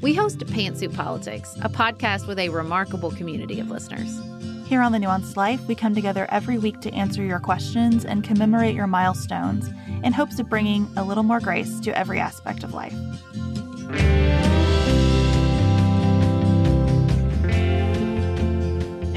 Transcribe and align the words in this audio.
We 0.00 0.14
host 0.14 0.38
Pantsuit 0.38 0.94
Politics, 0.94 1.56
a 1.60 1.68
podcast 1.68 2.28
with 2.28 2.38
a 2.38 2.50
remarkable 2.50 3.10
community 3.10 3.58
of 3.58 3.68
listeners. 3.68 4.16
Here 4.64 4.80
on 4.80 4.92
The 4.92 4.98
Nuanced 4.98 5.34
Life, 5.34 5.66
we 5.66 5.74
come 5.74 5.92
together 5.92 6.28
every 6.30 6.56
week 6.56 6.80
to 6.82 6.94
answer 6.94 7.24
your 7.24 7.40
questions 7.40 8.04
and 8.04 8.22
commemorate 8.22 8.76
your 8.76 8.86
milestones 8.86 9.68
in 10.04 10.12
hopes 10.12 10.38
of 10.38 10.48
bringing 10.48 10.88
a 10.96 11.02
little 11.02 11.24
more 11.24 11.40
grace 11.40 11.80
to 11.80 11.98
every 11.98 12.20
aspect 12.20 12.62
of 12.62 12.74
life. 12.74 12.94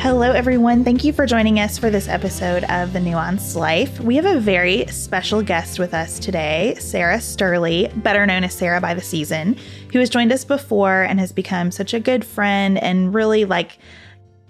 Hello, 0.01 0.31
everyone. 0.31 0.83
Thank 0.83 1.03
you 1.03 1.13
for 1.13 1.27
joining 1.27 1.59
us 1.59 1.77
for 1.77 1.91
this 1.91 2.07
episode 2.07 2.63
of 2.63 2.91
The 2.91 2.97
Nuanced 2.97 3.55
Life. 3.55 3.99
We 3.99 4.15
have 4.15 4.25
a 4.25 4.39
very 4.39 4.87
special 4.87 5.43
guest 5.43 5.77
with 5.77 5.93
us 5.93 6.17
today, 6.17 6.73
Sara 6.79 7.21
Sterley, 7.21 7.87
better 7.97 8.25
known 8.25 8.43
as 8.43 8.55
Sara 8.55 8.81
by 8.81 8.95
the 8.95 9.01
Season, 9.01 9.55
who 9.91 9.99
has 9.99 10.09
joined 10.09 10.31
us 10.31 10.45
before 10.45 11.03
and 11.03 11.19
has 11.19 11.31
become 11.31 11.71
such 11.71 11.93
a 11.93 11.99
good 11.99 12.25
friend 12.25 12.77
and 12.77 13.13
really 13.13 13.45
like 13.45 13.77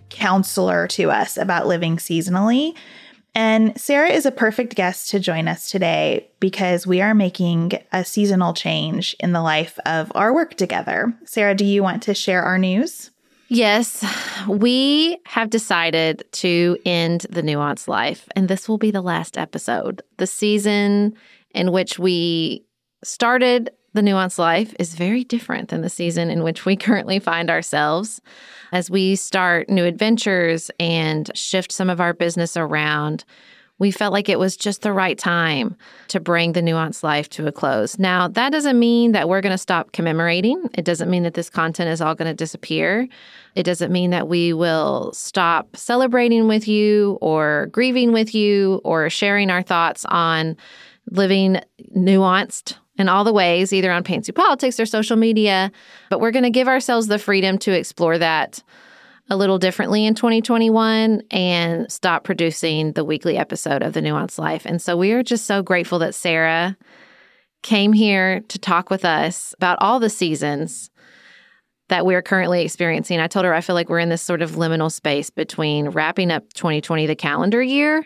counselor 0.09 0.87
to 0.87 1.09
us 1.09 1.37
about 1.37 1.67
living 1.67 1.97
seasonally. 1.97 2.75
And 3.33 3.79
Sarah 3.79 4.09
is 4.09 4.25
a 4.25 4.31
perfect 4.31 4.75
guest 4.75 5.09
to 5.11 5.19
join 5.19 5.47
us 5.47 5.71
today 5.71 6.29
because 6.39 6.85
we 6.85 7.01
are 7.01 7.15
making 7.15 7.71
a 7.93 8.03
seasonal 8.03 8.53
change 8.53 9.15
in 9.21 9.31
the 9.31 9.41
life 9.41 9.79
of 9.85 10.11
our 10.15 10.33
work 10.33 10.55
together. 10.55 11.13
Sarah, 11.23 11.55
do 11.55 11.63
you 11.63 11.81
want 11.81 12.03
to 12.03 12.13
share 12.13 12.43
our 12.43 12.57
news? 12.57 13.09
Yes, 13.47 14.05
we 14.47 15.17
have 15.25 15.49
decided 15.49 16.23
to 16.33 16.77
end 16.85 17.25
the 17.29 17.41
nuanced 17.41 17.89
life, 17.89 18.29
and 18.33 18.47
this 18.47 18.69
will 18.69 18.77
be 18.77 18.91
the 18.91 19.01
last 19.01 19.37
episode. 19.37 20.01
The 20.17 20.27
season 20.27 21.15
in 21.53 21.73
which 21.73 21.99
we 21.99 22.65
started 23.03 23.71
the 23.93 24.01
nuanced 24.01 24.37
life 24.37 24.73
is 24.79 24.95
very 24.95 25.23
different 25.23 25.69
than 25.69 25.81
the 25.81 25.89
season 25.89 26.29
in 26.29 26.43
which 26.43 26.65
we 26.65 26.75
currently 26.77 27.19
find 27.19 27.49
ourselves 27.49 28.21
as 28.71 28.89
we 28.89 29.15
start 29.15 29.69
new 29.69 29.85
adventures 29.85 30.71
and 30.79 31.29
shift 31.35 31.71
some 31.71 31.89
of 31.89 31.99
our 31.99 32.13
business 32.13 32.55
around 32.55 33.25
we 33.81 33.89
felt 33.89 34.13
like 34.13 34.29
it 34.29 34.37
was 34.37 34.55
just 34.55 34.83
the 34.83 34.93
right 34.93 35.17
time 35.17 35.75
to 36.09 36.19
bring 36.19 36.51
the 36.51 36.61
nuanced 36.61 37.01
life 37.01 37.27
to 37.29 37.47
a 37.47 37.51
close. 37.51 37.97
Now, 37.97 38.27
that 38.27 38.51
doesn't 38.51 38.77
mean 38.77 39.13
that 39.13 39.27
we're 39.27 39.41
going 39.41 39.55
to 39.55 39.57
stop 39.57 39.91
commemorating. 39.91 40.69
It 40.75 40.85
doesn't 40.85 41.09
mean 41.09 41.23
that 41.23 41.33
this 41.33 41.49
content 41.49 41.89
is 41.89 41.99
all 41.99 42.13
going 42.13 42.29
to 42.29 42.35
disappear. 42.35 43.07
It 43.55 43.63
doesn't 43.63 43.91
mean 43.91 44.11
that 44.11 44.27
we 44.27 44.53
will 44.53 45.11
stop 45.13 45.75
celebrating 45.75 46.47
with 46.47 46.67
you 46.67 47.17
or 47.21 47.69
grieving 47.71 48.11
with 48.11 48.35
you 48.35 48.81
or 48.83 49.09
sharing 49.09 49.49
our 49.49 49.63
thoughts 49.63 50.05
on 50.05 50.57
living 51.09 51.59
nuanced 51.97 52.75
in 53.01 53.09
all 53.09 53.25
the 53.25 53.33
ways, 53.33 53.73
either 53.73 53.91
on 53.91 54.03
Pantsuit 54.03 54.35
Politics 54.35 54.79
or 54.79 54.85
social 54.85 55.17
media. 55.17 55.71
But 56.09 56.21
we're 56.21 56.31
going 56.31 56.43
to 56.43 56.49
give 56.49 56.67
ourselves 56.69 57.07
the 57.07 57.19
freedom 57.19 57.57
to 57.59 57.71
explore 57.71 58.17
that 58.17 58.63
a 59.29 59.35
little 59.35 59.57
differently 59.57 60.05
in 60.05 60.15
2021 60.15 61.23
and 61.31 61.91
stop 61.91 62.23
producing 62.23 62.91
the 62.93 63.05
weekly 63.05 63.37
episode 63.37 63.81
of 63.81 63.93
The 63.93 64.01
Nuanced 64.01 64.37
Life. 64.37 64.65
And 64.65 64.81
so 64.81 64.97
we 64.97 65.11
are 65.11 65.23
just 65.23 65.45
so 65.45 65.61
grateful 65.61 65.99
that 65.99 66.15
Sarah 66.15 66.77
came 67.63 67.93
here 67.93 68.41
to 68.41 68.59
talk 68.59 68.89
with 68.89 69.05
us 69.05 69.53
about 69.57 69.77
all 69.81 69.99
the 69.99 70.09
seasons 70.09 70.89
that 71.89 72.05
we're 72.05 72.21
currently 72.21 72.63
experiencing. 72.63 73.19
I 73.19 73.27
told 73.27 73.45
her 73.45 73.53
I 73.53 73.61
feel 73.61 73.75
like 73.75 73.89
we're 73.89 73.99
in 73.99 74.09
this 74.09 74.21
sort 74.21 74.41
of 74.41 74.51
liminal 74.51 74.91
space 74.91 75.29
between 75.29 75.89
wrapping 75.89 76.31
up 76.31 76.51
2020, 76.53 77.05
the 77.05 77.15
calendar 77.15 77.61
year, 77.61 78.03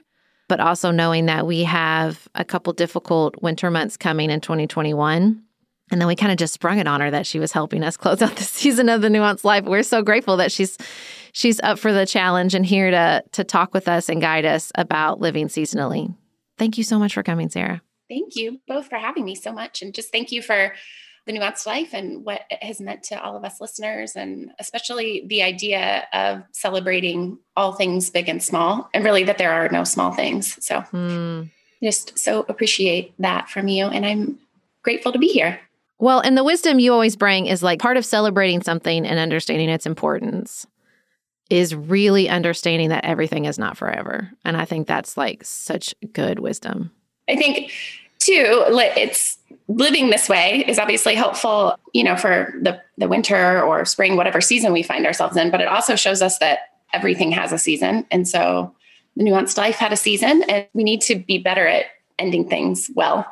but 0.48 0.60
also 0.60 0.92
knowing 0.92 1.26
that 1.26 1.48
we 1.48 1.64
have 1.64 2.28
a 2.36 2.46
couple 2.46 2.74
difficult 2.74 3.42
winter 3.42 3.72
months 3.72 3.98
coming 3.98 4.30
in 4.30 4.42
2021. 4.42 5.42
And 5.92 6.02
then 6.02 6.08
we 6.08 6.16
kind 6.16 6.32
of 6.32 6.38
just 6.38 6.54
sprung 6.54 6.80
it 6.80 6.88
on 6.88 7.02
her 7.02 7.12
that 7.12 7.28
she 7.28 7.40
was 7.40 7.52
helping 7.52 7.84
us 7.84 7.98
close 7.98 8.22
out 8.22 8.36
the 8.36 8.44
season 8.44 8.90
of 8.90 9.02
the 9.02 9.10
nuanced 9.10 9.44
life. 9.44 9.66
We're 9.66 9.84
so 9.84 10.02
grateful 10.02 10.38
that 10.38 10.52
she's 10.52 10.78
she's 11.32 11.60
up 11.62 11.80
for 11.80 11.94
the 11.94 12.06
challenge 12.06 12.56
and 12.56 12.66
here 12.66 12.92
to 12.92 13.24
to 13.34 13.44
talk 13.44 13.74
with 13.74 13.88
us 13.88 14.10
and 14.10 14.22
guide 14.22 14.46
us 14.46 14.72
about 14.76 15.20
living 15.20 15.48
seasonally. 15.48 16.16
Thank 16.58 16.78
you 16.78 16.84
so 16.84 16.98
much 16.98 17.14
for 17.14 17.24
coming, 17.24 17.50
Sarah. 17.50 17.82
Thank 18.10 18.36
you 18.36 18.60
both 18.68 18.88
for 18.88 18.98
having 18.98 19.26
me 19.26 19.36
so 19.36 19.52
much. 19.52 19.82
And 19.82 19.94
just 19.94 20.12
thank 20.12 20.32
you 20.32 20.42
for 20.42 20.74
the 21.26 21.34
nuanced 21.34 21.66
life 21.66 21.94
and 21.94 22.24
what 22.24 22.42
it 22.50 22.64
has 22.64 22.80
meant 22.80 23.04
to 23.04 23.22
all 23.22 23.36
of 23.36 23.44
us 23.44 23.60
listeners, 23.60 24.16
and 24.16 24.52
especially 24.60 25.24
the 25.28 25.42
idea 25.42 26.08
of 26.14 26.44
celebrating 26.52 27.38
all 27.58 27.74
things 27.74 28.10
big 28.10 28.30
and 28.30 28.42
small, 28.42 28.90
and 28.94 29.04
really 29.04 29.24
that 29.24 29.38
there 29.38 29.52
are 29.52 29.70
no 29.70 29.84
small 29.84 30.12
things. 30.12 30.64
So, 30.64 30.82
mm. 30.94 31.50
just 31.82 32.18
so 32.18 32.46
appreciate 32.48 33.14
that 33.20 33.50
from 33.50 33.68
you. 33.68 33.86
And 33.86 34.06
I'm 34.06 34.40
grateful 34.84 35.12
to 35.12 35.20
be 35.20 35.28
here. 35.28 35.60
Well, 35.98 36.20
and 36.20 36.38
the 36.38 36.44
wisdom 36.44 36.80
you 36.80 36.94
always 36.94 37.16
bring 37.16 37.48
is 37.48 37.64
like 37.64 37.80
part 37.80 37.98
of 37.98 38.06
celebrating 38.06 38.62
something 38.62 39.06
and 39.06 39.18
understanding 39.18 39.70
its 39.70 39.86
importance 39.86 40.68
is 41.50 41.76
really 41.76 42.28
understanding 42.28 42.90
that 42.90 43.06
everything 43.06 43.46
is 43.46 43.58
not 43.58 43.78
forever. 43.78 44.32
And 44.44 44.58
I 44.58 44.66
think 44.66 44.88
that's 44.88 45.16
like 45.16 45.44
such 45.44 45.94
good 46.12 46.40
wisdom. 46.40 46.92
I 47.30 47.36
think 47.36 47.72
too, 48.20 48.64
it's 48.70 49.38
living 49.68 50.10
this 50.10 50.30
way 50.30 50.64
is 50.68 50.80
obviously 50.80 51.16
helpful, 51.16 51.76
you 51.94 52.04
know, 52.04 52.16
for 52.16 52.54
the 52.62 52.82
the 52.98 53.08
winter 53.08 53.62
or 53.62 53.86
spring, 53.86 54.16
whatever 54.16 54.42
season 54.42 54.74
we 54.74 54.84
find 54.84 55.06
ourselves 55.06 55.38
in, 55.38 55.52
but 55.52 55.62
it 55.62 55.68
also 55.68 55.96
shows 55.96 56.22
us 56.22 56.38
that 56.40 56.60
everything 56.94 57.32
has 57.32 57.52
a 57.52 57.58
season. 57.58 58.06
And 58.12 58.28
so 58.28 58.74
the 59.16 59.24
nuanced 59.24 59.58
life 59.58 59.76
had 59.76 59.92
a 59.92 59.98
season 59.98 60.44
and 60.50 60.68
we 60.74 60.84
need 60.84 61.02
to 61.02 61.16
be 61.16 61.38
better 61.38 61.68
at 61.68 61.86
ending 62.20 62.48
things 62.48 62.90
well. 62.96 63.26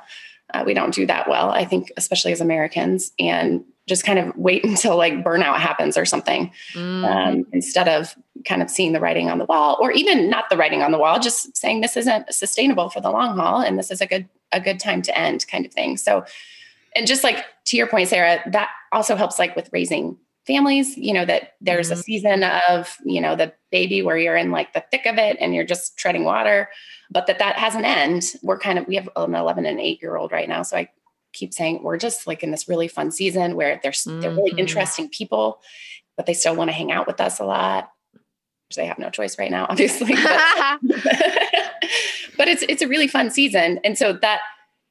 Uh, 0.53 0.63
we 0.65 0.73
don't 0.73 0.93
do 0.93 1.05
that 1.05 1.29
well, 1.29 1.49
I 1.49 1.65
think, 1.65 1.91
especially 1.97 2.31
as 2.31 2.41
Americans, 2.41 3.11
and 3.19 3.63
just 3.87 4.05
kind 4.05 4.19
of 4.19 4.35
wait 4.35 4.63
until 4.65 4.97
like 4.97 5.23
burnout 5.23 5.57
happens 5.57 5.97
or 5.97 6.05
something 6.05 6.51
mm. 6.73 7.03
um, 7.03 7.45
instead 7.51 7.87
of 7.87 8.15
kind 8.45 8.61
of 8.61 8.69
seeing 8.69 8.93
the 8.93 8.99
writing 8.99 9.29
on 9.29 9.37
the 9.37 9.45
wall, 9.45 9.77
or 9.79 9.91
even 9.91 10.29
not 10.29 10.49
the 10.49 10.57
writing 10.57 10.81
on 10.81 10.91
the 10.91 10.97
wall, 10.97 11.19
just 11.19 11.55
saying 11.55 11.81
this 11.81 11.95
isn't 11.95 12.33
sustainable 12.33 12.89
for 12.89 13.01
the 13.01 13.09
long 13.09 13.37
haul, 13.37 13.61
and 13.61 13.79
this 13.79 13.89
is 13.89 14.01
a 14.01 14.05
good 14.05 14.27
a 14.53 14.61
good 14.61 14.79
time 14.79 15.01
to 15.03 15.17
end, 15.17 15.45
kind 15.47 15.65
of 15.65 15.73
thing. 15.73 15.97
So, 15.97 16.25
and 16.95 17.07
just 17.07 17.23
like 17.23 17.43
to 17.65 17.77
your 17.77 17.87
point, 17.87 18.09
Sarah, 18.09 18.41
that 18.51 18.69
also 18.91 19.15
helps 19.15 19.39
like 19.39 19.55
with 19.55 19.69
raising 19.73 20.17
families 20.45 20.97
you 20.97 21.13
know 21.13 21.25
that 21.25 21.53
there's 21.61 21.89
mm-hmm. 21.89 21.99
a 21.99 22.03
season 22.03 22.43
of 22.43 22.97
you 23.05 23.21
know 23.21 23.35
the 23.35 23.53
baby 23.71 24.01
where 24.01 24.17
you're 24.17 24.35
in 24.35 24.51
like 24.51 24.73
the 24.73 24.83
thick 24.91 25.05
of 25.05 25.17
it 25.17 25.37
and 25.39 25.55
you're 25.55 25.63
just 25.63 25.97
treading 25.97 26.25
water 26.25 26.69
but 27.09 27.27
that 27.27 27.39
that 27.39 27.55
has 27.55 27.75
an 27.75 27.85
end 27.85 28.33
we're 28.41 28.59
kind 28.59 28.77
of 28.77 28.87
we 28.87 28.95
have 28.95 29.09
an 29.15 29.35
11 29.35 29.65
and 29.65 29.79
8 29.79 30.01
year 30.01 30.17
old 30.17 30.31
right 30.31 30.49
now 30.49 30.61
so 30.61 30.75
i 30.75 30.89
keep 31.31 31.53
saying 31.53 31.81
we're 31.81 31.97
just 31.97 32.27
like 32.27 32.43
in 32.43 32.51
this 32.51 32.67
really 32.67 32.87
fun 32.87 33.09
season 33.09 33.55
where 33.55 33.79
there's 33.83 34.03
mm-hmm. 34.03 34.19
they're 34.19 34.31
really 34.31 34.51
mm-hmm. 34.51 34.59
interesting 34.59 35.09
people 35.09 35.61
but 36.17 36.25
they 36.25 36.33
still 36.33 36.55
want 36.55 36.69
to 36.69 36.73
hang 36.73 36.91
out 36.91 37.07
with 37.07 37.21
us 37.21 37.39
a 37.39 37.45
lot 37.45 37.89
they 38.75 38.87
have 38.87 38.99
no 38.99 39.11
choice 39.11 39.37
right 39.37 39.51
now 39.51 39.65
obviously 39.69 40.13
but, 40.13 40.79
but 42.37 42.47
it's 42.47 42.63
it's 42.69 42.81
a 42.81 42.87
really 42.87 43.07
fun 43.07 43.29
season 43.29 43.79
and 43.83 43.97
so 43.97 44.13
that 44.13 44.41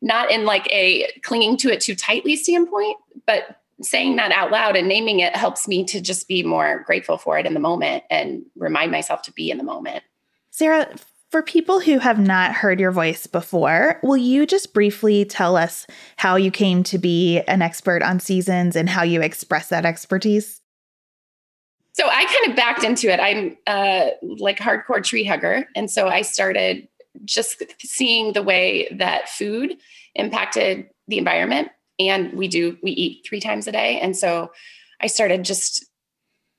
not 0.01 0.31
in 0.31 0.45
like 0.45 0.67
a 0.73 1.09
clinging 1.23 1.57
to 1.57 1.71
it 1.71 1.81
too 1.81 1.95
tightly 1.95 2.37
standpoint 2.37 2.97
but 3.27 3.63
saying 3.85 4.17
that 4.17 4.33
out 4.33 4.51
loud 4.51 4.77
and 4.77 4.89
naming 4.89 5.21
it 5.21 5.35
helps 5.37 5.69
me 5.69 5.85
to 5.85 6.01
just 6.01 6.29
be 6.29 6.43
more 6.43 6.83
grateful 6.87 7.19
for 7.19 7.39
it 7.39 7.47
in 7.47 7.55
the 7.55 7.61
moment 7.61 8.05
and 8.11 8.43
remind 8.57 8.91
myself 8.91 9.23
to 9.23 9.33
be 9.33 9.51
in 9.51 9.59
the 9.59 9.65
moment. 9.65 10.03
Sarah, 10.51 10.89
for 11.31 11.43
people 11.43 11.81
who 11.81 11.99
have 11.99 12.19
not 12.19 12.53
heard 12.53 12.79
your 12.79 12.91
voice 12.91 13.27
before, 13.27 13.99
will 14.03 14.17
you 14.17 14.47
just 14.47 14.75
briefly 14.75 15.25
tell 15.25 15.57
us 15.57 15.87
how 16.17 16.37
you 16.37 16.51
came 16.51 16.83
to 16.85 16.99
be 16.99 17.41
an 17.41 17.63
expert 17.63 18.03
on 18.03 18.21
seasons 18.21 18.77
and 18.77 18.89
how 18.89 19.03
you 19.03 19.23
express 19.23 19.69
that 19.69 19.87
expertise? 19.87 20.61
So 21.95 22.07
I 22.07 22.25
kind 22.25 22.51
of 22.51 22.57
backed 22.57 22.85
into 22.85 23.13
it. 23.13 23.21
I'm 23.21 23.57
uh, 23.67 24.11
like 24.23 24.59
hardcore 24.59 25.05
tree 25.05 25.25
hugger. 25.25 25.69
And 25.77 25.91
so 25.91 26.09
I 26.09 26.23
started 26.23 26.89
just 27.25 27.63
seeing 27.81 28.33
the 28.33 28.43
way 28.43 28.89
that 28.93 29.29
food 29.29 29.77
impacted 30.15 30.89
the 31.09 31.19
environment 31.19 31.69
and 31.99 32.33
we 32.33 32.49
do 32.49 32.77
we 32.83 32.91
eat 32.93 33.27
three 33.27 33.41
times 33.41 33.67
a 33.67 33.73
day 33.73 34.01
and 34.01 34.17
so 34.17 34.51
i 35.01 35.07
started 35.07 35.45
just 35.45 35.85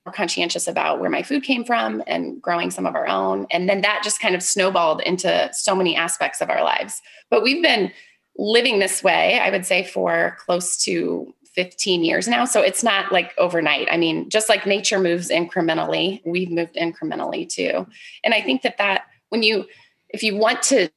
more 0.04 0.12
conscientious 0.12 0.68
about 0.68 1.00
where 1.00 1.10
my 1.10 1.22
food 1.22 1.42
came 1.42 1.64
from 1.64 2.02
and 2.06 2.40
growing 2.40 2.70
some 2.70 2.86
of 2.86 2.94
our 2.94 3.06
own. 3.06 3.46
And 3.50 3.68
then 3.68 3.80
that 3.80 4.02
just 4.04 4.20
kind 4.20 4.34
of 4.34 4.42
snowballed 4.42 5.00
into 5.02 5.48
so 5.52 5.74
many 5.74 5.96
aspects 5.96 6.40
of 6.40 6.50
our 6.50 6.62
lives. 6.62 7.00
But 7.30 7.42
we've 7.42 7.62
been 7.62 7.90
living 8.36 8.78
this 8.78 9.02
way, 9.02 9.38
I 9.38 9.50
would 9.50 9.64
say, 9.64 9.84
for 9.84 10.36
close 10.44 10.76
to 10.84 11.32
15 11.54 12.04
years 12.04 12.28
now. 12.28 12.44
So 12.44 12.60
it's 12.60 12.82
not 12.82 13.12
like 13.12 13.32
overnight. 13.38 13.88
I 13.90 13.96
mean, 13.96 14.28
just 14.28 14.48
like 14.48 14.66
nature 14.66 14.98
moves 14.98 15.30
incrementally, 15.30 16.20
we've 16.26 16.50
moved 16.50 16.74
incrementally 16.74 17.48
too. 17.48 17.86
And 18.24 18.34
I 18.34 18.42
think 18.42 18.62
that 18.62 18.76
that 18.78 19.04
when 19.30 19.42
you 19.42 19.66
if 20.14 20.22
you 20.22 20.36
want 20.36 20.62
to 20.62 20.88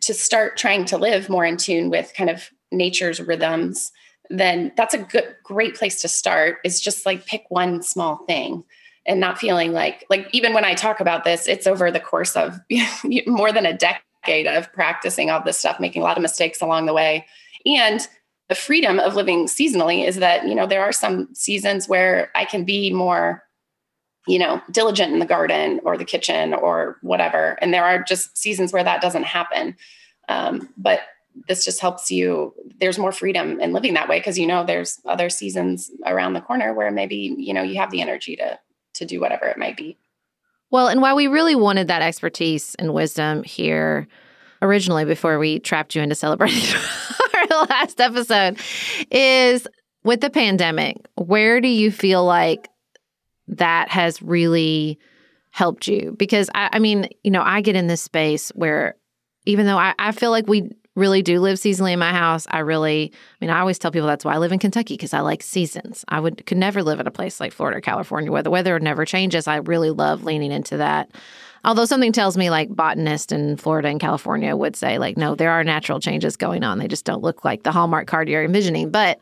to 0.00 0.12
start 0.12 0.56
trying 0.56 0.84
to 0.86 0.98
live 0.98 1.28
more 1.28 1.44
in 1.44 1.56
tune 1.56 1.88
with 1.88 2.12
kind 2.14 2.28
of 2.28 2.50
nature's 2.72 3.20
rhythms, 3.20 3.92
then 4.28 4.72
that's 4.76 4.94
a 4.94 4.98
good 4.98 5.36
great 5.44 5.76
place 5.76 6.02
to 6.02 6.08
start 6.08 6.58
is 6.64 6.80
just 6.80 7.06
like 7.06 7.24
pick 7.24 7.44
one 7.50 7.82
small 7.82 8.16
thing 8.26 8.64
and 9.06 9.20
not 9.20 9.38
feeling 9.38 9.72
like 9.72 10.04
like 10.10 10.28
even 10.32 10.52
when 10.52 10.64
I 10.64 10.74
talk 10.74 10.98
about 10.98 11.22
this, 11.22 11.46
it's 11.46 11.68
over 11.68 11.90
the 11.92 12.00
course 12.00 12.36
of 12.36 12.58
more 13.26 13.52
than 13.52 13.64
a 13.64 13.78
decade 13.78 14.48
of 14.48 14.72
practicing 14.72 15.30
all 15.30 15.42
this 15.42 15.58
stuff, 15.58 15.78
making 15.78 16.02
a 16.02 16.04
lot 16.04 16.18
of 16.18 16.22
mistakes 16.22 16.60
along 16.60 16.86
the 16.86 16.94
way. 16.94 17.26
And 17.64 18.00
the 18.48 18.56
freedom 18.56 18.98
of 18.98 19.14
living 19.14 19.46
seasonally 19.46 20.06
is 20.06 20.16
that, 20.16 20.46
you 20.48 20.54
know, 20.54 20.66
there 20.66 20.82
are 20.82 20.92
some 20.92 21.32
seasons 21.32 21.88
where 21.88 22.30
I 22.34 22.44
can 22.44 22.64
be 22.64 22.92
more, 22.92 23.43
you 24.26 24.38
know, 24.38 24.60
diligent 24.70 25.12
in 25.12 25.18
the 25.18 25.26
garden 25.26 25.80
or 25.84 25.98
the 25.98 26.04
kitchen 26.04 26.54
or 26.54 26.96
whatever. 27.02 27.58
And 27.60 27.74
there 27.74 27.84
are 27.84 28.02
just 28.02 28.36
seasons 28.36 28.72
where 28.72 28.84
that 28.84 29.02
doesn't 29.02 29.24
happen. 29.24 29.76
Um, 30.28 30.70
but 30.76 31.00
this 31.48 31.64
just 31.64 31.80
helps 31.80 32.10
you 32.10 32.54
there's 32.80 32.98
more 32.98 33.12
freedom 33.12 33.60
in 33.60 33.72
living 33.72 33.94
that 33.94 34.08
way 34.08 34.18
because 34.18 34.38
you 34.38 34.46
know 34.46 34.64
there's 34.64 35.00
other 35.04 35.28
seasons 35.28 35.90
around 36.06 36.32
the 36.32 36.40
corner 36.40 36.72
where 36.72 36.90
maybe 36.90 37.34
you 37.36 37.52
know 37.52 37.62
you 37.62 37.76
have 37.76 37.90
the 37.90 38.00
energy 38.00 38.36
to 38.36 38.58
to 38.94 39.04
do 39.04 39.20
whatever 39.20 39.46
it 39.46 39.58
might 39.58 39.76
be 39.76 39.96
well 40.70 40.86
and 40.86 41.02
while 41.02 41.16
we 41.16 41.26
really 41.26 41.54
wanted 41.54 41.88
that 41.88 42.02
expertise 42.02 42.74
and 42.76 42.94
wisdom 42.94 43.42
here 43.42 44.06
originally 44.62 45.04
before 45.04 45.38
we 45.38 45.58
trapped 45.58 45.94
you 45.94 46.02
into 46.02 46.14
celebrating 46.14 46.62
our 47.34 47.66
last 47.68 48.00
episode 48.00 48.58
is 49.10 49.66
with 50.04 50.20
the 50.20 50.30
pandemic 50.30 50.96
where 51.16 51.60
do 51.60 51.68
you 51.68 51.90
feel 51.90 52.24
like 52.24 52.68
that 53.48 53.88
has 53.88 54.22
really 54.22 54.98
helped 55.50 55.86
you 55.86 56.14
because 56.18 56.50
I, 56.54 56.70
I 56.72 56.78
mean 56.78 57.08
you 57.22 57.30
know 57.30 57.42
i 57.42 57.60
get 57.60 57.76
in 57.76 57.86
this 57.86 58.02
space 58.02 58.50
where 58.56 58.96
even 59.46 59.66
though 59.66 59.78
I, 59.78 59.94
I 59.98 60.12
feel 60.12 60.30
like 60.30 60.46
we 60.46 60.70
really 60.96 61.22
do 61.22 61.40
live 61.40 61.58
seasonally 61.58 61.92
in 61.92 61.98
my 61.98 62.12
house. 62.12 62.46
I 62.50 62.60
really, 62.60 63.12
I 63.12 63.44
mean, 63.44 63.50
I 63.50 63.60
always 63.60 63.78
tell 63.78 63.90
people 63.90 64.06
that's 64.06 64.24
why 64.24 64.34
I 64.34 64.38
live 64.38 64.52
in 64.52 64.58
Kentucky 64.58 64.94
because 64.94 65.12
I 65.12 65.20
like 65.20 65.42
seasons. 65.42 66.04
I 66.08 66.20
would 66.20 66.46
could 66.46 66.58
never 66.58 66.82
live 66.82 67.00
in 67.00 67.06
a 67.06 67.10
place 67.10 67.40
like 67.40 67.52
Florida 67.52 67.78
or 67.78 67.80
California 67.80 68.30
where 68.30 68.42
the 68.42 68.50
weather 68.50 68.78
never 68.78 69.04
changes. 69.04 69.48
I 69.48 69.56
really 69.56 69.90
love 69.90 70.24
leaning 70.24 70.52
into 70.52 70.76
that. 70.76 71.10
Although 71.64 71.86
something 71.86 72.12
tells 72.12 72.36
me 72.36 72.50
like 72.50 72.68
botanists 72.74 73.32
in 73.32 73.56
Florida 73.56 73.88
and 73.88 73.98
California 73.98 74.54
would 74.54 74.76
say 74.76 74.98
like 74.98 75.16
no, 75.16 75.34
there 75.34 75.50
are 75.50 75.64
natural 75.64 75.98
changes 75.98 76.36
going 76.36 76.62
on. 76.62 76.78
They 76.78 76.88
just 76.88 77.04
don't 77.04 77.22
look 77.22 77.44
like 77.44 77.64
the 77.64 77.72
hallmark 77.72 78.06
card 78.06 78.28
you're 78.28 78.44
envisioning. 78.44 78.90
But 78.90 79.18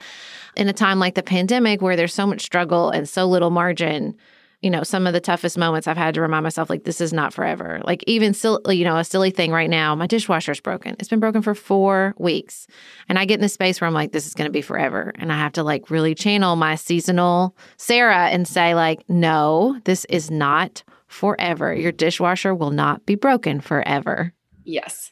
in 0.57 0.69
a 0.69 0.73
time 0.73 0.99
like 0.99 1.15
the 1.15 1.23
pandemic 1.23 1.81
where 1.81 1.97
there's 1.97 2.15
so 2.15 2.27
much 2.27 2.43
struggle 2.43 2.91
and 2.91 3.09
so 3.09 3.27
little 3.27 3.51
margin, 3.51 4.17
you 4.61 4.71
know, 4.71 4.83
some 4.83 5.07
of 5.07 5.13
the 5.13 5.21
toughest 5.21 5.59
moments 5.59 5.89
I've 5.89 5.97
had 5.97 6.15
to 6.15 6.21
remind 6.21 6.45
myself, 6.45 6.71
like, 6.71 6.85
this 6.85 7.01
is 7.01 7.13
not 7.13 7.35
forever. 7.35 7.81
Like, 7.85 8.05
even 8.07 8.33
still, 8.33 8.61
you 8.69 8.85
know, 8.85 8.97
a 8.97 9.05
silly 9.05 9.31
thing 9.31 9.51
right 9.51 9.69
now, 9.69 9.95
my 9.95 10.07
dishwasher's 10.07 10.61
broken. 10.61 10.95
It's 10.99 11.09
been 11.09 11.21
broken 11.21 11.43
for 11.43 11.55
four 11.55 12.15
weeks. 12.19 12.67
And 13.09 13.19
I 13.19 13.25
get 13.25 13.35
in 13.35 13.41
this 13.41 13.55
space 13.55 13.81
where 13.81 13.89
I'm 13.89 13.95
like, 13.95 14.13
this 14.13 14.27
is 14.27 14.35
going 14.35 14.49
to 14.49 14.53
be 14.53 14.63
forever. 14.63 15.13
And 15.17 15.33
I 15.33 15.39
have 15.39 15.53
to 15.53 15.63
like 15.63 15.91
really 15.91 16.15
channel 16.15 16.55
my 16.57 16.77
seasonal 16.77 17.57
Sarah 17.77 18.29
and 18.29 18.47
say, 18.47 18.75
like, 18.75 19.09
no, 19.09 19.81
this 19.85 20.05
is 20.07 20.31
not 20.31 20.85
forever. 21.09 21.75
Your 21.75 21.93
dishwasher 21.93 22.55
will 22.55 22.71
not 22.71 23.05
be 23.05 23.15
broken 23.15 23.61
forever. 23.61 24.33
Yes. 24.65 25.12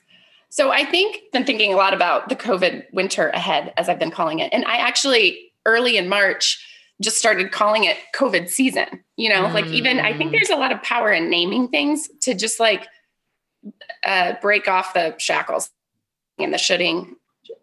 So 0.51 0.71
I 0.71 0.85
think 0.85 1.21
been 1.33 1.45
thinking 1.45 1.73
a 1.73 1.77
lot 1.77 1.95
about 1.95 2.29
the 2.29 2.37
COVID 2.37 2.93
winter 2.93 3.29
ahead, 3.31 3.73
as 3.77 3.89
I've 3.89 3.99
been 3.99 4.11
calling 4.11 4.41
it. 4.41 4.53
And 4.53 4.65
I 4.65 4.77
actually 4.77 5.53
early 5.65 5.97
in 5.97 6.09
March, 6.09 6.67
just 7.01 7.17
started 7.17 7.51
calling 7.51 7.85
it 7.85 7.97
COVID 8.15 8.51
season. 8.51 8.87
You 9.17 9.31
know, 9.31 9.45
mm. 9.45 9.55
like 9.55 9.67
even 9.67 10.01
I 10.01 10.17
think 10.17 10.31
mm. 10.31 10.33
there's 10.33 10.51
a 10.51 10.57
lot 10.57 10.73
of 10.73 10.83
power 10.83 11.13
in 11.13 11.31
naming 11.31 11.69
things 11.69 12.09
to 12.23 12.35
just 12.35 12.61
like 12.61 12.87
uh, 14.05 14.35
break 14.43 14.69
off 14.69 14.95
the 14.95 15.15
shackles 15.19 15.71
and 16.39 16.53
the 16.53 16.59
shooting 16.59 17.17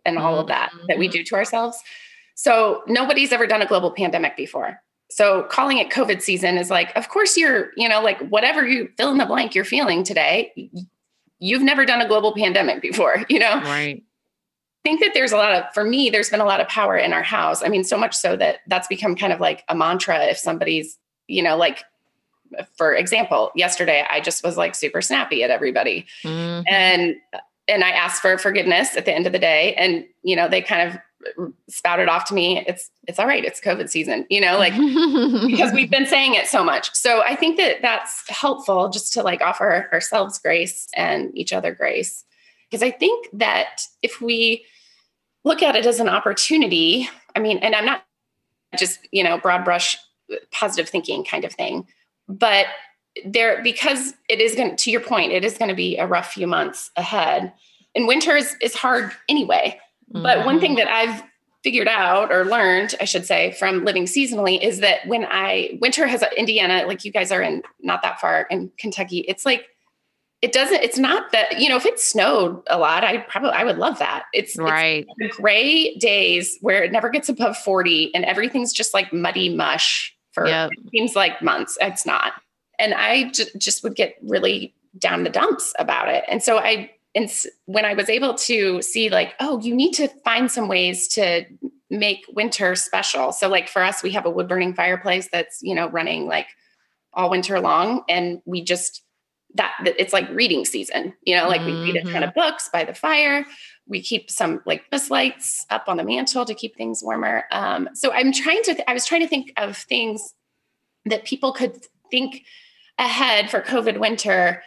and 0.05 0.17
all 0.17 0.39
of 0.39 0.47
that 0.47 0.71
that 0.87 0.97
we 0.97 1.07
mm-hmm. 1.07 1.13
do 1.13 1.23
to 1.23 1.35
ourselves. 1.35 1.77
So 2.35 2.83
nobody's 2.87 3.31
ever 3.31 3.47
done 3.47 3.61
a 3.61 3.65
global 3.65 3.91
pandemic 3.91 4.37
before. 4.37 4.79
So 5.09 5.43
calling 5.43 5.77
it 5.77 5.89
COVID 5.89 6.21
season 6.21 6.57
is 6.57 6.69
like, 6.69 6.95
of 6.95 7.09
course 7.09 7.37
you're, 7.37 7.71
you 7.77 7.89
know, 7.89 8.01
like 8.01 8.19
whatever 8.27 8.67
you 8.67 8.89
fill 8.97 9.11
in 9.11 9.17
the 9.17 9.25
blank 9.25 9.55
you're 9.55 9.65
feeling 9.65 10.03
today, 10.03 10.53
you've 11.39 11.61
never 11.61 11.85
done 11.85 12.01
a 12.01 12.07
global 12.07 12.33
pandemic 12.33 12.81
before, 12.81 13.25
you 13.29 13.39
know? 13.39 13.61
Right 13.61 14.03
think 14.87 15.01
that 15.01 15.11
there's 15.13 15.33
a 15.33 15.35
lot 15.35 15.53
of 15.53 15.73
for 15.73 15.83
me 15.83 16.09
there's 16.09 16.29
been 16.29 16.39
a 16.39 16.45
lot 16.45 16.61
of 16.61 16.67
power 16.69 16.95
in 16.95 17.11
our 17.11 17.21
house 17.21 17.61
i 17.61 17.67
mean 17.67 17.83
so 17.83 17.97
much 17.97 18.15
so 18.15 18.37
that 18.37 18.59
that's 18.67 18.87
become 18.87 19.17
kind 19.17 19.33
of 19.33 19.41
like 19.41 19.65
a 19.67 19.75
mantra 19.75 20.23
if 20.27 20.37
somebody's 20.37 20.97
you 21.27 21.43
know 21.43 21.57
like 21.57 21.83
for 22.77 22.95
example 22.95 23.51
yesterday 23.53 24.05
i 24.09 24.21
just 24.21 24.45
was 24.45 24.55
like 24.55 24.73
super 24.73 25.01
snappy 25.01 25.43
at 25.43 25.49
everybody 25.49 26.05
mm-hmm. 26.23 26.65
and 26.69 27.15
and 27.67 27.83
i 27.83 27.89
asked 27.89 28.21
for 28.21 28.37
forgiveness 28.37 28.95
at 28.95 29.03
the 29.03 29.13
end 29.13 29.27
of 29.27 29.33
the 29.33 29.39
day 29.39 29.73
and 29.75 30.05
you 30.23 30.37
know 30.37 30.47
they 30.47 30.61
kind 30.61 30.89
of 30.89 30.97
spouted 31.67 32.07
off 32.07 32.25
to 32.25 32.33
me 32.35 32.63
it's 32.67 32.91
it's 33.07 33.17
all 33.17 33.25
right 33.25 33.43
it's 33.43 33.59
covid 33.59 33.89
season 33.89 34.25
you 34.29 34.39
know 34.39 34.57
like 34.57 34.73
because 35.47 35.73
we've 35.73 35.89
been 35.89 36.05
saying 36.05 36.35
it 36.35 36.45
so 36.45 36.63
much 36.63 36.93
so 36.93 37.21
i 37.23 37.35
think 37.35 37.57
that 37.57 37.81
that's 37.81 38.23
helpful 38.29 38.87
just 38.89 39.11
to 39.11 39.23
like 39.23 39.41
offer 39.41 39.89
ourselves 39.91 40.37
grace 40.37 40.87
and 40.95 41.35
each 41.35 41.51
other 41.51 41.73
grace 41.73 42.23
because 42.69 42.83
i 42.83 42.91
think 42.91 43.27
that 43.33 43.81
if 44.03 44.21
we 44.21 44.63
look 45.47 45.63
at 45.63 45.75
it 45.75 45.85
as 45.85 45.99
an 45.99 46.09
opportunity. 46.09 47.09
I 47.35 47.39
mean, 47.39 47.57
and 47.59 47.73
I'm 47.73 47.85
not 47.85 48.03
just, 48.77 48.99
you 49.11 49.23
know, 49.23 49.39
broad 49.39 49.63
brush 49.63 49.97
positive 50.51 50.89
thinking 50.89 51.23
kind 51.23 51.45
of 51.45 51.53
thing, 51.53 51.87
but 52.27 52.67
there, 53.25 53.63
because 53.63 54.13
it 54.29 54.39
is 54.39 54.53
going 54.53 54.71
to, 54.71 54.75
to 54.75 54.91
your 54.91 55.01
point, 55.01 55.31
it 55.31 55.43
is 55.43 55.57
going 55.57 55.69
to 55.69 55.75
be 55.75 55.97
a 55.97 56.05
rough 56.05 56.33
few 56.33 56.45
months 56.45 56.91
ahead. 56.95 57.53
And 57.95 58.05
winter 58.05 58.35
is, 58.35 58.55
is 58.61 58.75
hard 58.75 59.11
anyway. 59.27 59.79
Mm-hmm. 60.13 60.23
But 60.23 60.45
one 60.45 60.59
thing 60.59 60.75
that 60.75 60.87
I've 60.87 61.23
figured 61.63 61.87
out 61.87 62.31
or 62.31 62.45
learned, 62.45 62.95
I 63.01 63.05
should 63.05 63.25
say, 63.25 63.51
from 63.53 63.83
living 63.83 64.05
seasonally 64.05 64.61
is 64.61 64.79
that 64.79 65.05
when 65.07 65.25
I 65.25 65.77
winter 65.81 66.07
has 66.07 66.23
Indiana, 66.37 66.85
like 66.87 67.03
you 67.03 67.11
guys 67.11 67.31
are 67.31 67.41
in 67.41 67.63
not 67.81 68.01
that 68.03 68.21
far 68.21 68.47
in 68.49 68.71
Kentucky, 68.77 69.19
it's 69.27 69.45
like 69.45 69.67
it 70.41 70.51
doesn't 70.51 70.83
it's 70.83 70.99
not 70.99 71.31
that 71.31 71.59
you 71.59 71.67
know 71.67 71.77
if 71.77 71.85
it 71.85 71.99
snowed 71.99 72.61
a 72.67 72.77
lot 72.77 73.03
i 73.03 73.17
probably 73.17 73.49
i 73.51 73.63
would 73.63 73.77
love 73.77 73.99
that. 73.99 74.25
It's 74.33 74.55
right. 74.57 75.05
it's 75.17 75.35
the 75.35 75.41
gray 75.41 75.95
days 75.95 76.57
where 76.61 76.83
it 76.83 76.91
never 76.91 77.09
gets 77.09 77.27
above 77.27 77.57
40 77.57 78.13
and 78.13 78.23
everything's 78.23 78.71
just 78.71 78.93
like 78.93 79.11
muddy 79.11 79.53
mush 79.53 80.15
for 80.31 80.47
yep. 80.47 80.69
seems 80.91 81.15
like 81.15 81.41
months. 81.41 81.77
It's 81.81 82.05
not. 82.05 82.33
And 82.77 82.93
i 82.93 83.29
j- 83.31 83.45
just 83.57 83.83
would 83.83 83.95
get 83.95 84.15
really 84.21 84.75
down 84.97 85.23
the 85.23 85.29
dumps 85.29 85.73
about 85.79 86.07
it. 86.09 86.23
And 86.27 86.43
so 86.43 86.57
i 86.59 86.91
and 87.17 87.29
when 87.65 87.83
i 87.83 87.93
was 87.93 88.09
able 88.09 88.33
to 88.33 88.81
see 88.81 89.09
like 89.09 89.33
oh 89.39 89.59
you 89.59 89.75
need 89.75 89.91
to 89.93 90.07
find 90.23 90.49
some 90.51 90.67
ways 90.67 91.07
to 91.07 91.43
make 91.89 92.25
winter 92.29 92.75
special 92.75 93.31
so 93.31 93.47
like 93.49 93.67
for 93.67 93.83
us 93.83 94.03
we 94.03 94.11
have 94.11 94.25
a 94.25 94.29
wood 94.29 94.47
burning 94.47 94.73
fireplace 94.73 95.27
that's 95.31 95.59
you 95.61 95.75
know 95.75 95.89
running 95.89 96.27
like 96.27 96.47
all 97.13 97.29
winter 97.29 97.59
long 97.59 98.03
and 98.07 98.41
we 98.45 98.63
just 98.63 99.03
that, 99.57 99.75
it's 99.97 100.13
like 100.13 100.29
reading 100.29 100.65
season, 100.65 101.13
you 101.23 101.35
know, 101.35 101.47
like 101.47 101.61
mm-hmm. 101.61 101.81
we 101.81 101.91
read 101.91 101.95
a 101.95 102.11
ton 102.11 102.23
of 102.23 102.29
mm-hmm. 102.29 102.39
books 102.39 102.69
by 102.71 102.83
the 102.83 102.93
fire. 102.93 103.45
We 103.87 104.01
keep 104.01 104.29
some 104.29 104.61
like 104.65 104.89
Christmas 104.89 105.09
lights 105.09 105.65
up 105.69 105.85
on 105.87 105.97
the 105.97 106.03
mantle 106.03 106.45
to 106.45 106.53
keep 106.53 106.75
things 106.75 107.01
warmer. 107.03 107.45
Um, 107.51 107.89
so 107.93 108.11
I'm 108.11 108.31
trying 108.31 108.61
to, 108.63 108.73
th- 108.75 108.85
I 108.87 108.93
was 108.93 109.05
trying 109.05 109.21
to 109.21 109.27
think 109.27 109.53
of 109.57 109.77
things 109.77 110.33
that 111.05 111.25
people 111.25 111.53
could 111.53 111.77
think 112.11 112.43
ahead 112.97 113.49
for 113.49 113.61
COVID 113.61 113.99
winter 113.99 114.63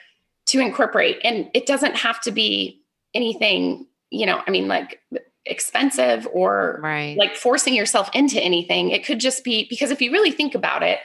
to 0.51 0.61
incorporate. 0.61 1.19
And 1.25 1.51
it 1.55 1.67
doesn't 1.67 1.97
have 1.97 2.21
to 2.23 2.33
be 2.33 2.83
anything, 3.15 3.87
you 4.11 4.27
know, 4.27 4.43
I 4.47 4.51
mean, 4.51 4.69
like 4.69 5.01
expensive 5.47 6.29
or 6.33 6.81
right. 6.83 7.17
like 7.17 7.35
forcing 7.35 7.75
yourself 7.75 8.11
into 8.15 8.41
anything. 8.41 8.91
It 8.91 9.05
could 9.05 9.21
just 9.21 9.43
be 9.43 9.67
because 9.69 9.91
if 9.91 10.01
you 10.01 10.13
really 10.13 10.31
think 10.33 10.55
about 10.55 10.83
it, 10.83 11.01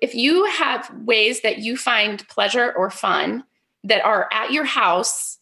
if 0.00 0.14
you 0.14 0.44
have 0.46 0.90
ways 1.04 1.42
that 1.42 1.58
you 1.58 1.76
find 1.76 2.26
pleasure 2.28 2.72
or 2.72 2.90
fun 2.90 3.44
that 3.84 4.04
are 4.04 4.28
at 4.32 4.52
your 4.52 4.64
house, 4.64 5.38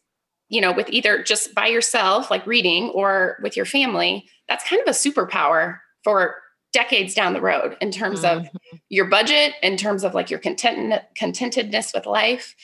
you 0.49 0.61
know, 0.61 0.73
with 0.73 0.89
either 0.91 1.23
just 1.23 1.55
by 1.55 1.67
yourself, 1.67 2.31
like 2.31 2.47
reading, 2.47 2.91
or 2.91 3.39
with 3.43 3.57
your 3.57 3.65
family, 3.65 4.29
that's 4.49 4.69
kind 4.69 4.83
of 4.83 4.89
a 4.89 4.91
superpower 4.91 5.79
for 6.05 6.37
decades 6.73 7.15
down 7.15 7.33
the 7.33 7.41
road 7.41 7.77
in 7.81 7.91
terms 7.91 8.23
mm-hmm. 8.23 8.41
of 8.41 8.49
your 8.89 9.07
budget, 9.07 9.55
in 9.63 9.77
terms 9.77 10.05
of 10.05 10.15
like 10.15 10.31
your 10.31 10.39
content 10.39 11.03
contentedness 11.19 11.95
with 11.95 12.07
life. 12.07 12.55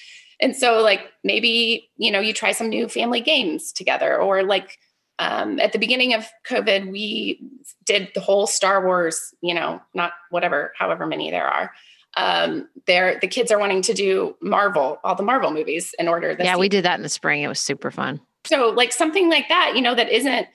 And 0.41 0.55
so, 0.55 0.81
like, 0.83 1.01
maybe, 1.25 1.91
you 1.97 2.11
know, 2.11 2.21
you 2.21 2.33
try 2.33 2.53
some 2.53 2.69
new 2.69 2.89
family 2.89 3.21
games 3.21 3.73
together, 3.73 4.17
or 4.21 4.43
like, 4.45 4.79
um, 5.19 5.59
at 5.59 5.73
the 5.73 5.79
beginning 5.79 6.15
of 6.15 6.27
COVID, 6.47 6.93
we 6.93 7.41
did 7.85 8.11
the 8.15 8.21
whole 8.21 8.47
Star 8.47 8.85
Wars, 8.85 9.35
you 9.41 9.53
know, 9.53 9.83
not 9.95 10.13
whatever, 10.31 10.73
however 10.79 11.07
many 11.07 11.31
there 11.31 11.47
are, 11.47 11.73
Um, 12.17 12.69
they're 12.87 13.19
the 13.21 13.27
kids 13.27 13.51
are 13.51 13.59
wanting 13.59 13.83
to 13.83 13.95
do 13.95 14.37
Marvel, 14.41 14.99
all 15.03 15.15
the 15.17 15.23
Marvel 15.25 15.51
movies 15.51 15.95
in 15.99 16.09
order. 16.09 16.31
yeah, 16.31 16.45
season. 16.45 16.61
we 16.61 16.69
did 16.69 16.85
that 16.85 16.97
in 16.97 17.03
the 17.03 17.09
spring. 17.09 17.43
It 17.43 17.49
was 17.49 17.61
super 17.61 17.91
fun. 17.91 18.21
So 18.47 18.69
like 18.71 18.93
something 18.93 19.29
like 19.29 19.49
that, 19.49 19.73
you 19.75 19.83
know, 19.83 19.95
that 19.95 20.09
isn't 20.09 20.47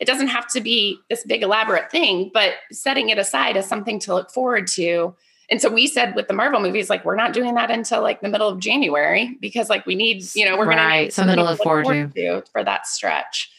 it 0.00 0.04
doesn't 0.04 0.28
have 0.28 0.48
to 0.48 0.60
be 0.60 0.98
this 1.08 1.24
big 1.24 1.42
elaborate 1.42 1.90
thing, 1.90 2.30
but 2.34 2.54
setting 2.72 3.08
it 3.08 3.18
aside 3.18 3.56
as 3.56 3.68
something 3.68 3.98
to 4.00 4.14
look 4.14 4.30
forward 4.30 4.66
to. 4.68 5.14
And 5.50 5.60
so 5.60 5.70
we 5.70 5.86
said 5.86 6.14
with 6.16 6.28
the 6.28 6.34
Marvel 6.34 6.60
movies, 6.60 6.90
like 6.90 7.04
we're 7.04 7.16
not 7.16 7.32
doing 7.32 7.54
that 7.54 7.70
until 7.70 8.02
like 8.02 8.20
the 8.20 8.28
middle 8.28 8.48
of 8.48 8.58
January 8.58 9.36
because 9.40 9.70
like 9.70 9.86
we 9.86 9.94
need, 9.94 10.24
you 10.34 10.44
know, 10.44 10.56
we're 10.56 10.66
right. 10.66 10.76
going 10.76 10.88
to 10.88 11.04
need 11.04 11.12
something 11.12 11.36
to 11.36 11.44
look 11.44 11.62
forward, 11.62 11.84
forward 11.84 12.14
to. 12.14 12.42
for 12.52 12.64
that 12.64 12.86
stretch. 12.86 13.50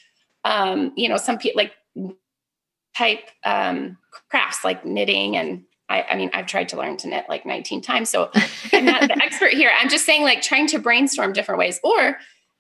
Um, 0.44 0.94
you 0.98 1.08
know, 1.08 1.17
some 1.17 1.38
people 1.38 1.62
like 1.62 1.74
type 2.96 3.29
um, 3.46 3.98
crafts 4.29 4.63
like 4.63 4.86
knitting 4.86 5.38
and 5.38 5.63
I, 5.89 6.03
I, 6.12 6.15
mean, 6.17 6.29
I've 6.34 6.48
tried 6.48 6.67
to 6.70 6.77
learn 6.77 6.98
to 6.98 7.08
knit 7.08 7.25
like 7.29 7.46
19 7.46 7.82
times. 7.82 8.10
So 8.10 8.29
I'm 8.74 8.84
not 8.84 9.08
the 9.08 9.17
expert 9.24 9.53
here. 9.53 9.72
I'm 9.79 9.88
just 9.88 10.06
saying 10.06 10.24
like 10.24 10.41
trying 10.41 10.67
to 10.67 10.79
brainstorm 10.79 11.32
different 11.32 11.60
ways 11.60 11.79
or 11.82 12.17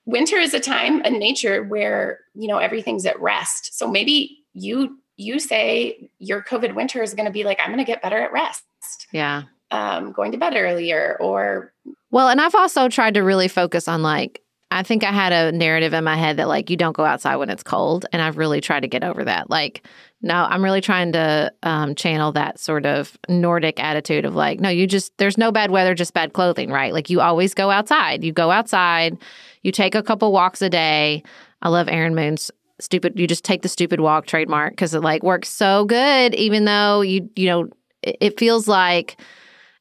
winter 0.07 0.37
is 0.37 0.53
a 0.53 0.59
time 0.59 1.01
in 1.01 1.19
nature 1.19 1.63
where 1.63 2.21
you 2.33 2.47
know 2.47 2.57
everything's 2.57 3.05
at 3.05 3.19
rest 3.21 3.77
so 3.77 3.87
maybe 3.87 4.39
you 4.53 4.97
you 5.17 5.39
say 5.39 6.09
your 6.19 6.41
covid 6.41 6.75
winter 6.75 7.01
is 7.01 7.13
going 7.13 7.25
to 7.25 7.31
be 7.31 7.43
like 7.43 7.59
i'm 7.59 7.67
going 7.67 7.79
to 7.79 7.83
get 7.83 8.01
better 8.01 8.17
at 8.17 8.31
rest. 8.31 8.63
Yeah. 9.11 9.43
Um 9.71 10.13
going 10.13 10.31
to 10.31 10.37
bed 10.37 10.53
earlier 10.55 11.17
or 11.19 11.73
well 12.11 12.29
and 12.29 12.39
i've 12.39 12.55
also 12.55 12.87
tried 12.87 13.15
to 13.15 13.21
really 13.21 13.47
focus 13.49 13.87
on 13.87 14.01
like 14.01 14.41
i 14.71 14.83
think 14.83 15.03
i 15.03 15.11
had 15.11 15.33
a 15.33 15.51
narrative 15.51 15.93
in 15.93 16.03
my 16.03 16.15
head 16.15 16.37
that 16.37 16.47
like 16.47 16.69
you 16.69 16.77
don't 16.77 16.95
go 16.95 17.03
outside 17.03 17.35
when 17.35 17.49
it's 17.49 17.63
cold 17.63 18.05
and 18.13 18.21
i've 18.21 18.37
really 18.37 18.61
tried 18.61 18.81
to 18.81 18.87
get 18.87 19.03
over 19.03 19.25
that. 19.25 19.49
Like 19.49 19.85
no 20.21 20.35
i'm 20.35 20.63
really 20.63 20.81
trying 20.81 21.11
to 21.11 21.51
um, 21.63 21.95
channel 21.95 22.31
that 22.31 22.59
sort 22.59 22.85
of 22.85 23.17
nordic 23.27 23.79
attitude 23.79 24.23
of 24.23 24.35
like 24.35 24.59
no 24.59 24.69
you 24.69 24.87
just 24.87 25.11
there's 25.17 25.37
no 25.37 25.51
bad 25.51 25.71
weather 25.71 25.93
just 25.93 26.13
bad 26.13 26.33
clothing 26.33 26.71
right? 26.71 26.93
Like 26.93 27.09
you 27.09 27.19
always 27.21 27.53
go 27.53 27.69
outside. 27.71 28.23
You 28.23 28.31
go 28.31 28.51
outside 28.51 29.17
you 29.63 29.71
take 29.73 29.95
a 29.95 30.03
couple 30.03 30.31
walks 30.31 30.61
a 30.61 30.69
day. 30.69 31.23
I 31.61 31.69
love 31.69 31.89
Erin 31.89 32.15
Moon's 32.15 32.51
stupid 32.79 33.19
you 33.19 33.27
just 33.27 33.43
take 33.43 33.61
the 33.61 33.69
stupid 33.69 33.99
walk 33.99 34.25
trademark 34.25 34.71
because 34.71 34.93
it 34.93 35.01
like 35.01 35.23
works 35.23 35.49
so 35.49 35.85
good 35.85 36.33
even 36.35 36.65
though 36.65 37.01
you 37.01 37.29
you 37.35 37.47
know 37.47 37.67
it, 38.03 38.17
it 38.21 38.39
feels 38.39 38.67
like 38.67 39.19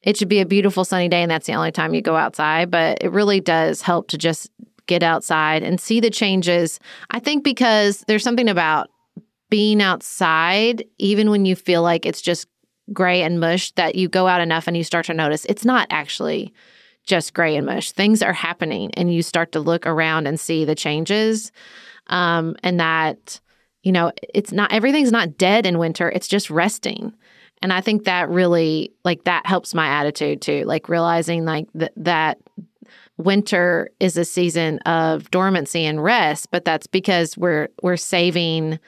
it 0.03 0.17
should 0.17 0.29
be 0.29 0.41
a 0.41 0.47
beautiful 0.47 0.85
sunny 0.85 1.09
day 1.09 1.23
and 1.23 1.31
that's 1.31 1.47
the 1.47 1.55
only 1.55 1.73
time 1.73 1.95
you 1.95 2.03
go 2.03 2.17
outside 2.17 2.71
but 2.71 2.99
it 3.03 3.11
really 3.13 3.41
does 3.41 3.83
help 3.83 4.09
to 4.09 4.19
just 4.19 4.51
get 4.87 5.03
outside 5.03 5.63
and 5.63 5.81
see 5.81 6.01
the 6.01 6.11
changes 6.11 6.81
i 7.11 7.19
think 7.19 7.45
because 7.45 8.05
there's 8.07 8.25
something 8.25 8.49
about 8.49 8.89
being 9.51 9.83
outside 9.83 10.85
even 10.99 11.31
when 11.31 11.45
you 11.45 11.55
feel 11.55 11.83
like 11.83 12.07
it's 12.07 12.23
just 12.23 12.47
gray 12.93 13.23
and 13.23 13.41
mush 13.41 13.73
that 13.73 13.95
you 13.95 14.09
go 14.09 14.27
out 14.27 14.41
enough 14.41 14.67
and 14.67 14.77
you 14.77 14.85
start 14.85 15.07
to 15.07 15.15
notice 15.15 15.45
it's 15.47 15.65
not 15.65 15.87
actually 15.91 16.53
just 17.07 17.35
gray 17.35 17.57
and 17.57 17.65
mush. 17.65 17.93
Things 17.93 18.21
are 18.21 18.33
happening, 18.33 18.91
and 18.95 19.15
you 19.15 19.23
start 19.23 19.53
to 19.53 19.61
look 19.61 19.87
around 19.87 20.27
and 20.27 20.39
see 20.39 20.65
the 20.65 20.75
changes. 20.75 21.53
Um, 22.09 22.57
and 22.63 22.81
that, 22.81 23.41
you 23.83 23.93
know, 23.93 24.13
it's 24.35 24.53
not 24.53 24.73
everything's 24.73 25.13
not 25.13 25.37
dead 25.39 25.67
in 25.67 25.79
winter, 25.79 26.11
it's 26.11 26.29
just 26.29 26.51
resting. 26.51 27.13
And 27.63 27.73
I 27.73 27.81
think 27.81 28.05
that 28.05 28.29
really, 28.29 28.93
like, 29.05 29.25
that 29.25 29.47
helps 29.47 29.75
my 29.75 29.89
attitude 29.89 30.43
too. 30.43 30.65
Like, 30.65 30.91
realizing, 30.91 31.47
like, 31.47 31.67
th- 31.73 31.93
that 31.97 32.39
winter 33.17 33.91
is 33.99 34.17
a 34.17 34.25
season 34.25 34.79
of 34.81 35.31
dormancy 35.31 35.85
and 35.85 36.03
rest, 36.03 36.51
but 36.51 36.65
that's 36.65 36.87
because 36.87 37.37
we're 37.37 37.69
we're 37.83 37.97
saving 37.97 38.79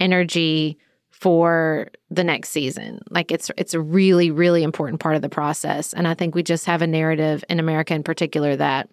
energy 0.00 0.78
for 1.10 1.88
the 2.10 2.24
next 2.24 2.50
season. 2.50 3.00
Like 3.10 3.30
it's 3.30 3.50
it's 3.56 3.74
a 3.74 3.80
really 3.80 4.30
really 4.30 4.62
important 4.62 5.00
part 5.00 5.16
of 5.16 5.22
the 5.22 5.28
process 5.28 5.92
and 5.92 6.06
I 6.06 6.14
think 6.14 6.34
we 6.34 6.42
just 6.42 6.66
have 6.66 6.82
a 6.82 6.86
narrative 6.86 7.44
in 7.48 7.58
America 7.58 7.94
in 7.94 8.02
particular 8.02 8.56
that 8.56 8.88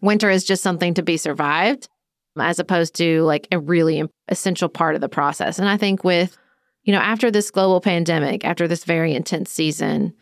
winter 0.00 0.30
is 0.30 0.44
just 0.44 0.62
something 0.62 0.94
to 0.94 1.02
be 1.02 1.16
survived 1.16 1.88
as 2.38 2.58
opposed 2.58 2.94
to 2.96 3.22
like 3.22 3.48
a 3.52 3.58
really 3.58 4.02
essential 4.28 4.68
part 4.68 4.94
of 4.94 5.00
the 5.00 5.08
process. 5.08 5.58
And 5.58 5.68
I 5.68 5.76
think 5.76 6.04
with 6.04 6.36
you 6.82 6.92
know 6.92 7.00
after 7.00 7.30
this 7.30 7.50
global 7.50 7.80
pandemic, 7.80 8.44
after 8.44 8.68
this 8.68 8.84
very 8.84 9.14
intense 9.14 9.50
season 9.50 10.14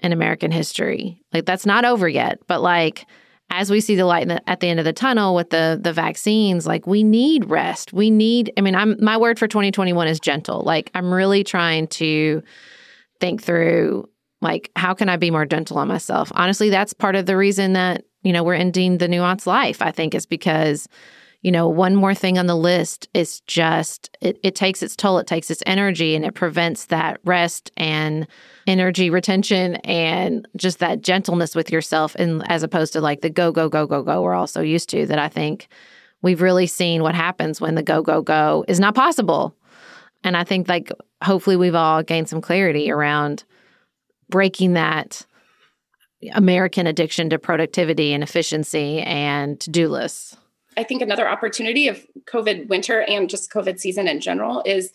in 0.00 0.12
American 0.12 0.50
history, 0.50 1.22
like 1.32 1.44
that's 1.44 1.66
not 1.66 1.84
over 1.84 2.08
yet, 2.08 2.38
but 2.46 2.60
like 2.60 3.06
as 3.50 3.70
we 3.70 3.80
see 3.80 3.94
the 3.94 4.04
light 4.04 4.28
at 4.46 4.60
the 4.60 4.68
end 4.68 4.78
of 4.78 4.84
the 4.84 4.92
tunnel 4.92 5.34
with 5.34 5.50
the 5.50 5.78
the 5.80 5.92
vaccines 5.92 6.66
like 6.66 6.86
we 6.86 7.02
need 7.02 7.48
rest. 7.48 7.92
We 7.92 8.10
need 8.10 8.52
i 8.56 8.60
mean 8.60 8.74
i'm 8.74 9.02
my 9.02 9.16
word 9.16 9.38
for 9.38 9.48
2021 9.48 10.08
is 10.08 10.20
gentle. 10.20 10.62
Like 10.62 10.90
i'm 10.94 11.12
really 11.12 11.44
trying 11.44 11.88
to 11.88 12.42
think 13.20 13.42
through 13.42 14.08
like 14.40 14.70
how 14.76 14.94
can 14.94 15.08
i 15.08 15.16
be 15.16 15.30
more 15.30 15.46
gentle 15.46 15.78
on 15.78 15.88
myself? 15.88 16.30
Honestly 16.34 16.70
that's 16.70 16.92
part 16.92 17.16
of 17.16 17.26
the 17.26 17.36
reason 17.36 17.72
that 17.74 18.04
you 18.22 18.32
know 18.32 18.42
we're 18.42 18.54
ending 18.54 18.98
the 18.98 19.08
nuance 19.08 19.46
life 19.46 19.80
i 19.80 19.90
think 19.90 20.14
is 20.14 20.26
because 20.26 20.88
you 21.48 21.52
know, 21.52 21.66
one 21.66 21.96
more 21.96 22.14
thing 22.14 22.36
on 22.36 22.46
the 22.46 22.54
list 22.54 23.08
is 23.14 23.40
just 23.46 24.14
it, 24.20 24.38
it 24.42 24.54
takes 24.54 24.82
its 24.82 24.94
toll, 24.94 25.16
it 25.16 25.26
takes 25.26 25.50
its 25.50 25.62
energy, 25.64 26.14
and 26.14 26.22
it 26.22 26.34
prevents 26.34 26.84
that 26.84 27.20
rest 27.24 27.72
and 27.78 28.28
energy 28.66 29.08
retention 29.08 29.76
and 29.76 30.46
just 30.58 30.78
that 30.80 31.00
gentleness 31.00 31.56
with 31.56 31.72
yourself, 31.72 32.14
and 32.16 32.46
as 32.50 32.62
opposed 32.62 32.92
to 32.92 33.00
like 33.00 33.22
the 33.22 33.30
go, 33.30 33.50
go, 33.50 33.66
go, 33.66 33.86
go, 33.86 34.02
go 34.02 34.20
we're 34.20 34.34
all 34.34 34.46
so 34.46 34.60
used 34.60 34.90
to 34.90 35.06
that 35.06 35.18
I 35.18 35.28
think 35.28 35.68
we've 36.20 36.42
really 36.42 36.66
seen 36.66 37.02
what 37.02 37.14
happens 37.14 37.62
when 37.62 37.76
the 37.76 37.82
go, 37.82 38.02
go, 38.02 38.20
go 38.20 38.62
is 38.68 38.78
not 38.78 38.94
possible. 38.94 39.56
And 40.22 40.36
I 40.36 40.44
think 40.44 40.68
like 40.68 40.92
hopefully 41.22 41.56
we've 41.56 41.74
all 41.74 42.02
gained 42.02 42.28
some 42.28 42.42
clarity 42.42 42.90
around 42.90 43.44
breaking 44.28 44.74
that 44.74 45.24
American 46.34 46.86
addiction 46.86 47.30
to 47.30 47.38
productivity 47.38 48.12
and 48.12 48.22
efficiency 48.22 49.00
and 49.00 49.58
to 49.60 49.70
do 49.70 49.88
lists. 49.88 50.36
I 50.78 50.84
think 50.84 51.02
another 51.02 51.28
opportunity 51.28 51.88
of 51.88 52.06
COVID 52.24 52.68
winter 52.68 53.02
and 53.02 53.28
just 53.28 53.52
COVID 53.52 53.78
season 53.78 54.08
in 54.08 54.20
general 54.20 54.62
is 54.64 54.92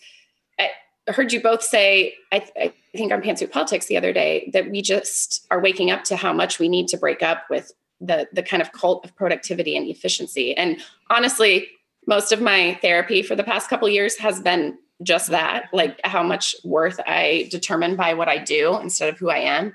I 1.06 1.12
heard 1.12 1.32
you 1.32 1.40
both 1.40 1.62
say, 1.62 2.14
I, 2.32 2.46
I 2.56 2.72
think 2.96 3.12
on 3.12 3.20
Pantsuit 3.20 3.50
Politics 3.50 3.86
the 3.86 3.96
other 3.96 4.12
day, 4.12 4.50
that 4.52 4.70
we 4.70 4.80
just 4.80 5.46
are 5.50 5.60
waking 5.60 5.90
up 5.90 6.04
to 6.04 6.16
how 6.16 6.32
much 6.32 6.58
we 6.58 6.68
need 6.68 6.88
to 6.88 6.96
break 6.96 7.22
up 7.22 7.44
with 7.50 7.72
the, 8.00 8.26
the 8.32 8.42
kind 8.42 8.62
of 8.62 8.72
cult 8.72 9.04
of 9.04 9.14
productivity 9.14 9.76
and 9.76 9.86
efficiency. 9.86 10.56
And 10.56 10.80
honestly, 11.10 11.68
most 12.06 12.32
of 12.32 12.40
my 12.40 12.78
therapy 12.80 13.22
for 13.22 13.36
the 13.36 13.44
past 13.44 13.68
couple 13.68 13.88
years 13.88 14.16
has 14.16 14.40
been 14.40 14.78
just 15.02 15.30
that 15.30 15.66
like 15.72 16.00
how 16.04 16.22
much 16.22 16.54
worth 16.64 17.00
I 17.06 17.48
determine 17.50 17.96
by 17.96 18.14
what 18.14 18.28
I 18.28 18.38
do 18.38 18.78
instead 18.80 19.08
of 19.08 19.18
who 19.18 19.28
I 19.28 19.38
am. 19.38 19.74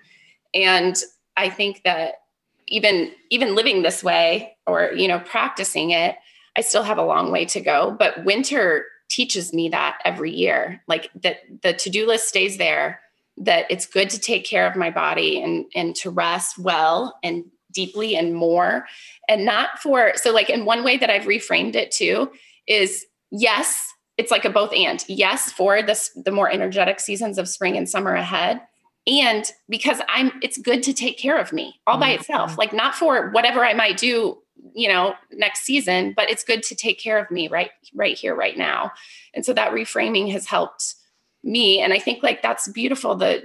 And 0.53 0.95
I 1.37 1.49
think 1.49 1.83
that 1.83 2.15
even 2.69 3.11
even 3.29 3.55
living 3.55 3.81
this 3.81 4.03
way 4.03 4.55
or 4.65 4.91
you 4.93 5.07
know 5.07 5.19
practicing 5.19 5.91
it 5.91 6.15
i 6.55 6.61
still 6.61 6.83
have 6.83 6.97
a 6.97 7.03
long 7.03 7.31
way 7.31 7.45
to 7.45 7.61
go. 7.61 7.95
But 7.97 8.25
winter 8.25 8.85
teaches 9.09 9.53
me 9.53 9.69
that 9.69 9.99
every 10.05 10.31
year 10.31 10.83
like 10.87 11.09
that 11.23 11.37
the 11.63 11.73
to-do 11.73 12.05
list 12.07 12.27
stays 12.27 12.57
there 12.57 13.01
that 13.37 13.65
it's 13.69 13.87
good 13.87 14.09
to 14.11 14.19
take 14.19 14.45
care 14.45 14.67
of 14.69 14.75
my 14.75 14.91
body 14.91 15.41
and 15.41 15.65
and 15.73 15.95
to 15.95 16.09
rest 16.09 16.59
well 16.59 17.17
and 17.23 17.45
deeply 17.71 18.15
and 18.15 18.33
more. 18.33 18.85
And 19.27 19.45
not 19.45 19.79
for 19.79 20.13
so 20.15 20.31
like 20.31 20.49
in 20.49 20.65
one 20.65 20.83
way 20.83 20.97
that 20.97 21.09
i've 21.09 21.23
reframed 21.23 21.75
it 21.75 21.91
too 21.91 22.31
is 22.67 23.05
yes 23.31 23.93
it's 24.17 24.31
like 24.31 24.43
a 24.43 24.49
both 24.49 24.73
and. 24.73 25.03
Yes 25.07 25.51
for 25.51 25.81
this 25.81 26.11
the 26.25 26.31
more 26.31 26.51
energetic 26.51 26.99
seasons 26.99 27.37
of 27.37 27.47
spring 27.47 27.77
and 27.77 27.89
summer 27.89 28.13
ahead 28.13 28.61
and 29.09 29.51
because 29.67 29.99
i'm 30.07 30.31
it's 30.41 30.57
good 30.57 30.83
to 30.83 30.93
take 30.93 31.17
care 31.17 31.37
of 31.37 31.51
me 31.51 31.79
all 31.87 31.97
by 31.97 32.11
mm-hmm. 32.11 32.19
itself 32.19 32.57
like 32.57 32.73
not 32.73 32.93
for 32.95 33.29
whatever 33.31 33.65
i 33.65 33.73
might 33.73 33.97
do 33.97 34.37
you 34.73 34.87
know 34.87 35.13
next 35.31 35.61
season 35.61 36.13
but 36.15 36.29
it's 36.29 36.43
good 36.43 36.61
to 36.61 36.75
take 36.75 36.99
care 36.99 37.17
of 37.17 37.29
me 37.31 37.47
right 37.47 37.71
right 37.93 38.17
here 38.17 38.35
right 38.35 38.57
now 38.57 38.91
and 39.33 39.45
so 39.45 39.53
that 39.53 39.71
reframing 39.71 40.31
has 40.31 40.45
helped 40.45 40.95
me 41.43 41.79
and 41.79 41.93
i 41.93 41.99
think 41.99 42.21
like 42.21 42.41
that's 42.41 42.67
beautiful 42.69 43.15
that 43.15 43.43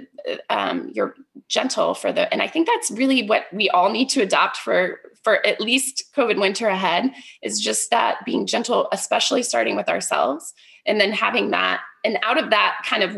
um, 0.49 0.89
you're 0.93 1.15
gentle 1.47 1.93
for 1.93 2.11
the 2.11 2.31
and 2.33 2.41
i 2.41 2.47
think 2.47 2.67
that's 2.67 2.91
really 2.91 3.27
what 3.27 3.45
we 3.53 3.69
all 3.69 3.89
need 3.89 4.09
to 4.09 4.21
adopt 4.21 4.57
for 4.57 4.99
for 5.23 5.45
at 5.45 5.61
least 5.61 6.03
covid 6.15 6.39
winter 6.39 6.67
ahead 6.67 7.11
is 7.41 7.59
just 7.59 7.89
that 7.91 8.17
being 8.25 8.45
gentle 8.45 8.87
especially 8.91 9.41
starting 9.41 9.75
with 9.75 9.87
ourselves 9.87 10.53
and 10.85 10.99
then 10.99 11.11
having 11.11 11.51
that 11.51 11.81
and 12.03 12.19
out 12.23 12.41
of 12.41 12.49
that 12.49 12.81
kind 12.85 13.03
of 13.03 13.17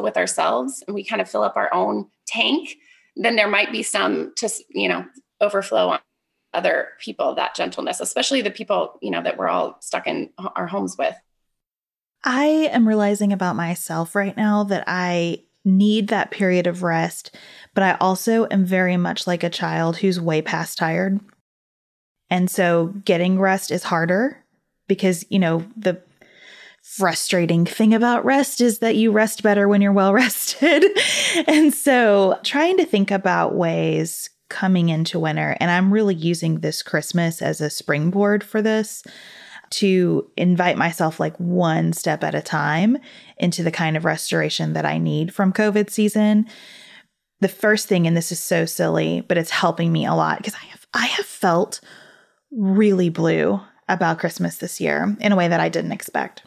with 0.00 0.16
ourselves 0.16 0.82
and 0.86 0.94
we 0.94 1.04
kind 1.04 1.20
of 1.20 1.28
fill 1.28 1.42
up 1.42 1.56
our 1.56 1.68
own 1.74 2.06
tank, 2.26 2.76
then 3.16 3.36
there 3.36 3.48
might 3.48 3.72
be 3.72 3.82
some 3.82 4.32
to, 4.36 4.48
you 4.70 4.88
know, 4.88 5.04
overflow 5.40 5.88
on 5.88 5.98
other 6.54 6.88
people, 7.00 7.34
that 7.34 7.54
gentleness, 7.54 8.00
especially 8.00 8.40
the 8.40 8.50
people, 8.50 8.98
you 9.02 9.10
know, 9.10 9.22
that 9.22 9.36
we're 9.36 9.48
all 9.48 9.76
stuck 9.80 10.06
in 10.06 10.30
our 10.56 10.66
homes 10.66 10.96
with. 10.96 11.14
I 12.24 12.44
am 12.72 12.86
realizing 12.86 13.32
about 13.32 13.56
myself 13.56 14.14
right 14.14 14.36
now 14.36 14.62
that 14.64 14.84
I 14.86 15.42
need 15.64 16.08
that 16.08 16.30
period 16.30 16.66
of 16.66 16.82
rest, 16.82 17.36
but 17.74 17.82
I 17.82 17.96
also 18.00 18.46
am 18.50 18.64
very 18.64 18.96
much 18.96 19.26
like 19.26 19.42
a 19.42 19.50
child 19.50 19.96
who's 19.96 20.20
way 20.20 20.40
past 20.40 20.78
tired. 20.78 21.20
And 22.30 22.50
so 22.50 22.94
getting 23.04 23.38
rest 23.38 23.70
is 23.70 23.82
harder 23.82 24.38
because, 24.88 25.24
you 25.28 25.38
know, 25.38 25.66
the 25.76 26.00
frustrating 26.82 27.64
thing 27.64 27.94
about 27.94 28.24
rest 28.24 28.60
is 28.60 28.80
that 28.80 28.96
you 28.96 29.12
rest 29.12 29.42
better 29.42 29.68
when 29.68 29.80
you're 29.80 29.92
well 29.92 30.12
rested. 30.14 30.84
and 31.46 31.72
so 31.72 32.38
trying 32.42 32.76
to 32.76 32.84
think 32.84 33.10
about 33.10 33.54
ways 33.54 34.28
coming 34.48 34.90
into 34.90 35.18
winter, 35.18 35.56
and 35.60 35.70
I'm 35.70 35.92
really 35.92 36.14
using 36.14 36.60
this 36.60 36.82
Christmas 36.82 37.40
as 37.40 37.60
a 37.60 37.70
springboard 37.70 38.44
for 38.44 38.60
this 38.60 39.02
to 39.70 40.30
invite 40.36 40.76
myself 40.76 41.18
like 41.18 41.34
one 41.38 41.94
step 41.94 42.22
at 42.22 42.34
a 42.34 42.42
time 42.42 42.98
into 43.38 43.62
the 43.62 43.70
kind 43.70 43.96
of 43.96 44.04
restoration 44.04 44.74
that 44.74 44.84
I 44.84 44.98
need 44.98 45.32
from 45.32 45.54
COVID 45.54 45.88
season. 45.88 46.46
The 47.40 47.48
first 47.48 47.88
thing, 47.88 48.06
and 48.06 48.14
this 48.14 48.30
is 48.30 48.38
so 48.38 48.66
silly, 48.66 49.22
but 49.22 49.38
it's 49.38 49.50
helping 49.50 49.90
me 49.90 50.04
a 50.04 50.14
lot 50.14 50.36
because 50.36 50.54
I 50.54 50.66
have 50.66 50.86
I 50.92 51.06
have 51.06 51.24
felt 51.24 51.80
really 52.50 53.08
blue 53.08 53.60
about 53.88 54.18
Christmas 54.18 54.56
this 54.56 54.78
year 54.78 55.16
in 55.20 55.32
a 55.32 55.36
way 55.36 55.48
that 55.48 55.60
I 55.60 55.70
didn't 55.70 55.92
expect. 55.92 56.42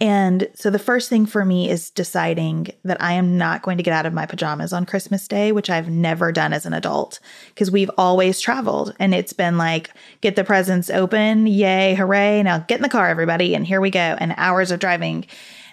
And 0.00 0.48
so 0.54 0.70
the 0.70 0.78
first 0.78 1.08
thing 1.08 1.26
for 1.26 1.44
me 1.44 1.68
is 1.68 1.90
deciding 1.90 2.68
that 2.84 3.02
I 3.02 3.14
am 3.14 3.36
not 3.36 3.62
going 3.62 3.78
to 3.78 3.82
get 3.82 3.94
out 3.94 4.06
of 4.06 4.12
my 4.12 4.26
pajamas 4.26 4.72
on 4.72 4.86
Christmas 4.86 5.26
Day, 5.26 5.50
which 5.50 5.70
I've 5.70 5.90
never 5.90 6.30
done 6.30 6.52
as 6.52 6.66
an 6.66 6.72
adult 6.72 7.18
because 7.48 7.70
we've 7.70 7.90
always 7.98 8.40
traveled 8.40 8.94
and 9.00 9.12
it's 9.12 9.32
been 9.32 9.58
like, 9.58 9.90
get 10.20 10.36
the 10.36 10.44
presents 10.44 10.88
open, 10.88 11.48
yay, 11.48 11.96
hooray, 11.96 12.44
now 12.44 12.58
get 12.58 12.76
in 12.76 12.82
the 12.82 12.88
car, 12.88 13.08
everybody, 13.08 13.56
and 13.56 13.66
here 13.66 13.80
we 13.80 13.90
go, 13.90 14.16
and 14.20 14.34
hours 14.36 14.70
of 14.70 14.78
driving. 14.78 15.26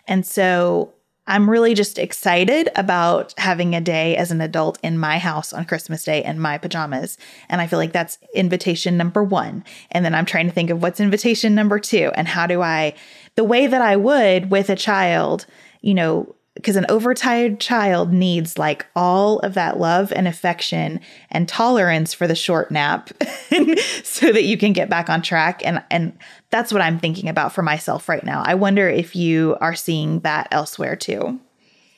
And 0.08 0.26
so 0.26 0.96
I'm 1.28 1.50
really 1.50 1.74
just 1.74 1.98
excited 1.98 2.70
about 2.76 3.34
having 3.38 3.74
a 3.74 3.82
day 3.82 4.16
as 4.16 4.32
an 4.32 4.42
adult 4.42 4.78
in 4.84 4.98
my 4.98 5.18
house 5.18 5.54
on 5.54 5.66
Christmas 5.66 6.04
Day 6.04 6.24
in 6.24 6.40
my 6.40 6.60
pajamas. 6.60 7.18
And 7.50 7.62
I 7.62 7.68
feel 7.68 7.80
like 7.80 7.94
that's 7.94 8.20
invitation 8.36 8.96
number 8.96 9.24
one. 9.24 9.64
And 9.90 10.06
then 10.06 10.14
I'm 10.14 10.26
trying 10.26 10.46
to 10.46 10.54
think 10.54 10.70
of 10.70 10.84
what's 10.84 11.00
invitation 11.00 11.56
number 11.56 11.80
two 11.80 12.12
and 12.16 12.28
how 12.28 12.46
do 12.46 12.62
I, 12.62 12.94
the 13.36 13.44
way 13.44 13.68
that 13.68 13.82
I 13.82 13.96
would 13.96 14.50
with 14.50 14.70
a 14.70 14.76
child, 14.76 15.46
you 15.82 15.94
know, 15.94 16.36
because 16.56 16.78
an 16.78 16.86
overtired 16.88 17.60
child 17.60 18.14
needs 18.14 18.58
like 18.58 18.86
all 18.96 19.40
of 19.40 19.54
that 19.56 19.78
love 19.78 20.14
and 20.14 20.28
affection 20.28 21.02
and 21.30 21.48
tolerance 21.48 22.14
for 22.14 22.28
the 22.28 22.36
short 22.36 22.72
nap 22.72 23.10
so 24.04 24.32
that 24.32 24.46
you 24.46 24.58
can 24.58 24.72
get 24.72 24.90
back 24.90 25.10
on 25.10 25.22
track 25.22 25.62
and 25.66 25.84
and 25.92 26.18
that's 26.50 26.72
what 26.72 26.82
I'm 26.82 26.98
thinking 26.98 27.28
about 27.28 27.54
for 27.54 27.62
myself 27.62 28.08
right 28.08 28.24
now. 28.24 28.42
I 28.46 28.56
wonder 28.56 28.88
if 28.88 29.16
you 29.16 29.58
are 29.60 29.76
seeing 29.76 30.22
that 30.22 30.48
elsewhere 30.52 30.96
too. 30.96 31.40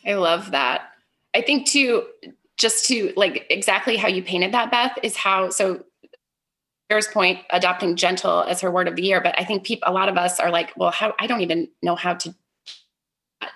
I 0.06 0.16
love 0.16 0.52
that. 0.52 0.90
I 1.36 1.42
think 1.42 1.68
too 1.68 2.04
just 2.58 2.86
to 2.88 3.14
like 3.16 3.46
exactly 3.52 3.96
how 3.96 4.08
you 4.08 4.24
painted 4.24 4.54
that 4.54 4.72
Beth 4.72 4.98
is 5.04 5.16
how 5.16 5.52
so 5.52 5.84
Sarah's 6.90 7.08
point 7.08 7.40
adopting 7.50 7.96
gentle 7.96 8.44
as 8.44 8.62
her 8.62 8.72
word 8.72 8.88
of 8.88 8.96
the 8.96 9.04
year 9.04 9.22
but 9.22 9.40
I 9.40 9.44
think 9.44 9.64
people 9.64 9.90
a 9.90 9.94
lot 9.94 10.10
of 10.10 10.18
us 10.18 10.40
are 10.40 10.52
like 10.52 10.74
well 10.76 10.92
how 10.92 11.14
I 11.20 11.28
don't 11.28 11.42
even 11.42 11.70
know 11.82 11.96
how 11.96 12.14
to 12.16 12.36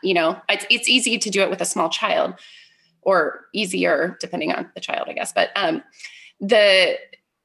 you 0.03 0.13
know 0.13 0.39
it's, 0.49 0.65
it's 0.69 0.89
easy 0.89 1.17
to 1.17 1.29
do 1.29 1.41
it 1.41 1.49
with 1.49 1.61
a 1.61 1.65
small 1.65 1.89
child 1.89 2.35
or 3.01 3.45
easier 3.53 4.17
depending 4.19 4.51
on 4.51 4.69
the 4.75 4.79
child 4.79 5.07
i 5.09 5.13
guess 5.13 5.33
but 5.33 5.49
um, 5.55 5.81
the 6.39 6.95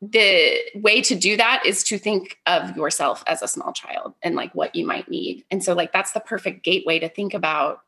the 0.02 0.58
way 0.74 1.00
to 1.00 1.14
do 1.14 1.36
that 1.36 1.62
is 1.64 1.82
to 1.84 1.98
think 1.98 2.38
of 2.46 2.76
yourself 2.76 3.24
as 3.26 3.42
a 3.42 3.48
small 3.48 3.72
child 3.72 4.14
and 4.22 4.34
like 4.34 4.54
what 4.54 4.74
you 4.74 4.86
might 4.86 5.08
need. 5.08 5.44
And 5.50 5.64
so 5.64 5.72
like 5.72 5.92
that's 5.92 6.12
the 6.12 6.20
perfect 6.20 6.64
gateway 6.64 6.98
to 6.98 7.08
think 7.08 7.34
about 7.34 7.80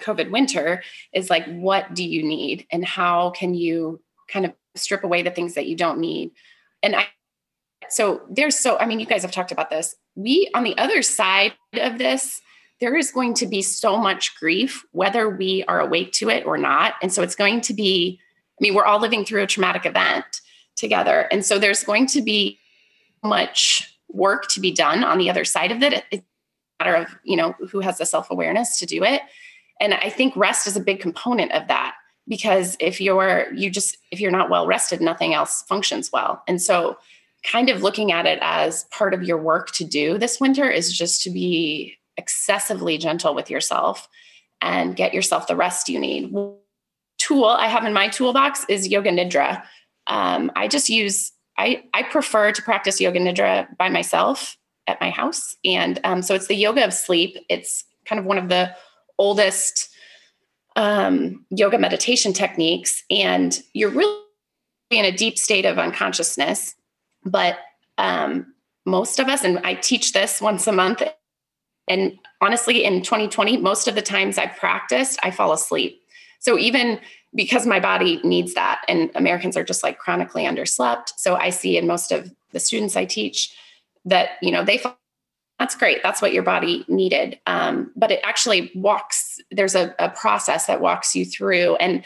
covid 0.00 0.30
winter 0.30 0.84
is 1.12 1.30
like 1.30 1.44
what 1.46 1.94
do 1.94 2.04
you 2.04 2.22
need 2.22 2.64
and 2.70 2.84
how 2.84 3.30
can 3.30 3.54
you 3.54 4.00
kind 4.28 4.46
of 4.46 4.52
strip 4.76 5.02
away 5.02 5.22
the 5.22 5.32
things 5.32 5.54
that 5.54 5.66
you 5.66 5.76
don't 5.76 5.98
need? 5.98 6.32
And 6.82 6.94
i 6.96 7.06
so 7.88 8.22
there's 8.30 8.58
so 8.58 8.78
i 8.78 8.86
mean 8.86 9.00
you 9.00 9.06
guys 9.06 9.22
have 9.22 9.32
talked 9.32 9.52
about 9.52 9.70
this 9.70 9.96
we 10.14 10.50
on 10.54 10.64
the 10.64 10.76
other 10.78 11.02
side 11.02 11.52
of 11.74 11.98
this 11.98 12.40
there 12.80 12.96
is 12.96 13.10
going 13.10 13.34
to 13.34 13.46
be 13.46 13.62
so 13.62 13.96
much 13.96 14.38
grief, 14.38 14.84
whether 14.92 15.28
we 15.28 15.64
are 15.64 15.80
awake 15.80 16.12
to 16.12 16.28
it 16.28 16.44
or 16.44 16.58
not. 16.58 16.94
And 17.02 17.12
so 17.12 17.22
it's 17.22 17.34
going 17.34 17.60
to 17.62 17.74
be, 17.74 18.20
I 18.50 18.60
mean, 18.60 18.74
we're 18.74 18.84
all 18.84 19.00
living 19.00 19.24
through 19.24 19.42
a 19.42 19.46
traumatic 19.46 19.86
event 19.86 20.24
together. 20.76 21.28
And 21.30 21.44
so 21.44 21.58
there's 21.58 21.84
going 21.84 22.06
to 22.08 22.22
be 22.22 22.58
much 23.22 23.96
work 24.08 24.48
to 24.48 24.60
be 24.60 24.72
done 24.72 25.04
on 25.04 25.18
the 25.18 25.30
other 25.30 25.44
side 25.44 25.72
of 25.72 25.82
it. 25.82 26.04
It's 26.10 26.22
a 26.80 26.84
matter 26.84 26.96
of, 26.96 27.16
you 27.22 27.36
know, 27.36 27.54
who 27.70 27.80
has 27.80 27.98
the 27.98 28.06
self 28.06 28.30
awareness 28.30 28.78
to 28.80 28.86
do 28.86 29.02
it. 29.04 29.22
And 29.80 29.94
I 29.94 30.10
think 30.10 30.36
rest 30.36 30.66
is 30.66 30.76
a 30.76 30.80
big 30.80 31.00
component 31.00 31.52
of 31.52 31.68
that 31.68 31.94
because 32.28 32.76
if 32.80 33.00
you're, 33.00 33.52
you 33.54 33.70
just, 33.70 33.96
if 34.10 34.20
you're 34.20 34.30
not 34.30 34.50
well 34.50 34.66
rested, 34.66 35.00
nothing 35.00 35.32
else 35.32 35.62
functions 35.62 36.10
well. 36.12 36.42
And 36.46 36.60
so, 36.60 36.98
kind 37.44 37.68
of 37.68 37.82
looking 37.82 38.10
at 38.10 38.26
it 38.26 38.38
as 38.42 38.84
part 38.84 39.14
of 39.14 39.22
your 39.22 39.38
work 39.38 39.70
to 39.72 39.84
do 39.84 40.18
this 40.18 40.40
winter 40.40 40.68
is 40.68 40.96
just 40.96 41.22
to 41.22 41.30
be 41.30 41.96
excessively 42.16 42.98
gentle 42.98 43.34
with 43.34 43.50
yourself 43.50 44.08
and 44.60 44.96
get 44.96 45.12
yourself 45.12 45.46
the 45.46 45.56
rest 45.56 45.88
you 45.88 45.98
need. 45.98 46.34
Tool 47.18 47.44
I 47.44 47.68
have 47.68 47.84
in 47.84 47.92
my 47.92 48.08
toolbox 48.08 48.64
is 48.68 48.88
Yoga 48.88 49.10
Nidra. 49.10 49.62
Um, 50.06 50.50
I 50.56 50.68
just 50.68 50.88
use 50.88 51.32
I 51.56 51.84
I 51.92 52.02
prefer 52.02 52.50
to 52.52 52.62
practice 52.62 53.00
Yoga 53.00 53.20
Nidra 53.20 53.76
by 53.76 53.88
myself 53.88 54.56
at 54.86 55.00
my 55.00 55.10
house, 55.10 55.56
and 55.64 56.00
um, 56.04 56.22
so 56.22 56.34
it's 56.34 56.48
the 56.48 56.56
yoga 56.56 56.84
of 56.84 56.92
sleep. 56.92 57.36
It's 57.48 57.84
kind 58.04 58.18
of 58.18 58.26
one 58.26 58.38
of 58.38 58.48
the 58.48 58.74
oldest 59.18 59.88
um, 60.76 61.46
yoga 61.50 61.78
meditation 61.78 62.32
techniques, 62.32 63.02
and 63.10 63.62
you're 63.72 63.90
really 63.90 64.20
in 64.90 65.04
a 65.04 65.12
deep 65.12 65.38
state 65.38 65.64
of 65.64 65.78
unconsciousness. 65.78 66.74
But 67.24 67.58
um, 67.98 68.54
most 68.84 69.18
of 69.18 69.28
us, 69.28 69.44
and 69.44 69.58
I 69.60 69.74
teach 69.74 70.12
this 70.12 70.40
once 70.40 70.66
a 70.66 70.72
month 70.72 71.02
and 71.88 72.18
honestly, 72.40 72.84
in 72.84 73.02
2020, 73.02 73.58
most 73.58 73.88
of 73.88 73.94
the 73.94 74.02
times 74.02 74.38
I've 74.38 74.56
practiced, 74.56 75.18
I 75.22 75.30
fall 75.30 75.52
asleep. 75.52 76.00
So 76.40 76.58
even 76.58 77.00
because 77.34 77.66
my 77.66 77.80
body 77.80 78.20
needs 78.22 78.54
that, 78.54 78.82
and 78.88 79.10
Americans 79.14 79.56
are 79.56 79.64
just 79.64 79.82
like 79.82 79.98
chronically 79.98 80.44
underslept. 80.44 81.12
So 81.16 81.34
I 81.34 81.50
see 81.50 81.76
in 81.76 81.86
most 81.86 82.12
of 82.12 82.30
the 82.52 82.60
students 82.60 82.96
I 82.96 83.04
teach 83.04 83.54
that, 84.04 84.30
you 84.40 84.50
know, 84.50 84.64
they 84.64 84.78
fall. 84.78 84.96
That's 85.58 85.76
great. 85.76 86.02
That's 86.02 86.20
what 86.20 86.32
your 86.32 86.42
body 86.42 86.84
needed. 86.88 87.38
Um, 87.46 87.92
but 87.96 88.10
it 88.10 88.20
actually 88.24 88.72
walks, 88.74 89.38
there's 89.50 89.74
a, 89.74 89.94
a 89.98 90.10
process 90.10 90.66
that 90.66 90.80
walks 90.80 91.14
you 91.14 91.24
through. 91.24 91.76
And 91.76 92.04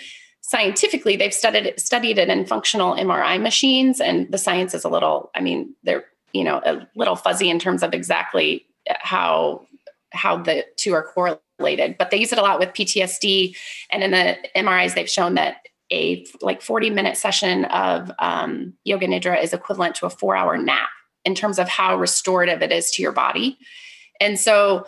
scientifically, 0.48 1.14
they've 1.14 1.34
studied 1.34 1.78
studied 1.78 2.18
it 2.18 2.30
in 2.30 2.46
functional 2.46 2.94
MRI 2.94 3.40
machines. 3.40 4.00
And 4.00 4.30
the 4.32 4.38
science 4.38 4.74
is 4.74 4.84
a 4.84 4.88
little, 4.88 5.30
I 5.34 5.40
mean, 5.40 5.74
they're, 5.84 6.06
you 6.32 6.42
know, 6.42 6.60
a 6.64 6.88
little 6.96 7.16
fuzzy 7.16 7.50
in 7.50 7.58
terms 7.58 7.82
of 7.82 7.92
exactly 7.92 8.66
how 8.88 9.66
how 10.10 10.38
the 10.38 10.64
two 10.76 10.94
are 10.94 11.02
correlated, 11.02 11.96
but 11.98 12.10
they 12.10 12.16
use 12.16 12.32
it 12.32 12.38
a 12.38 12.42
lot 12.42 12.58
with 12.58 12.70
PTSD. 12.70 13.54
And 13.90 14.02
in 14.02 14.10
the 14.12 14.38
MRIs, 14.56 14.94
they've 14.94 15.08
shown 15.08 15.34
that 15.34 15.56
a 15.92 16.24
like 16.40 16.62
40 16.62 16.90
minute 16.90 17.18
session 17.18 17.66
of 17.66 18.10
um, 18.18 18.72
yoga 18.84 19.06
nidra 19.06 19.42
is 19.42 19.52
equivalent 19.52 19.94
to 19.96 20.06
a 20.06 20.10
four 20.10 20.34
hour 20.34 20.56
nap 20.56 20.88
in 21.26 21.34
terms 21.34 21.58
of 21.58 21.68
how 21.68 21.96
restorative 21.96 22.62
it 22.62 22.72
is 22.72 22.90
to 22.92 23.02
your 23.02 23.12
body. 23.12 23.58
And 24.18 24.40
so, 24.40 24.86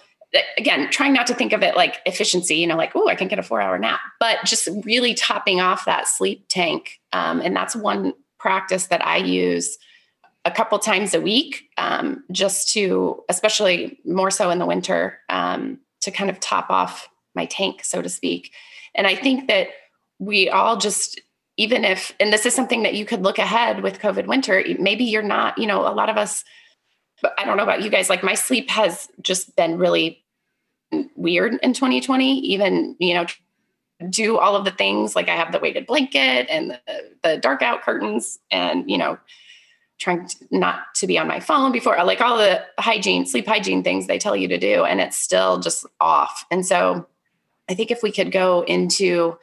again, 0.56 0.90
trying 0.90 1.12
not 1.12 1.26
to 1.26 1.34
think 1.34 1.52
of 1.52 1.62
it 1.62 1.76
like 1.76 1.98
efficiency, 2.06 2.56
you 2.56 2.66
know, 2.66 2.76
like, 2.76 2.92
oh, 2.94 3.08
I 3.08 3.14
can 3.14 3.28
get 3.28 3.38
a 3.38 3.42
four 3.42 3.60
hour 3.60 3.78
nap, 3.78 4.00
but 4.18 4.38
just 4.44 4.68
really 4.84 5.14
topping 5.14 5.60
off 5.60 5.84
that 5.86 6.06
sleep 6.06 6.46
tank. 6.48 7.00
Um, 7.12 7.40
and 7.40 7.54
that's 7.56 7.74
one 7.74 8.14
practice 8.38 8.86
that 8.86 9.04
I 9.04 9.16
use 9.16 9.76
a 10.44 10.50
couple 10.50 10.78
times 10.78 11.14
a 11.14 11.20
week, 11.20 11.68
um, 11.76 12.24
just 12.32 12.70
to, 12.70 13.22
especially 13.28 13.98
more 14.04 14.30
so 14.30 14.50
in 14.50 14.58
the 14.58 14.66
winter, 14.66 15.18
um, 15.28 15.78
to 16.00 16.10
kind 16.10 16.30
of 16.30 16.40
top 16.40 16.70
off 16.70 17.08
my 17.34 17.44
tank, 17.44 17.84
so 17.84 18.00
to 18.00 18.08
speak. 18.08 18.52
And 18.94 19.06
I 19.06 19.14
think 19.14 19.48
that 19.48 19.68
we 20.18 20.48
all 20.48 20.76
just, 20.76 21.20
even 21.56 21.84
if, 21.84 22.12
and 22.18 22.32
this 22.32 22.46
is 22.46 22.54
something 22.54 22.84
that 22.84 22.94
you 22.94 23.04
could 23.04 23.22
look 23.22 23.38
ahead 23.38 23.82
with 23.82 24.00
COVID 24.00 24.26
winter, 24.26 24.64
maybe 24.78 25.04
you're 25.04 25.22
not, 25.22 25.58
you 25.58 25.66
know, 25.66 25.86
a 25.86 25.92
lot 25.92 26.08
of 26.08 26.16
us, 26.16 26.44
but 27.22 27.34
I 27.38 27.44
don't 27.44 27.56
know 27.56 27.62
about 27.62 27.82
you 27.82 27.90
guys, 27.90 28.08
like 28.08 28.22
my 28.22 28.34
sleep 28.34 28.70
has 28.70 29.08
just 29.22 29.56
been 29.56 29.78
really 29.78 30.24
weird 31.16 31.58
in 31.62 31.72
2020, 31.72 32.40
even, 32.40 32.96
you 32.98 33.14
know, 33.14 33.26
do 34.08 34.38
all 34.38 34.56
of 34.56 34.64
the 34.64 34.70
things 34.70 35.14
like 35.14 35.28
I 35.28 35.36
have 35.36 35.52
the 35.52 35.58
weighted 35.58 35.86
blanket 35.86 36.46
and 36.48 36.70
the, 36.70 36.78
the 37.22 37.36
dark 37.36 37.62
out 37.62 37.82
curtains 37.82 38.38
and, 38.50 38.90
you 38.90 38.96
know, 38.96 39.18
trying 40.00 40.26
to 40.26 40.36
not 40.50 40.94
to 40.96 41.06
be 41.06 41.18
on 41.18 41.28
my 41.28 41.38
phone 41.38 41.70
before 41.70 42.02
like 42.04 42.22
all 42.22 42.38
the 42.38 42.64
hygiene 42.78 43.26
sleep 43.26 43.46
hygiene 43.46 43.84
things 43.84 44.06
they 44.06 44.18
tell 44.18 44.34
you 44.34 44.48
to 44.48 44.58
do 44.58 44.84
and 44.84 44.98
it's 44.98 45.18
still 45.18 45.60
just 45.60 45.86
off. 46.00 46.46
And 46.50 46.66
so 46.66 47.06
i 47.68 47.74
think 47.74 47.90
if 47.90 48.02
we 48.02 48.10
could 48.10 48.32
go 48.32 48.62
into 48.62 49.38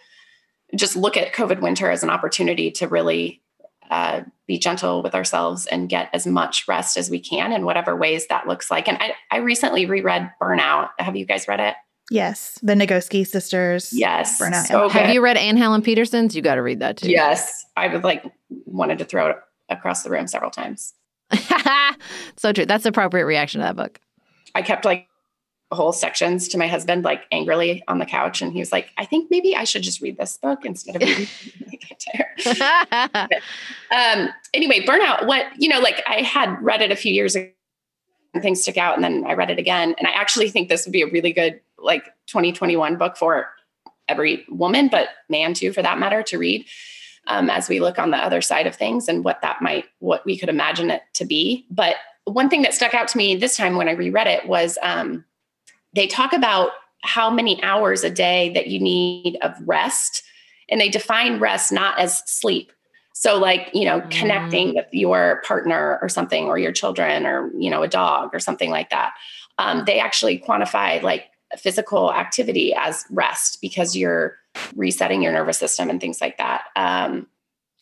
just 0.76 0.96
look 0.96 1.16
at 1.16 1.34
covid 1.34 1.62
winter 1.62 1.90
as 1.90 2.04
an 2.04 2.10
opportunity 2.10 2.72
to 2.72 2.88
really 2.88 3.42
uh, 3.90 4.22
be 4.48 4.58
gentle 4.58 5.02
with 5.04 5.16
ourselves 5.16 5.66
and 5.68 5.90
get 5.90 6.10
as 6.14 6.26
much 6.28 6.68
rest 6.68 6.98
as 6.98 7.10
we 7.10 7.20
can 7.20 7.52
in 7.52 7.66
whatever 7.66 7.96
ways 7.96 8.28
that 8.28 8.48
looks 8.48 8.72
like 8.72 8.88
and 8.88 8.98
i, 9.00 9.14
I 9.32 9.38
recently 9.38 9.86
reread 9.86 10.32
burnout 10.42 10.90
have 11.00 11.16
you 11.16 11.26
guys 11.26 11.48
read 11.48 11.60
it 11.60 11.76
Yes, 12.10 12.58
the 12.64 12.74
Nagoski 12.74 13.28
sisters. 13.28 13.92
Yes. 13.92 14.40
Burnout. 14.40 14.68
So 14.68 14.88
Have 14.88 15.14
you 15.14 15.22
read 15.22 15.36
Anne 15.36 15.58
Helen 15.58 15.82
Petersen's? 15.82 16.36
You 16.36 16.42
got 16.42 16.56
to 16.56 16.62
read 16.62 16.80
that 16.80 16.98
too. 16.98 17.10
Yes, 17.10 17.66
I 17.76 17.88
was 17.88 18.04
like 18.04 18.24
wanted 18.66 19.00
to 19.00 19.06
throw 19.06 19.30
it 19.30 19.38
across 19.70 20.04
the 20.04 20.10
room 20.10 20.28
several 20.28 20.52
times. 20.52 20.94
so 22.38 22.54
true. 22.54 22.66
That's 22.66 22.84
the 22.84 22.90
appropriate 22.90 23.26
reaction 23.26 23.60
to 23.60 23.68
that 23.68 23.76
book. 23.76 24.00
I 24.56 24.62
kept 24.62 24.86
like 24.86 25.08
whole 25.72 25.92
sections 25.92 26.48
to 26.48 26.58
my 26.58 26.68
husband, 26.68 27.04
like 27.04 27.24
angrily 27.32 27.84
on 27.88 28.00
the 28.00 28.06
couch. 28.06 28.42
And 28.42 28.54
he 28.54 28.60
was 28.60 28.72
like, 28.72 28.90
I 28.98 29.06
think 29.06 29.30
maybe 29.30 29.56
I 29.56 29.66
should 29.66 29.84
just 29.84 30.02
read 30.02 30.18
this 30.18 30.38
book 30.38 30.66
instead 30.66 30.96
of 30.96 31.02
reading. 31.02 31.28
um, 33.92 34.30
anyway, 34.54 34.86
burnout, 34.86 35.26
what, 35.26 35.46
you 35.58 35.68
know, 35.68 35.80
like 35.80 36.02
I 36.08 36.22
had 36.22 36.62
read 36.62 36.82
it 36.82 36.92
a 36.92 36.96
few 36.96 37.14
years 37.14 37.36
ago 37.36 37.50
and 38.34 38.42
things 38.42 38.62
stuck 38.62 38.78
out 38.78 38.96
and 38.96 39.04
then 39.04 39.26
I 39.28 39.34
read 39.34 39.52
it 39.52 39.60
again. 39.60 39.94
And 39.98 40.08
I 40.08 40.12
actually 40.12 40.50
think 40.50 40.70
this 40.70 40.86
would 40.86 40.94
be 40.94 41.02
a 41.02 41.08
really 41.08 41.34
good, 41.34 41.60
like 41.78 42.06
2021 42.28 42.96
book 42.96 43.18
for 43.18 43.50
every 44.08 44.46
woman, 44.50 44.88
but 44.88 45.10
man 45.28 45.54
too, 45.54 45.74
for 45.74 45.82
that 45.82 46.00
matter, 46.00 46.24
to 46.24 46.38
read. 46.38 46.66
Um, 47.30 47.50
as 47.50 47.68
we 47.68 47.82
look 47.82 48.00
on 48.00 48.12
the 48.12 48.18
other 48.18 48.40
side 48.40 48.68
of 48.68 48.76
things 48.78 49.10
and 49.10 49.22
what 49.22 49.42
that 49.42 49.62
might, 49.62 49.84
what 50.00 50.26
we 50.26 50.38
could 50.38 50.48
imagine 50.48 50.90
it 50.90 51.02
to 51.16 51.26
be. 51.26 51.66
But 51.70 51.98
one 52.24 52.50
thing 52.50 52.62
that 52.62 52.74
stuck 52.74 52.94
out 52.94 53.10
to 53.10 53.18
me 53.18 53.36
this 53.36 53.58
time 53.58 53.76
when 53.76 53.90
I 53.90 53.94
reread 53.94 54.28
it 54.28 54.48
was 54.48 54.78
um, 54.82 55.26
they 55.94 56.08
talk 56.08 56.34
about 56.34 56.72
how 57.02 57.30
many 57.30 57.62
hours 57.64 58.04
a 58.04 58.10
day 58.10 58.52
that 58.54 58.68
you 58.68 58.80
need 58.80 59.38
of 59.42 59.56
rest 59.66 60.24
and 60.70 60.82
they 60.82 60.90
define 60.90 61.40
rest 61.40 61.72
not 61.72 61.98
as 62.00 62.24
sleep. 62.26 62.72
So 63.14 63.38
like 63.38 63.70
you 63.74 63.86
know 63.86 64.02
mm. 64.02 64.12
connecting 64.12 64.76
with 64.76 64.88
your 64.92 65.42
partner 65.46 65.98
or 66.02 66.10
something 66.10 66.46
or 66.46 66.60
your 66.60 66.72
children 66.72 67.26
or 67.26 67.52
you 67.58 67.70
know 67.70 67.84
a 67.84 67.88
dog 67.88 68.32
or 68.34 68.40
something 68.40 68.70
like 68.70 68.90
that. 68.90 69.14
Um, 69.58 69.86
they 69.86 70.00
actually 70.00 70.38
quantify 70.38 71.02
like 71.02 71.26
physical 71.58 72.14
activity 72.14 72.76
as 72.76 73.06
rest 73.10 73.60
because 73.62 73.96
you're 73.96 74.38
resetting 74.76 75.24
your 75.24 75.32
nervous 75.32 75.58
system 75.58 75.90
and 75.90 76.00
things 76.00 76.22
like 76.22 76.38
that. 76.38 76.66
Um, 76.76 77.28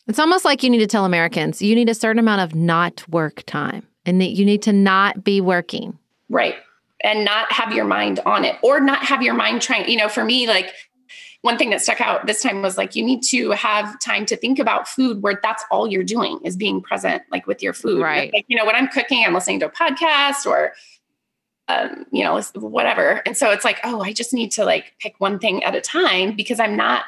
it's 0.06 0.18
almost 0.18 0.44
like 0.44 0.62
you 0.62 0.70
need 0.70 0.78
to 0.78 0.86
tell 0.86 1.04
americans 1.04 1.60
you 1.60 1.74
need 1.74 1.88
a 1.88 1.94
certain 1.94 2.20
amount 2.20 2.40
of 2.40 2.54
not 2.54 3.06
work 3.08 3.42
time 3.44 3.86
and 4.06 4.20
that 4.20 4.30
you 4.30 4.44
need 4.44 4.62
to 4.62 4.72
not 4.72 5.24
be 5.24 5.40
working. 5.40 5.98
Right 6.28 6.54
and 7.02 7.24
not 7.24 7.50
have 7.52 7.72
your 7.72 7.84
mind 7.84 8.20
on 8.26 8.44
it 8.44 8.56
or 8.62 8.80
not 8.80 9.04
have 9.04 9.22
your 9.22 9.34
mind 9.34 9.62
trying 9.62 9.88
you 9.88 9.96
know 9.96 10.08
for 10.08 10.24
me 10.24 10.46
like 10.46 10.72
one 11.42 11.56
thing 11.56 11.70
that 11.70 11.80
stuck 11.80 12.00
out 12.00 12.26
this 12.26 12.42
time 12.42 12.62
was 12.62 12.76
like 12.76 12.96
you 12.96 13.04
need 13.04 13.22
to 13.22 13.50
have 13.52 13.98
time 14.00 14.26
to 14.26 14.36
think 14.36 14.58
about 14.58 14.88
food 14.88 15.22
where 15.22 15.38
that's 15.42 15.64
all 15.70 15.86
you're 15.86 16.02
doing 16.02 16.40
is 16.42 16.56
being 16.56 16.80
present 16.80 17.22
like 17.30 17.46
with 17.46 17.62
your 17.62 17.72
food. 17.72 18.02
Right. 18.02 18.32
like 18.32 18.44
you 18.48 18.56
know 18.56 18.64
when 18.64 18.74
i'm 18.74 18.88
cooking 18.88 19.24
i'm 19.24 19.34
listening 19.34 19.60
to 19.60 19.66
a 19.66 19.70
podcast 19.70 20.46
or 20.46 20.72
um, 21.68 22.06
you 22.12 22.22
know 22.22 22.40
whatever. 22.54 23.22
And 23.26 23.36
so 23.36 23.50
it's 23.50 23.64
like 23.64 23.80
oh 23.84 24.00
i 24.00 24.12
just 24.12 24.32
need 24.32 24.52
to 24.52 24.64
like 24.64 24.94
pick 25.00 25.14
one 25.18 25.38
thing 25.38 25.64
at 25.64 25.74
a 25.74 25.80
time 25.80 26.36
because 26.36 26.60
i'm 26.60 26.76
not 26.76 27.04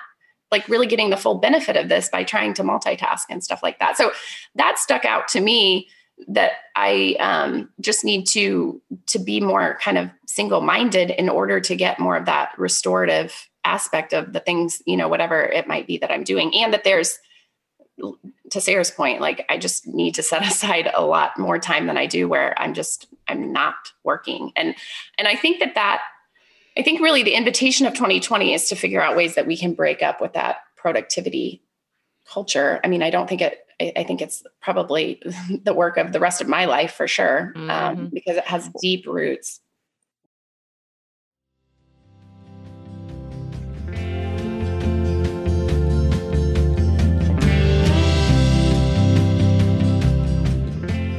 like 0.51 0.69
really 0.69 0.87
getting 0.87 1.11
the 1.11 1.17
full 1.17 1.37
benefit 1.37 1.77
of 1.77 1.89
this 1.89 2.09
by 2.09 2.25
trying 2.25 2.55
to 2.55 2.63
multitask 2.63 3.25
and 3.29 3.45
stuff 3.45 3.63
like 3.63 3.79
that. 3.81 3.97
So 3.97 4.13
that 4.55 4.79
stuck 4.79 5.05
out 5.05 5.29
to 5.29 5.41
me 5.41 5.89
that 6.27 6.53
I 6.77 7.17
um, 7.21 7.71
just 7.81 8.05
need 8.05 8.27
to 8.29 8.81
to 9.07 9.19
be 9.19 9.41
more 9.41 9.79
kind 9.81 9.99
of 9.99 10.11
single 10.27 10.61
minded 10.61 11.11
in 11.11 11.29
order 11.29 11.61
to 11.61 11.77
get 11.77 12.01
more 12.01 12.17
of 12.17 12.27
that 12.27 12.53
restorative 12.59 13.49
aspect 13.65 14.13
of 14.13 14.33
the 14.33 14.41
things 14.41 14.83
you 14.87 14.97
know 14.97 15.09
whatever 15.09 15.43
it 15.43 15.69
might 15.69 15.87
be 15.87 15.99
that 15.99 16.11
I'm 16.11 16.25
doing, 16.25 16.55
and 16.55 16.73
that 16.73 16.85
there's 16.85 17.19
to 18.51 18.61
Sarah's 18.61 18.91
point, 18.91 19.21
like 19.21 19.45
I 19.49 19.59
just 19.59 19.87
need 19.87 20.15
to 20.15 20.23
set 20.23 20.43
aside 20.47 20.91
a 20.95 21.05
lot 21.05 21.39
more 21.39 21.59
time 21.59 21.87
than 21.87 21.97
I 21.97 22.07
do 22.07 22.29
where 22.29 22.59
I'm 22.61 22.75
just 22.75 23.07
I'm 23.27 23.53
not 23.53 23.75
working, 24.05 24.53
and 24.57 24.75
and 25.19 25.29
I 25.29 25.37
think 25.37 25.61
that 25.61 25.75
that 25.75 26.03
I 26.77 26.83
think 26.83 27.01
really 27.01 27.23
the 27.23 27.35
invitation 27.35 27.87
of 27.87 27.95
2020 27.95 28.55
is 28.55 28.69
to 28.69 28.77
figure 28.77 29.03
out 29.03 29.17
ways 29.17 29.35
that 29.35 29.47
we 29.47 29.57
can 29.57 29.75
break 29.75 30.03
up 30.03 30.21
with 30.21 30.35
that 30.35 30.59
productivity 30.77 31.63
culture. 32.33 32.81
I 32.85 32.89
mean, 32.89 33.03
I 33.03 33.11
don't 33.11 33.29
think 33.29 33.41
it 33.41 33.59
I, 33.81 34.05
think 34.05 34.21
it's 34.21 34.43
probably 34.61 35.23
the 35.63 35.73
work 35.73 35.97
of 35.97 36.13
the 36.13 36.21
rest 36.21 36.41
of 36.41 36.49
my 36.49 36.65
life 36.65 36.93
for 36.93 37.07
sure, 37.07 37.53
um, 37.55 37.63
mm-hmm. 37.63 37.71
um, 37.71 38.11
because 38.13 38.37
it 38.37 38.45
has 38.45 38.69
deep 38.81 39.07
roots. 39.07 39.61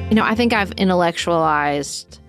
You 0.09 0.15
know, 0.15 0.23
I 0.23 0.33
think 0.33 0.53
I've 0.53 0.71
intellectualized 0.71 2.19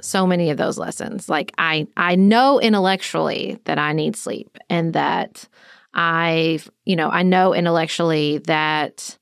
so 0.00 0.26
many 0.26 0.50
of 0.50 0.56
those 0.56 0.78
lessons. 0.78 1.28
Like 1.28 1.52
I 1.58 1.86
I 1.96 2.14
know 2.16 2.58
intellectually 2.58 3.60
that 3.64 3.78
I 3.78 3.92
need 3.92 4.16
sleep 4.16 4.56
and 4.70 4.94
that 4.94 5.46
I've, 5.92 6.70
you 6.84 6.96
know, 6.96 7.10
I 7.10 7.22
know 7.22 7.54
intellectually 7.54 8.38
that 8.46 9.18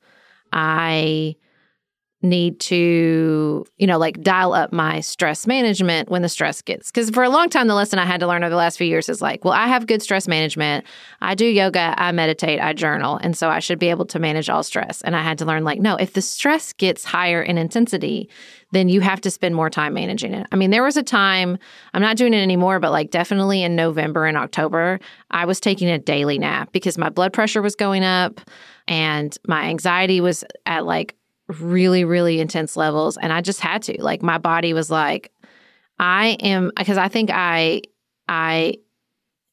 I 0.55 1.37
need 2.25 2.59
to, 2.59 3.67
you 3.77 3.87
know, 3.87 3.99
like 3.99 4.21
dial 4.23 4.55
up 4.55 4.73
my 4.73 5.01
stress 5.01 5.47
management 5.47 6.09
when 6.09 6.23
the 6.23 6.29
stress 6.29 6.63
gets. 6.63 6.91
Because 6.91 7.11
for 7.11 7.23
a 7.23 7.29
long 7.29 7.51
time, 7.51 7.69
the 7.69 7.75
lesson 7.75 7.99
I 7.99 8.07
had 8.07 8.19
to 8.21 8.27
learn 8.27 8.43
over 8.43 8.51
the 8.51 8.57
last 8.57 8.79
few 8.79 8.87
years 8.87 9.11
is 9.11 9.21
like, 9.21 9.45
well, 9.45 9.53
I 9.53 9.67
have 9.67 9.87
good 9.87 10.03
stress 10.03 10.27
management. 10.27 10.87
I 11.21 11.35
do 11.35 11.45
yoga, 11.45 11.95
I 11.99 12.13
meditate, 12.13 12.61
I 12.61 12.73
journal. 12.73 13.19
And 13.23 13.37
so 13.37 13.51
I 13.51 13.59
should 13.59 13.79
be 13.79 13.91
able 13.91 14.07
to 14.07 14.19
manage 14.19 14.49
all 14.49 14.63
stress. 14.63 15.03
And 15.03 15.15
I 15.15 15.23
had 15.23 15.37
to 15.39 15.45
learn, 15.45 15.65
like, 15.65 15.81
no, 15.81 15.97
if 15.97 16.15
the 16.15 16.23
stress 16.23 16.73
gets 16.73 17.05
higher 17.05 17.43
in 17.43 17.59
intensity, 17.59 18.31
then 18.73 18.89
you 18.89 19.03
have 19.03 19.21
to 19.21 19.31
spend 19.31 19.55
more 19.55 19.69
time 19.69 19.95
managing 19.95 20.33
it. 20.33 20.47
I 20.51 20.57
mean, 20.57 20.71
there 20.71 20.83
was 20.83 20.97
a 20.97 21.03
time, 21.03 21.59
I'm 21.93 22.03
not 22.03 22.17
doing 22.17 22.33
it 22.33 22.43
anymore, 22.43 22.81
but 22.81 22.91
like 22.91 23.11
definitely 23.11 23.63
in 23.63 23.77
November 23.77 24.25
and 24.25 24.37
October, 24.37 24.99
I 25.31 25.45
was 25.45 25.61
taking 25.61 25.89
a 25.89 25.99
daily 25.99 26.39
nap 26.39 26.73
because 26.73 26.99
my 26.99 27.11
blood 27.11 27.33
pressure 27.33 27.61
was 27.61 27.77
going 27.77 28.03
up 28.03 28.41
and 28.87 29.37
my 29.47 29.65
anxiety 29.65 30.21
was 30.21 30.45
at 30.67 30.85
like 30.85 31.17
really 31.49 32.05
really 32.05 32.41
intense 32.41 32.77
levels 32.77 33.17
and 33.19 33.33
I 33.33 33.41
just 33.41 33.61
had 33.61 33.83
to 33.85 34.03
like 34.03 34.23
my 34.23 34.39
body 34.39 34.73
was 34.73 34.91
like 34.91 35.31
I 35.99 36.37
am 36.41 36.71
because 36.77 36.97
I 36.97 37.09
think 37.09 37.31
I 37.33 37.83
I 38.29 38.79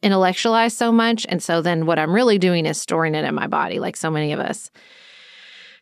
intellectualize 0.01 0.75
so 0.75 0.91
much 0.91 1.25
and 1.29 1.43
so 1.43 1.61
then 1.61 1.85
what 1.85 1.99
I'm 1.99 2.13
really 2.13 2.37
doing 2.37 2.65
is 2.65 2.79
storing 2.79 3.13
it 3.13 3.25
in 3.25 3.35
my 3.35 3.47
body 3.47 3.79
like 3.79 3.95
so 3.95 4.09
many 4.09 4.33
of 4.33 4.39
us. 4.39 4.71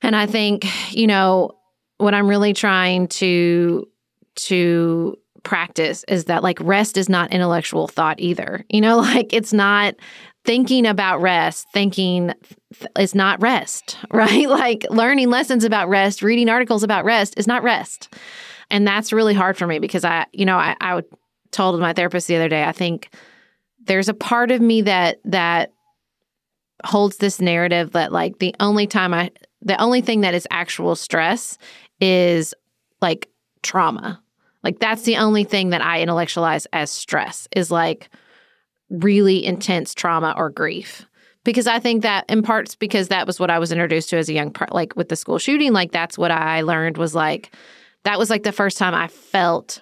And 0.02 0.16
I 0.16 0.26
think, 0.26 0.66
you 0.94 1.08
know, 1.08 1.52
what 1.98 2.14
I'm 2.14 2.28
really 2.28 2.54
trying 2.54 3.08
to 3.08 3.88
to 4.36 5.18
practice 5.44 6.04
is 6.08 6.26
that 6.26 6.44
like 6.44 6.60
rest 6.62 6.98
is 6.98 7.10
not 7.10 7.32
intellectual 7.32 7.88
thought 7.88 8.20
either. 8.20 8.66
You 8.80 8.82
know, 8.82 8.98
like 8.98 9.34
it's 9.34 9.52
not 9.52 9.96
thinking 10.46 10.86
about 10.86 11.22
rest, 11.22 11.68
thinking 11.74 12.34
is 12.98 13.14
not 13.14 13.42
rest, 13.42 13.98
right? 14.12 14.48
Like 14.48 14.86
learning 14.90 15.30
lessons 15.30 15.64
about 15.64 15.90
rest, 15.90 16.22
reading 16.22 16.50
articles 16.50 16.84
about 16.84 17.04
rest 17.04 17.34
is 17.38 17.48
not 17.48 17.64
rest. 17.64 18.14
And 18.70 18.88
that's 18.88 19.12
really 19.12 19.34
hard 19.34 19.58
for 19.58 19.68
me 19.68 19.80
because 19.80 20.06
I, 20.06 20.28
you 20.32 20.46
know, 20.46 20.58
I, 20.58 20.76
I 20.80 21.02
told 21.52 21.80
my 21.80 21.94
therapist 21.94 22.28
the 22.28 22.36
other 22.36 22.48
day, 22.48 22.64
I 22.64 22.72
think 22.72 23.10
there's 23.86 24.08
a 24.08 24.14
part 24.14 24.52
of 24.52 24.62
me 24.62 24.84
that, 24.84 25.20
that 25.26 25.74
holds 26.86 27.18
this 27.18 27.42
narrative 27.42 27.92
that 27.92 28.12
like 28.12 28.40
the 28.40 28.56
only 28.60 28.88
time 28.88 29.14
I, 29.14 29.32
the 29.62 29.82
only 29.82 30.02
thing 30.02 30.22
that 30.22 30.36
is 30.36 30.48
actual 30.52 30.96
stress 30.96 31.58
is 32.00 32.54
like 33.02 33.30
trauma. 33.62 34.22
Like 34.64 34.80
that's 34.80 35.04
the 35.04 35.18
only 35.18 35.44
thing 35.44 35.70
that 35.70 35.82
I 35.82 36.02
intellectualize 36.02 36.68
as 36.74 36.92
stress 36.92 37.48
is 37.56 37.72
like, 37.72 38.10
really 38.90 39.46
intense 39.46 39.94
trauma 39.94 40.34
or 40.38 40.50
grief. 40.50 41.06
Because 41.44 41.68
I 41.68 41.80
think 41.80 42.04
that 42.04 42.26
in 42.28 42.42
parts 42.42 42.76
because 42.76 43.08
that 43.08 43.26
was 43.26 43.40
what 43.40 43.50
I 43.50 43.60
was 43.60 43.72
introduced 43.72 44.10
to 44.10 44.18
as 44.18 44.30
a 44.30 44.34
young 44.34 44.52
part 44.52 44.74
like 44.74 44.96
with 44.96 45.10
the 45.10 45.16
school 45.16 45.40
shooting 45.40 45.72
like 45.72 45.92
that's 45.92 46.18
what 46.18 46.32
I 46.32 46.62
learned 46.62 46.98
was 46.98 47.16
like 47.16 47.56
that 48.04 48.20
was 48.20 48.30
like 48.30 48.44
the 48.44 48.52
first 48.52 48.78
time 48.78 48.94
I 48.94 49.08
felt 49.08 49.82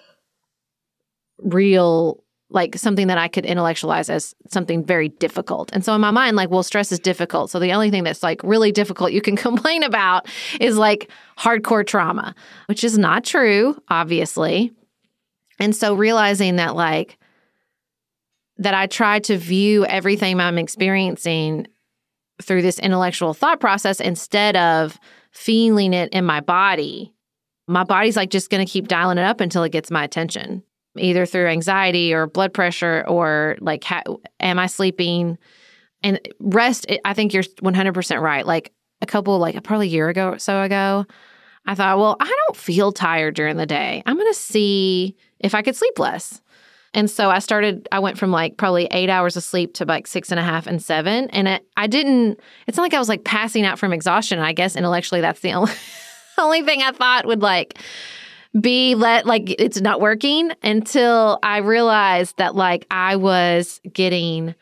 real 1.38 2.22
like 2.50 2.76
something 2.76 3.08
that 3.08 3.18
I 3.18 3.28
could 3.28 3.44
intellectualize 3.44 4.08
as 4.08 4.34
something 4.48 4.84
very 4.84 5.10
difficult. 5.10 5.70
And 5.72 5.84
so 5.84 5.94
in 5.94 6.00
my 6.00 6.10
mind 6.10 6.36
like 6.36 6.50
well 6.50 6.62
stress 6.62 6.90
is 6.92 6.98
difficult. 6.98 7.50
So 7.50 7.58
the 7.58 7.72
only 7.72 7.90
thing 7.90 8.04
that's 8.04 8.22
like 8.22 8.42
really 8.42 8.72
difficult 8.72 9.12
you 9.12 9.20
can 9.20 9.36
complain 9.48 9.82
about 9.82 10.26
is 10.60 10.78
like 10.78 11.10
hardcore 11.38 11.86
trauma, 11.86 12.34
which 12.66 12.84
is 12.84 12.96
not 12.96 13.24
true 13.24 13.76
obviously. 13.88 14.72
And 15.60 15.74
so 15.74 15.94
realizing 15.94 16.56
that 16.56 16.74
like 16.74 17.18
that 18.58 18.74
I 18.74 18.86
try 18.86 19.20
to 19.20 19.36
view 19.36 19.86
everything 19.86 20.40
I'm 20.40 20.58
experiencing 20.58 21.66
through 22.42 22.62
this 22.62 22.78
intellectual 22.78 23.34
thought 23.34 23.60
process 23.60 24.00
instead 24.00 24.56
of 24.56 24.98
feeling 25.30 25.92
it 25.92 26.12
in 26.12 26.24
my 26.24 26.40
body. 26.40 27.14
My 27.66 27.84
body's 27.84 28.16
like 28.16 28.30
just 28.30 28.50
going 28.50 28.64
to 28.64 28.70
keep 28.70 28.88
dialing 28.88 29.18
it 29.18 29.24
up 29.24 29.40
until 29.40 29.62
it 29.62 29.72
gets 29.72 29.90
my 29.90 30.04
attention, 30.04 30.62
either 31.00 31.26
through 31.26 31.48
anxiety 31.48 32.12
or 32.12 32.26
blood 32.26 32.52
pressure 32.52 33.04
or 33.06 33.56
like, 33.60 33.84
ha- 33.84 34.02
am 34.40 34.58
I 34.58 34.66
sleeping? 34.66 35.38
And 36.02 36.20
rest, 36.38 36.86
I 37.04 37.14
think 37.14 37.32
you're 37.32 37.42
100% 37.42 38.20
right. 38.20 38.46
Like 38.46 38.72
a 39.00 39.06
couple, 39.06 39.38
like 39.38 39.62
probably 39.64 39.88
a 39.88 39.90
year 39.90 40.08
ago 40.08 40.30
or 40.30 40.38
so 40.38 40.62
ago, 40.62 41.06
I 41.66 41.74
thought, 41.74 41.98
well, 41.98 42.16
I 42.20 42.26
don't 42.26 42.56
feel 42.56 42.92
tired 42.92 43.34
during 43.34 43.56
the 43.56 43.66
day. 43.66 44.02
I'm 44.06 44.16
going 44.16 44.32
to 44.32 44.38
see 44.38 45.16
if 45.38 45.54
I 45.54 45.62
could 45.62 45.76
sleep 45.76 45.98
less. 45.98 46.40
And 46.94 47.10
so 47.10 47.30
I 47.30 47.38
started, 47.38 47.86
I 47.92 47.98
went 47.98 48.18
from 48.18 48.30
like 48.30 48.56
probably 48.56 48.86
eight 48.90 49.10
hours 49.10 49.36
of 49.36 49.44
sleep 49.44 49.74
to 49.74 49.84
like 49.84 50.06
six 50.06 50.30
and 50.30 50.40
a 50.40 50.42
half 50.42 50.66
and 50.66 50.82
seven. 50.82 51.28
And 51.30 51.46
it, 51.46 51.66
I 51.76 51.86
didn't, 51.86 52.40
it's 52.66 52.76
not 52.76 52.84
like 52.84 52.94
I 52.94 52.98
was 52.98 53.10
like 53.10 53.24
passing 53.24 53.66
out 53.66 53.78
from 53.78 53.92
exhaustion. 53.92 54.38
I 54.38 54.52
guess 54.52 54.74
intellectually, 54.74 55.20
that's 55.20 55.40
the 55.40 55.52
only, 55.52 55.72
only 56.38 56.62
thing 56.62 56.82
I 56.82 56.92
thought 56.92 57.26
would 57.26 57.42
like 57.42 57.78
B, 58.60 58.94
let 58.94 59.26
like 59.26 59.50
it's 59.58 59.80
not 59.80 60.00
working 60.00 60.52
until 60.62 61.38
I 61.42 61.58
realized 61.58 62.38
that 62.38 62.54
like 62.54 62.86
I 62.90 63.16
was 63.16 63.80
getting 63.92 64.54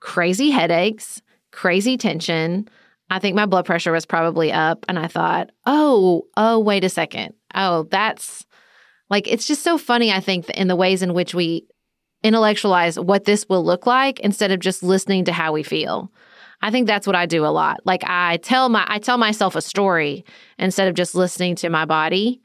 crazy 0.00 0.50
headaches, 0.50 1.22
crazy 1.52 1.96
tension. 1.96 2.68
I 3.10 3.18
think 3.18 3.34
my 3.34 3.46
blood 3.46 3.64
pressure 3.64 3.92
was 3.92 4.06
probably 4.06 4.52
up. 4.52 4.84
And 4.88 4.98
I 4.98 5.06
thought, 5.06 5.50
oh, 5.66 6.26
oh, 6.36 6.58
wait 6.58 6.84
a 6.84 6.88
second. 6.88 7.34
Oh, 7.54 7.84
that's 7.84 8.46
like, 9.10 9.26
it's 9.26 9.46
just 9.46 9.62
so 9.62 9.78
funny, 9.78 10.12
I 10.12 10.20
think, 10.20 10.50
in 10.50 10.68
the 10.68 10.76
ways 10.76 11.02
in 11.02 11.14
which 11.14 11.34
we 11.34 11.66
intellectualize 12.22 12.98
what 12.98 13.24
this 13.24 13.48
will 13.48 13.64
look 13.64 13.86
like 13.86 14.20
instead 14.20 14.50
of 14.50 14.60
just 14.60 14.82
listening 14.82 15.24
to 15.24 15.32
how 15.32 15.52
we 15.52 15.62
feel. 15.62 16.12
I 16.60 16.70
think 16.70 16.86
that's 16.86 17.06
what 17.06 17.16
I 17.16 17.26
do 17.26 17.46
a 17.46 17.48
lot. 17.48 17.80
Like 17.84 18.02
I 18.04 18.38
tell 18.38 18.68
my 18.68 18.84
I 18.88 18.98
tell 18.98 19.16
myself 19.16 19.54
a 19.54 19.62
story 19.62 20.24
instead 20.58 20.88
of 20.88 20.94
just 20.94 21.14
listening 21.14 21.54
to 21.56 21.70
my 21.70 21.84
body. 21.84 22.40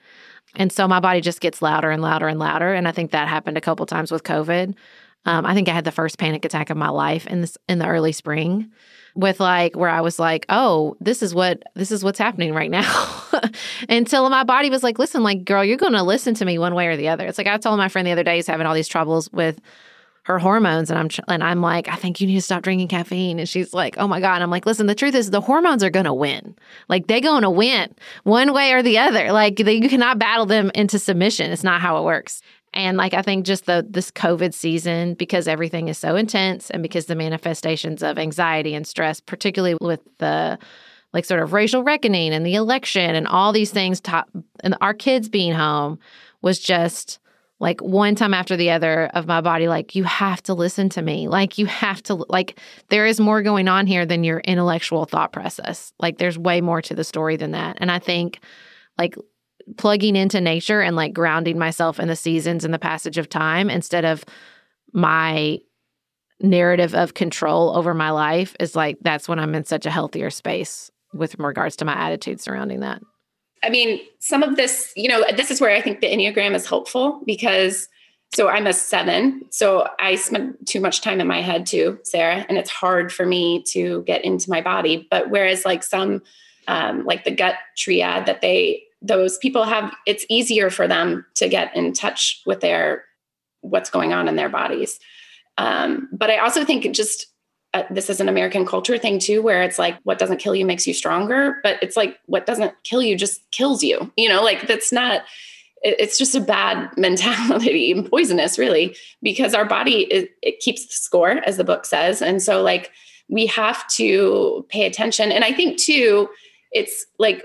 And 0.55 0.71
so 0.71 0.87
my 0.87 0.99
body 0.99 1.21
just 1.21 1.41
gets 1.41 1.61
louder 1.61 1.89
and 1.89 2.01
louder 2.01 2.27
and 2.27 2.39
louder. 2.39 2.73
And 2.73 2.87
I 2.87 2.91
think 2.91 3.11
that 3.11 3.27
happened 3.27 3.57
a 3.57 3.61
couple 3.61 3.85
times 3.85 4.11
with 4.11 4.23
COVID. 4.23 4.75
Um, 5.25 5.45
I 5.45 5.53
think 5.53 5.69
I 5.69 5.73
had 5.73 5.85
the 5.85 5.91
first 5.91 6.17
panic 6.17 6.45
attack 6.45 6.69
of 6.69 6.77
my 6.77 6.89
life 6.89 7.25
in 7.27 7.41
this 7.41 7.57
in 7.69 7.79
the 7.79 7.87
early 7.87 8.11
spring 8.11 8.71
with 9.15 9.39
like 9.39 9.75
where 9.75 9.89
I 9.89 10.01
was 10.01 10.19
like, 10.19 10.45
oh, 10.49 10.97
this 10.99 11.23
is 11.23 11.33
what 11.33 11.63
this 11.75 11.91
is 11.91 12.03
what's 12.03 12.19
happening 12.19 12.53
right 12.53 12.69
now. 12.69 13.23
Until 13.89 14.29
my 14.29 14.43
body 14.43 14.69
was 14.69 14.83
like, 14.83 14.99
listen, 14.99 15.23
like, 15.23 15.45
girl, 15.45 15.63
you're 15.63 15.77
gonna 15.77 16.03
listen 16.03 16.33
to 16.35 16.45
me 16.45 16.57
one 16.57 16.75
way 16.75 16.87
or 16.87 16.97
the 16.97 17.07
other. 17.07 17.25
It's 17.25 17.37
like 17.37 17.47
I 17.47 17.57
told 17.57 17.77
my 17.77 17.89
friend 17.89 18.05
the 18.05 18.11
other 18.11 18.23
day 18.23 18.35
he's 18.35 18.47
having 18.47 18.67
all 18.67 18.73
these 18.73 18.87
troubles 18.87 19.31
with 19.31 19.61
her 20.23 20.39
hormones 20.39 20.89
and 20.89 20.97
I'm 20.97 21.09
and 21.27 21.43
I'm 21.43 21.61
like, 21.61 21.89
I 21.89 21.95
think 21.95 22.21
you 22.21 22.27
need 22.27 22.35
to 22.35 22.41
stop 22.41 22.63
drinking 22.63 22.87
caffeine. 22.87 23.39
And 23.39 23.47
she's 23.47 23.73
like, 23.73 23.95
Oh 23.97 24.07
my 24.07 24.19
God. 24.19 24.35
And 24.35 24.43
I'm 24.43 24.49
like, 24.49 24.65
listen, 24.65 24.87
the 24.87 24.95
truth 24.95 25.15
is 25.15 25.31
the 25.31 25.41
hormones 25.41 25.83
are 25.83 25.89
gonna 25.89 26.13
win. 26.13 26.55
Like 26.87 27.07
they're 27.07 27.21
gonna 27.21 27.51
win 27.51 27.93
one 28.23 28.53
way 28.53 28.71
or 28.71 28.81
the 28.81 28.97
other. 28.97 29.31
Like 29.31 29.57
they, 29.57 29.73
you 29.73 29.89
cannot 29.89 30.19
battle 30.19 30.45
them 30.45 30.71
into 30.75 30.97
submission. 30.97 31.51
It's 31.51 31.63
not 31.63 31.81
how 31.81 31.97
it 31.97 32.05
works. 32.05 32.41
And 32.73 32.97
like 32.97 33.13
I 33.13 33.21
think 33.21 33.45
just 33.45 33.65
the 33.65 33.85
this 33.87 34.11
COVID 34.11 34.53
season, 34.53 35.13
because 35.15 35.47
everything 35.47 35.89
is 35.89 35.97
so 35.97 36.15
intense 36.15 36.69
and 36.69 36.81
because 36.81 37.05
the 37.05 37.15
manifestations 37.15 38.01
of 38.01 38.17
anxiety 38.17 38.73
and 38.73 38.87
stress, 38.87 39.19
particularly 39.19 39.77
with 39.81 39.99
the 40.19 40.57
like 41.11 41.25
sort 41.25 41.43
of 41.43 41.53
racial 41.53 41.83
reckoning 41.83 42.33
and 42.33 42.45
the 42.45 42.55
election 42.55 43.13
and 43.13 43.27
all 43.27 43.51
these 43.51 43.71
things 43.71 43.99
top 43.99 44.29
and 44.61 44.75
our 44.81 44.93
kids 44.93 45.29
being 45.29 45.53
home 45.53 45.99
was 46.41 46.59
just 46.59 47.19
like 47.63 47.81
one 47.81 48.13
time 48.13 48.33
after 48.33 48.57
the 48.57 48.71
other 48.71 49.05
of 49.13 49.25
my 49.25 49.39
body 49.39 49.69
like 49.69 49.95
you 49.95 50.03
have 50.03 50.43
to 50.43 50.53
listen 50.53 50.89
to 50.89 51.01
me. 51.01 51.29
Like 51.29 51.57
you 51.57 51.65
have 51.65 52.03
to 52.03 52.15
like 52.27 52.59
there 52.89 53.05
is 53.05 53.21
more 53.21 53.41
going 53.41 53.69
on 53.69 53.87
here 53.87 54.05
than 54.05 54.25
your 54.25 54.41
intellectual 54.41 55.05
thought 55.05 55.31
process. 55.31 55.93
Like 55.97 56.17
there's 56.17 56.37
way 56.37 56.59
more 56.59 56.81
to 56.81 56.93
the 56.93 57.05
story 57.05 57.37
than 57.37 57.51
that. 57.51 57.77
And 57.79 57.89
i 57.89 57.99
think 57.99 58.41
like 58.97 59.15
plugging 59.77 60.17
into 60.17 60.41
nature 60.41 60.81
and 60.81 60.97
like 60.97 61.13
grounding 61.13 61.57
myself 61.57 62.01
in 62.01 62.09
the 62.09 62.17
seasons 62.17 62.65
and 62.65 62.73
the 62.73 62.79
passage 62.79 63.17
of 63.17 63.29
time 63.29 63.69
instead 63.69 64.03
of 64.03 64.25
my 64.91 65.57
narrative 66.41 66.93
of 66.93 67.13
control 67.13 67.73
over 67.73 67.93
my 67.93 68.09
life 68.09 68.57
is 68.59 68.75
like 68.75 68.97
that's 69.01 69.29
when 69.29 69.39
i'm 69.39 69.55
in 69.55 69.63
such 69.63 69.85
a 69.85 69.91
healthier 69.91 70.29
space 70.29 70.91
with 71.13 71.39
regards 71.39 71.77
to 71.77 71.85
my 71.85 71.93
attitude 71.93 72.41
surrounding 72.41 72.81
that 72.81 73.01
I 73.63 73.69
mean, 73.69 74.01
some 74.19 74.43
of 74.43 74.55
this, 74.55 74.91
you 74.95 75.07
know, 75.07 75.23
this 75.35 75.49
is 75.49 75.61
where 75.61 75.75
I 75.75 75.81
think 75.81 76.01
the 76.01 76.07
Enneagram 76.07 76.53
is 76.53 76.65
helpful 76.65 77.21
because 77.25 77.87
so 78.33 78.49
I'm 78.49 78.65
a 78.65 78.73
seven. 78.73 79.45
So 79.51 79.87
I 79.99 80.15
spend 80.15 80.55
too 80.65 80.81
much 80.81 81.01
time 81.01 81.21
in 81.21 81.27
my 81.27 81.41
head 81.41 81.65
too, 81.65 81.99
Sarah, 82.03 82.45
and 82.49 82.57
it's 82.57 82.69
hard 82.69 83.13
for 83.13 83.25
me 83.25 83.61
to 83.67 84.01
get 84.03 84.25
into 84.25 84.49
my 84.49 84.59
body. 84.59 85.07
But 85.11 85.29
whereas 85.29 85.65
like 85.65 85.83
some, 85.83 86.23
um, 86.67 87.05
like 87.05 87.25
the 87.25 87.31
gut 87.31 87.55
triad 87.77 88.25
that 88.25 88.41
they, 88.41 88.83
those 89.01 89.37
people 89.37 89.65
have, 89.65 89.93
it's 90.07 90.25
easier 90.29 90.71
for 90.71 90.87
them 90.87 91.25
to 91.35 91.47
get 91.47 91.75
in 91.75 91.93
touch 91.93 92.41
with 92.45 92.61
their, 92.61 93.03
what's 93.61 93.91
going 93.91 94.13
on 94.13 94.27
in 94.27 94.35
their 94.35 94.49
bodies. 94.49 94.99
Um, 95.59 96.09
but 96.11 96.31
I 96.31 96.37
also 96.37 96.65
think 96.65 96.91
just 96.95 97.27
uh, 97.73 97.83
this 97.89 98.09
is 98.09 98.19
an 98.19 98.29
American 98.29 98.65
culture 98.65 98.97
thing 98.97 99.19
too, 99.19 99.41
where 99.41 99.63
it's 99.63 99.79
like 99.79 99.97
what 100.03 100.19
doesn't 100.19 100.37
kill 100.37 100.55
you 100.55 100.65
makes 100.65 100.85
you 100.85 100.93
stronger, 100.93 101.59
but 101.63 101.81
it's 101.81 101.97
like 101.97 102.19
what 102.27 102.45
doesn't 102.45 102.73
kill 102.83 103.01
you 103.01 103.17
just 103.17 103.49
kills 103.51 103.83
you. 103.83 104.11
You 104.15 104.29
know, 104.29 104.43
like 104.43 104.67
that's 104.67 104.91
not. 104.91 105.23
it's 105.81 106.17
just 106.17 106.35
a 106.35 106.39
bad 106.39 106.89
mentality 106.97 107.91
and 107.91 108.09
poisonous, 108.09 108.59
really, 108.59 108.95
because 109.21 109.53
our 109.53 109.65
body 109.65 110.03
it, 110.03 110.29
it 110.41 110.59
keeps 110.59 110.85
the 110.85 110.93
score, 110.93 111.31
as 111.31 111.57
the 111.57 111.63
book 111.63 111.85
says, 111.85 112.21
and 112.21 112.41
so 112.41 112.61
like 112.61 112.91
we 113.29 113.47
have 113.47 113.87
to 113.87 114.65
pay 114.69 114.85
attention. 114.85 115.31
And 115.31 115.43
I 115.43 115.51
think 115.51 115.79
too, 115.79 116.29
it's 116.71 117.05
like 117.17 117.43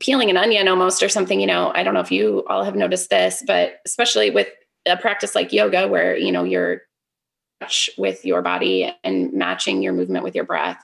peeling 0.00 0.30
an 0.30 0.36
onion 0.36 0.68
almost 0.68 1.02
or 1.02 1.08
something. 1.08 1.40
You 1.40 1.46
know, 1.46 1.70
I 1.74 1.82
don't 1.82 1.94
know 1.94 2.00
if 2.00 2.12
you 2.12 2.44
all 2.48 2.64
have 2.64 2.76
noticed 2.76 3.10
this, 3.10 3.42
but 3.46 3.80
especially 3.84 4.30
with 4.30 4.48
a 4.86 4.96
practice 4.96 5.34
like 5.34 5.52
yoga, 5.52 5.86
where 5.86 6.16
you 6.16 6.32
know 6.32 6.44
you're 6.44 6.82
with 7.96 8.24
your 8.24 8.42
body 8.42 8.92
and 9.02 9.32
matching 9.32 9.82
your 9.82 9.92
movement 9.92 10.24
with 10.24 10.34
your 10.34 10.44
breath 10.44 10.82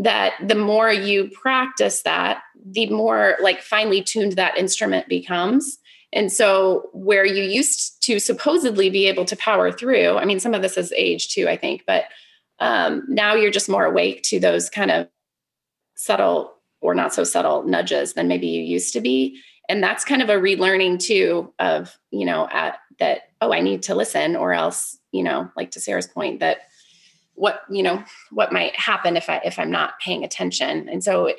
that 0.00 0.34
the 0.46 0.54
more 0.54 0.92
you 0.92 1.28
practice 1.30 2.02
that 2.02 2.42
the 2.64 2.88
more 2.90 3.36
like 3.42 3.60
finely 3.60 4.00
tuned 4.00 4.32
that 4.32 4.56
instrument 4.56 5.08
becomes. 5.08 5.78
And 6.12 6.30
so 6.30 6.88
where 6.92 7.26
you 7.26 7.42
used 7.42 8.00
to 8.04 8.20
supposedly 8.20 8.90
be 8.90 9.08
able 9.08 9.24
to 9.26 9.36
power 9.36 9.70
through 9.70 10.16
i 10.16 10.24
mean 10.24 10.40
some 10.40 10.54
of 10.54 10.62
this 10.62 10.78
is 10.78 10.92
age 10.96 11.28
too 11.28 11.46
i 11.48 11.56
think 11.56 11.84
but 11.86 12.04
um, 12.60 13.04
now 13.08 13.34
you're 13.34 13.50
just 13.50 13.68
more 13.68 13.84
awake 13.84 14.22
to 14.24 14.40
those 14.40 14.68
kind 14.70 14.90
of 14.90 15.08
subtle 15.94 16.54
or 16.80 16.94
not 16.94 17.12
so 17.12 17.24
subtle 17.24 17.64
nudges 17.64 18.14
than 18.14 18.28
maybe 18.28 18.46
you 18.46 18.62
used 18.62 18.92
to 18.92 19.00
be. 19.00 19.40
And 19.68 19.82
that's 19.82 20.04
kind 20.04 20.22
of 20.22 20.28
a 20.28 20.34
relearning 20.34 20.98
too 20.98 21.52
of 21.58 21.98
you 22.10 22.24
know 22.24 22.48
at 22.50 22.78
that 22.98 23.27
oh 23.40 23.52
i 23.52 23.60
need 23.60 23.82
to 23.82 23.94
listen 23.94 24.36
or 24.36 24.52
else 24.52 24.98
you 25.12 25.22
know 25.22 25.50
like 25.56 25.70
to 25.70 25.80
sarah's 25.80 26.06
point 26.06 26.40
that 26.40 26.58
what 27.38 27.62
you 27.70 27.82
know 27.82 28.02
what 28.30 28.52
might 28.52 28.74
happen 28.76 29.16
if 29.16 29.30
i 29.30 29.40
if 29.44 29.58
i'm 29.58 29.70
not 29.70 29.98
paying 30.00 30.24
attention. 30.24 30.88
And 30.88 31.02
so 31.02 31.32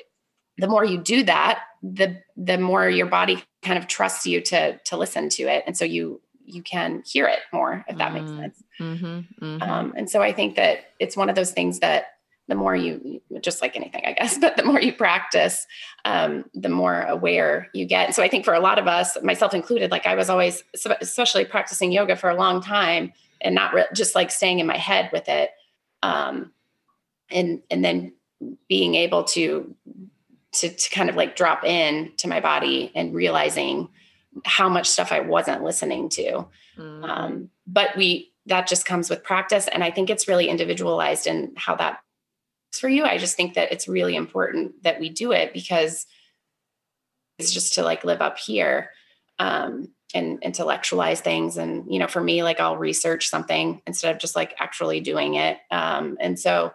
the 0.57 0.67
more 0.67 0.83
you 0.83 0.97
do 0.97 1.23
that 1.23 1.61
the 1.83 2.21
the 2.35 2.57
more 2.57 2.89
your 2.89 3.05
body 3.05 3.43
kind 3.61 3.77
of 3.77 3.87
trusts 3.87 4.25
you 4.25 4.41
to 4.41 4.77
to 4.77 4.97
listen 4.97 5.29
to 5.29 5.43
it. 5.43 5.63
And 5.67 5.77
so 5.77 5.85
you 5.85 6.21
you 6.45 6.63
can 6.63 7.03
hear 7.05 7.27
it 7.27 7.39
more 7.53 7.85
if 7.87 7.97
that 7.97 8.13
makes 8.13 8.31
mm, 8.31 8.39
sense. 8.39 8.63
Mm-hmm, 8.79 9.45
mm-hmm. 9.45 9.61
Um, 9.61 9.93
and 9.95 10.09
so 10.09 10.21
i 10.21 10.31
think 10.31 10.55
that 10.55 10.85
it's 10.99 11.17
one 11.17 11.29
of 11.29 11.35
those 11.35 11.51
things 11.51 11.79
that 11.79 12.05
the 12.49 12.55
more 12.55 12.75
you 12.75 13.21
just 13.39 13.61
like 13.61 13.77
anything 13.77 14.03
i 14.05 14.11
guess 14.11 14.37
but 14.41 14.57
the 14.57 14.65
more 14.65 14.81
you 14.81 14.91
practice 14.91 15.65
um, 16.05 16.45
the 16.53 16.69
more 16.69 17.01
aware 17.03 17.69
you 17.73 17.85
get. 17.85 18.07
And 18.07 18.15
so 18.15 18.23
i 18.23 18.27
think 18.27 18.43
for 18.43 18.53
a 18.53 18.59
lot 18.59 18.79
of 18.79 18.87
us 18.87 19.17
myself 19.23 19.53
included 19.53 19.91
like 19.91 20.05
i 20.05 20.15
was 20.15 20.29
always 20.29 20.63
especially 20.99 21.45
practicing 21.45 21.91
yoga 21.91 22.15
for 22.17 22.29
a 22.29 22.35
long 22.35 22.61
time 22.61 23.13
and 23.39 23.55
not 23.55 23.73
re- 23.73 23.87
just 23.95 24.15
like 24.15 24.31
staying 24.31 24.59
in 24.59 24.67
my 24.67 24.77
head 24.77 25.09
with 25.13 25.29
it 25.29 25.51
um, 26.03 26.51
and 27.29 27.61
and 27.69 27.85
then 27.85 28.13
being 28.67 28.95
able 28.95 29.23
to 29.23 29.75
to 30.53 30.69
to 30.69 30.89
kind 30.89 31.09
of 31.09 31.15
like 31.15 31.35
drop 31.35 31.63
in 31.63 32.11
to 32.17 32.27
my 32.27 32.39
body 32.39 32.91
and 32.95 33.13
realizing 33.13 33.89
how 34.45 34.69
much 34.69 34.87
stuff 34.87 35.11
i 35.11 35.19
wasn't 35.19 35.63
listening 35.63 36.09
to. 36.09 36.45
Mm-hmm. 36.77 37.03
um, 37.03 37.49
but 37.67 37.89
we 37.97 38.31
that 38.45 38.67
just 38.67 38.85
comes 38.85 39.09
with 39.09 39.23
practice. 39.23 39.67
And 39.67 39.83
i 39.83 39.91
think 39.91 40.09
it's 40.09 40.27
really 40.27 40.47
individualized 40.47 41.27
in 41.27 41.53
how 41.55 41.75
that 41.75 41.99
for 42.77 42.89
you. 42.89 43.03
I 43.03 43.17
just 43.17 43.35
think 43.35 43.55
that 43.55 43.71
it's 43.71 43.87
really 43.87 44.15
important 44.15 44.83
that 44.83 44.99
we 44.99 45.09
do 45.09 45.31
it 45.31 45.53
because 45.53 46.05
it's 47.37 47.51
just 47.51 47.75
to 47.75 47.83
like 47.83 48.03
live 48.03 48.21
up 48.21 48.37
here 48.37 48.91
um, 49.39 49.89
and 50.13 50.41
intellectualize 50.43 51.21
things. 51.21 51.57
And, 51.57 51.91
you 51.91 51.99
know, 51.99 52.07
for 52.07 52.21
me, 52.21 52.43
like 52.43 52.59
I'll 52.59 52.77
research 52.77 53.29
something 53.29 53.81
instead 53.87 54.13
of 54.13 54.21
just 54.21 54.35
like 54.35 54.55
actually 54.59 54.99
doing 54.99 55.35
it. 55.35 55.57
Um, 55.71 56.17
and 56.19 56.39
so 56.39 56.73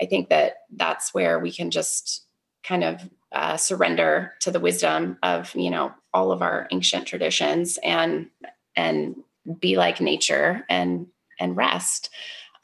I 0.00 0.06
think 0.06 0.28
that 0.28 0.58
that's 0.70 1.12
where 1.12 1.38
we 1.38 1.50
can 1.50 1.70
just 1.70 2.24
kind 2.62 2.84
of 2.84 3.08
uh, 3.32 3.56
surrender 3.56 4.34
to 4.40 4.50
the 4.50 4.60
wisdom 4.60 5.18
of, 5.22 5.54
you 5.54 5.70
know, 5.70 5.92
all 6.14 6.32
of 6.32 6.42
our 6.42 6.68
ancient 6.70 7.06
traditions 7.06 7.78
and, 7.82 8.28
and 8.76 9.16
be 9.58 9.76
like 9.76 10.00
nature 10.00 10.64
and, 10.68 11.06
and 11.38 11.56
rest 11.56 12.10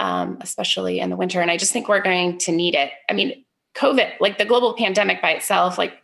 um, 0.01 0.39
especially 0.41 1.01
in 1.01 1.11
the 1.11 1.17
winter. 1.17 1.41
And 1.41 1.51
I 1.51 1.57
just 1.57 1.73
think 1.73 1.89
we're 1.89 2.03
going 2.03 2.39
to 2.39 2.53
need 2.53 2.75
it. 2.75 2.91
I 3.09 3.13
mean, 3.13 3.45
COVID, 3.75 4.21
like 4.21 4.39
the 4.39 4.45
global 4.45 4.75
pandemic 4.75 5.23
by 5.23 5.33
itself, 5.33 5.79
like 5.79 5.95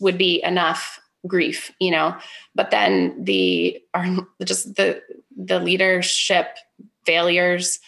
would 0.00 0.18
be 0.18 0.42
enough 0.42 1.00
grief, 1.26 1.72
you 1.78 1.90
know. 1.90 2.16
But 2.54 2.70
then 2.70 3.24
the 3.24 3.82
are 3.94 4.06
just 4.44 4.74
the 4.76 5.02
the 5.36 5.60
leadership 5.60 6.48
failures 7.04 7.80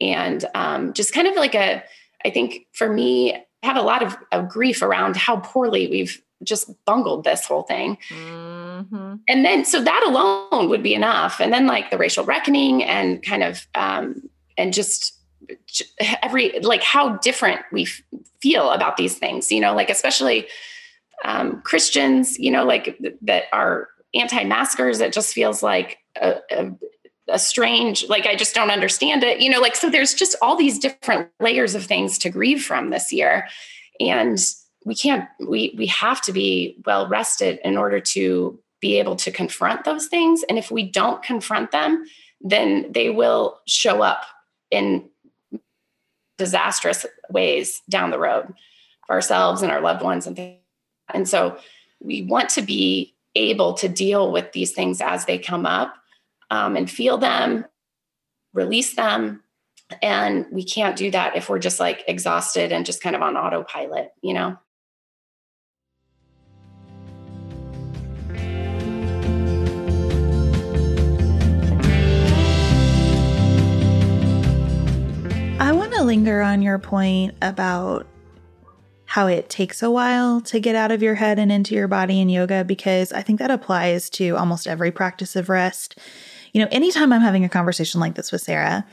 and 0.00 0.44
um, 0.54 0.92
just 0.92 1.12
kind 1.12 1.26
of 1.26 1.34
like 1.36 1.54
a, 1.54 1.82
I 2.24 2.30
think 2.30 2.66
for 2.72 2.92
me, 2.92 3.34
I 3.34 3.40
have 3.62 3.76
a 3.76 3.82
lot 3.82 4.02
of, 4.02 4.16
of 4.32 4.48
grief 4.48 4.82
around 4.82 5.16
how 5.16 5.38
poorly 5.38 5.88
we've 5.88 6.22
just 6.42 6.70
bungled 6.84 7.24
this 7.24 7.46
whole 7.46 7.62
thing. 7.62 7.96
Mm-hmm. 8.10 9.14
And 9.26 9.44
then, 9.44 9.64
so 9.64 9.82
that 9.82 10.04
alone 10.06 10.68
would 10.68 10.82
be 10.82 10.94
enough. 10.94 11.40
And 11.40 11.52
then, 11.52 11.66
like 11.66 11.90
the 11.90 11.98
racial 11.98 12.24
reckoning 12.24 12.84
and 12.84 13.22
kind 13.22 13.42
of 13.42 13.66
um, 13.74 14.28
and 14.56 14.72
just 14.72 15.18
every 16.22 16.58
like 16.60 16.82
how 16.82 17.16
different 17.18 17.60
we 17.72 17.82
f- 17.82 18.02
feel 18.40 18.70
about 18.70 18.96
these 18.96 19.18
things 19.18 19.52
you 19.52 19.60
know 19.60 19.74
like 19.74 19.90
especially 19.90 20.46
um, 21.24 21.60
christians 21.62 22.38
you 22.38 22.50
know 22.50 22.64
like 22.64 22.96
th- 22.98 23.14
that 23.22 23.44
are 23.52 23.88
anti-maskers, 24.16 25.00
it 25.00 25.12
just 25.12 25.34
feels 25.34 25.62
like 25.62 25.98
a, 26.20 26.36
a, 26.50 26.70
a 27.28 27.38
strange, 27.38 28.08
like 28.08 28.26
I 28.26 28.34
just 28.34 28.54
don't 28.54 28.70
understand 28.70 29.22
it. 29.22 29.40
You 29.40 29.50
know, 29.50 29.60
like 29.60 29.76
so 29.76 29.90
there's 29.90 30.14
just 30.14 30.36
all 30.42 30.56
these 30.56 30.78
different 30.78 31.28
layers 31.40 31.74
of 31.74 31.84
things 31.84 32.18
to 32.18 32.30
grieve 32.30 32.62
from 32.62 32.90
this 32.90 33.12
year. 33.12 33.48
And 34.00 34.38
we 34.84 34.94
can't, 34.94 35.28
we 35.40 35.74
we 35.76 35.86
have 35.86 36.20
to 36.22 36.32
be 36.32 36.80
well 36.86 37.08
rested 37.08 37.58
in 37.64 37.76
order 37.76 38.00
to 38.00 38.58
be 38.80 38.98
able 38.98 39.16
to 39.16 39.30
confront 39.30 39.84
those 39.84 40.06
things. 40.06 40.44
And 40.48 40.58
if 40.58 40.70
we 40.70 40.88
don't 40.88 41.22
confront 41.22 41.72
them, 41.72 42.04
then 42.40 42.92
they 42.92 43.10
will 43.10 43.60
show 43.66 44.02
up 44.02 44.22
in 44.70 45.08
disastrous 46.38 47.06
ways 47.30 47.82
down 47.88 48.10
the 48.10 48.18
road 48.18 48.52
for 49.06 49.14
ourselves 49.14 49.62
and 49.62 49.72
our 49.72 49.80
loved 49.80 50.02
ones 50.02 50.26
and 50.26 50.36
things. 50.36 50.60
And 51.12 51.28
so 51.28 51.58
we 52.00 52.22
want 52.22 52.50
to 52.50 52.62
be 52.62 53.14
able 53.34 53.74
to 53.74 53.88
deal 53.88 54.32
with 54.32 54.52
these 54.52 54.72
things 54.72 55.00
as 55.00 55.24
they 55.24 55.38
come 55.38 55.66
up 55.66 55.94
um, 56.50 56.76
and 56.76 56.90
feel 56.90 57.18
them, 57.18 57.64
release 58.52 58.94
them. 58.94 59.42
And 60.02 60.46
we 60.50 60.64
can't 60.64 60.96
do 60.96 61.10
that 61.12 61.36
if 61.36 61.48
we're 61.48 61.60
just 61.60 61.78
like 61.78 62.04
exhausted 62.08 62.72
and 62.72 62.84
just 62.84 63.02
kind 63.02 63.14
of 63.14 63.22
on 63.22 63.36
autopilot, 63.36 64.10
you 64.20 64.34
know? 64.34 64.58
To 75.96 76.04
linger 76.04 76.42
on 76.42 76.60
your 76.60 76.78
point 76.78 77.36
about 77.40 78.06
how 79.06 79.28
it 79.28 79.48
takes 79.48 79.82
a 79.82 79.90
while 79.90 80.42
to 80.42 80.60
get 80.60 80.76
out 80.76 80.92
of 80.92 81.02
your 81.02 81.14
head 81.14 81.38
and 81.38 81.50
into 81.50 81.74
your 81.74 81.88
body 81.88 82.20
in 82.20 82.28
yoga 82.28 82.64
because 82.64 83.12
I 83.12 83.22
think 83.22 83.38
that 83.38 83.50
applies 83.50 84.10
to 84.10 84.36
almost 84.36 84.66
every 84.66 84.90
practice 84.90 85.36
of 85.36 85.48
rest. 85.48 85.98
You 86.52 86.60
know, 86.60 86.68
anytime 86.70 87.14
I'm 87.14 87.22
having 87.22 87.46
a 87.46 87.48
conversation 87.48 87.98
like 87.98 88.14
this 88.14 88.30
with 88.30 88.42
Sara, 88.42 88.84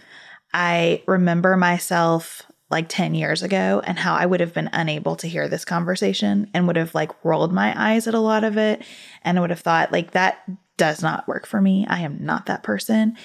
I 0.53 1.03
remember 1.05 1.57
myself 1.57 2.43
like 2.71 2.87
10 2.87 3.15
years 3.15 3.43
ago 3.43 3.81
and 3.85 3.99
how 3.99 4.15
I 4.15 4.25
would 4.25 4.39
have 4.39 4.53
been 4.53 4.69
unable 4.71 5.17
to 5.17 5.27
hear 5.27 5.49
this 5.49 5.65
conversation 5.65 6.49
and 6.53 6.67
would 6.67 6.77
have 6.77 6.95
like 6.95 7.11
rolled 7.25 7.51
my 7.51 7.73
eyes 7.75 8.07
at 8.07 8.13
a 8.13 8.19
lot 8.19 8.45
of 8.45 8.57
it 8.57 8.81
and 9.23 9.41
would 9.41 9.49
have 9.49 9.59
thought 9.59 9.91
like 9.91 10.11
that 10.11 10.43
does 10.77 11.01
not 11.01 11.27
work 11.27 11.45
for 11.45 11.59
me. 11.59 11.85
I 11.87 11.99
am 11.99 12.23
not 12.23 12.45
that 12.45 12.63
person. 12.63 13.17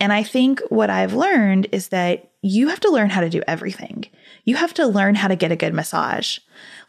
And 0.00 0.12
I 0.12 0.22
think 0.22 0.60
what 0.70 0.88
I've 0.90 1.12
learned 1.12 1.68
is 1.72 1.88
that 1.88 2.30
you 2.42 2.68
have 2.68 2.80
to 2.80 2.90
learn 2.90 3.10
how 3.10 3.20
to 3.20 3.28
do 3.28 3.42
everything. 3.46 4.06
You 4.44 4.56
have 4.56 4.72
to 4.74 4.86
learn 4.86 5.14
how 5.14 5.28
to 5.28 5.36
get 5.36 5.52
a 5.52 5.56
good 5.56 5.74
massage. 5.74 6.38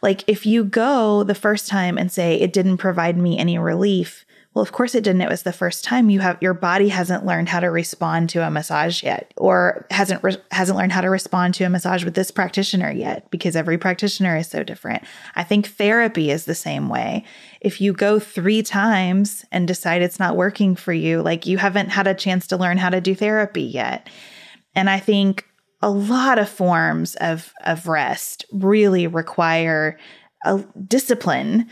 Like 0.00 0.24
if 0.26 0.46
you 0.46 0.64
go 0.64 1.22
the 1.22 1.34
first 1.34 1.68
time 1.68 1.98
and 1.98 2.10
say 2.10 2.40
it 2.40 2.54
didn't 2.54 2.78
provide 2.78 3.18
me 3.18 3.38
any 3.38 3.58
relief, 3.58 4.24
well, 4.54 4.62
of 4.62 4.72
course 4.72 4.94
it 4.94 5.04
didn't. 5.04 5.22
It 5.22 5.30
was 5.30 5.44
the 5.44 5.52
first 5.52 5.82
time 5.82 6.10
you 6.10 6.20
have 6.20 6.36
your 6.42 6.52
body 6.52 6.90
hasn't 6.90 7.24
learned 7.24 7.48
how 7.48 7.60
to 7.60 7.70
respond 7.70 8.28
to 8.30 8.46
a 8.46 8.50
massage 8.50 9.02
yet, 9.02 9.32
or 9.38 9.86
hasn't 9.90 10.22
re- 10.22 10.36
hasn't 10.50 10.76
learned 10.76 10.92
how 10.92 11.00
to 11.00 11.08
respond 11.08 11.54
to 11.54 11.64
a 11.64 11.70
massage 11.70 12.04
with 12.04 12.14
this 12.14 12.30
practitioner 12.30 12.90
yet, 12.90 13.30
because 13.30 13.56
every 13.56 13.78
practitioner 13.78 14.36
is 14.36 14.48
so 14.48 14.62
different. 14.62 15.04
I 15.34 15.42
think 15.42 15.68
therapy 15.68 16.30
is 16.30 16.44
the 16.44 16.54
same 16.54 16.90
way. 16.90 17.24
If 17.62 17.80
you 17.80 17.94
go 17.94 18.18
three 18.18 18.62
times 18.62 19.42
and 19.50 19.66
decide 19.66 20.02
it's 20.02 20.20
not 20.20 20.36
working 20.36 20.76
for 20.76 20.92
you, 20.92 21.22
like 21.22 21.46
you 21.46 21.56
haven't 21.56 21.88
had 21.88 22.06
a 22.06 22.14
chance 22.14 22.46
to 22.48 22.58
learn 22.58 22.76
how 22.76 22.90
to 22.90 23.00
do 23.00 23.14
therapy 23.14 23.62
yet. 23.62 24.10
And 24.74 24.90
I 24.90 24.98
think 24.98 25.46
a 25.80 25.90
lot 25.90 26.38
of 26.38 26.48
forms 26.48 27.14
of 27.16 27.54
of 27.64 27.88
rest 27.88 28.44
really 28.52 29.06
require 29.06 29.98
a 30.44 30.62
discipline 30.86 31.70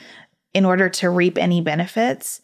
in 0.54 0.64
order 0.64 0.88
to 0.88 1.10
reap 1.10 1.38
any 1.38 1.60
benefits. 1.60 2.40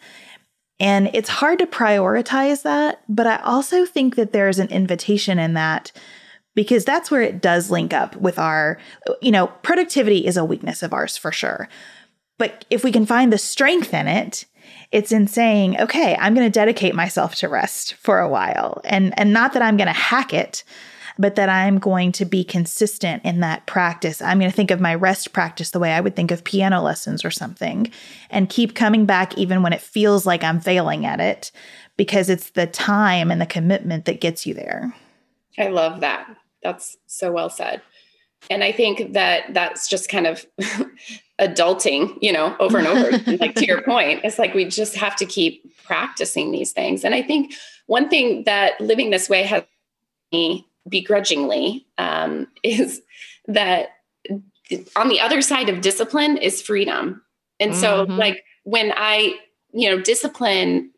And 0.78 1.10
it's 1.14 1.28
hard 1.28 1.58
to 1.60 1.66
prioritize 1.66 2.62
that, 2.62 3.02
but 3.08 3.26
I 3.26 3.36
also 3.36 3.86
think 3.86 4.16
that 4.16 4.32
there's 4.32 4.58
an 4.58 4.68
invitation 4.68 5.38
in 5.38 5.54
that 5.54 5.90
because 6.54 6.84
that's 6.84 7.10
where 7.10 7.22
it 7.22 7.40
does 7.40 7.70
link 7.70 7.94
up 7.94 8.16
with 8.16 8.38
our, 8.38 8.78
you 9.22 9.30
know, 9.30 9.46
productivity 9.46 10.26
is 10.26 10.36
a 10.36 10.44
weakness 10.44 10.82
of 10.82 10.92
ours 10.92 11.16
for 11.16 11.32
sure. 11.32 11.68
But 12.38 12.64
if 12.68 12.84
we 12.84 12.92
can 12.92 13.06
find 13.06 13.32
the 13.32 13.38
strength 13.38 13.94
in 13.94 14.08
it, 14.08 14.44
it's 14.92 15.12
in 15.12 15.26
saying, 15.26 15.80
okay, 15.80 16.16
I'm 16.18 16.34
going 16.34 16.46
to 16.46 16.50
dedicate 16.50 16.94
myself 16.94 17.34
to 17.36 17.48
rest 17.48 17.94
for 17.94 18.18
a 18.18 18.28
while. 18.28 18.80
And 18.84 19.18
and 19.18 19.32
not 19.32 19.52
that 19.52 19.62
I'm 19.62 19.76
going 19.76 19.86
to 19.86 19.92
hack 19.92 20.32
it, 20.32 20.64
but 21.18 21.34
that 21.36 21.48
I'm 21.48 21.78
going 21.78 22.12
to 22.12 22.24
be 22.24 22.44
consistent 22.44 23.24
in 23.24 23.40
that 23.40 23.66
practice. 23.66 24.20
I'm 24.20 24.38
going 24.38 24.50
to 24.50 24.56
think 24.56 24.70
of 24.70 24.80
my 24.80 24.94
rest 24.94 25.32
practice 25.32 25.70
the 25.70 25.78
way 25.78 25.92
I 25.92 26.00
would 26.00 26.16
think 26.16 26.30
of 26.30 26.44
piano 26.44 26.82
lessons 26.82 27.24
or 27.24 27.30
something 27.30 27.90
and 28.30 28.48
keep 28.48 28.74
coming 28.74 29.06
back 29.06 29.36
even 29.38 29.62
when 29.62 29.72
it 29.72 29.80
feels 29.80 30.26
like 30.26 30.44
I'm 30.44 30.60
failing 30.60 31.06
at 31.06 31.20
it 31.20 31.50
because 31.96 32.28
it's 32.28 32.50
the 32.50 32.66
time 32.66 33.30
and 33.30 33.40
the 33.40 33.46
commitment 33.46 34.04
that 34.04 34.20
gets 34.20 34.46
you 34.46 34.54
there. 34.54 34.94
I 35.58 35.68
love 35.68 36.00
that. 36.00 36.28
That's 36.62 36.96
so 37.06 37.32
well 37.32 37.50
said. 37.50 37.80
And 38.50 38.62
I 38.62 38.72
think 38.72 39.14
that 39.14 39.54
that's 39.54 39.88
just 39.88 40.08
kind 40.08 40.26
of 40.26 40.44
adulting, 41.40 42.16
you 42.20 42.32
know, 42.32 42.54
over 42.60 42.78
and 42.78 42.86
over. 42.86 43.10
like 43.40 43.54
to 43.56 43.66
your 43.66 43.82
point, 43.82 44.20
it's 44.24 44.38
like 44.38 44.54
we 44.54 44.66
just 44.66 44.94
have 44.96 45.16
to 45.16 45.26
keep 45.26 45.64
practicing 45.84 46.52
these 46.52 46.72
things. 46.72 47.04
And 47.04 47.14
I 47.14 47.22
think 47.22 47.54
one 47.86 48.08
thing 48.08 48.44
that 48.44 48.80
living 48.80 49.10
this 49.10 49.28
way 49.28 49.42
has 49.44 49.64
me 50.32 50.66
begrudgingly 50.88 51.86
um, 51.98 52.48
is 52.62 53.02
that 53.46 53.88
on 54.96 55.08
the 55.08 55.20
other 55.20 55.40
side 55.40 55.68
of 55.68 55.80
discipline 55.80 56.36
is 56.36 56.62
freedom. 56.62 57.22
And 57.60 57.74
so, 57.74 58.04
mm-hmm. 58.04 58.18
like, 58.18 58.44
when 58.64 58.92
I, 58.94 59.36
you 59.72 59.88
know, 59.88 60.00
discipline 60.00 60.90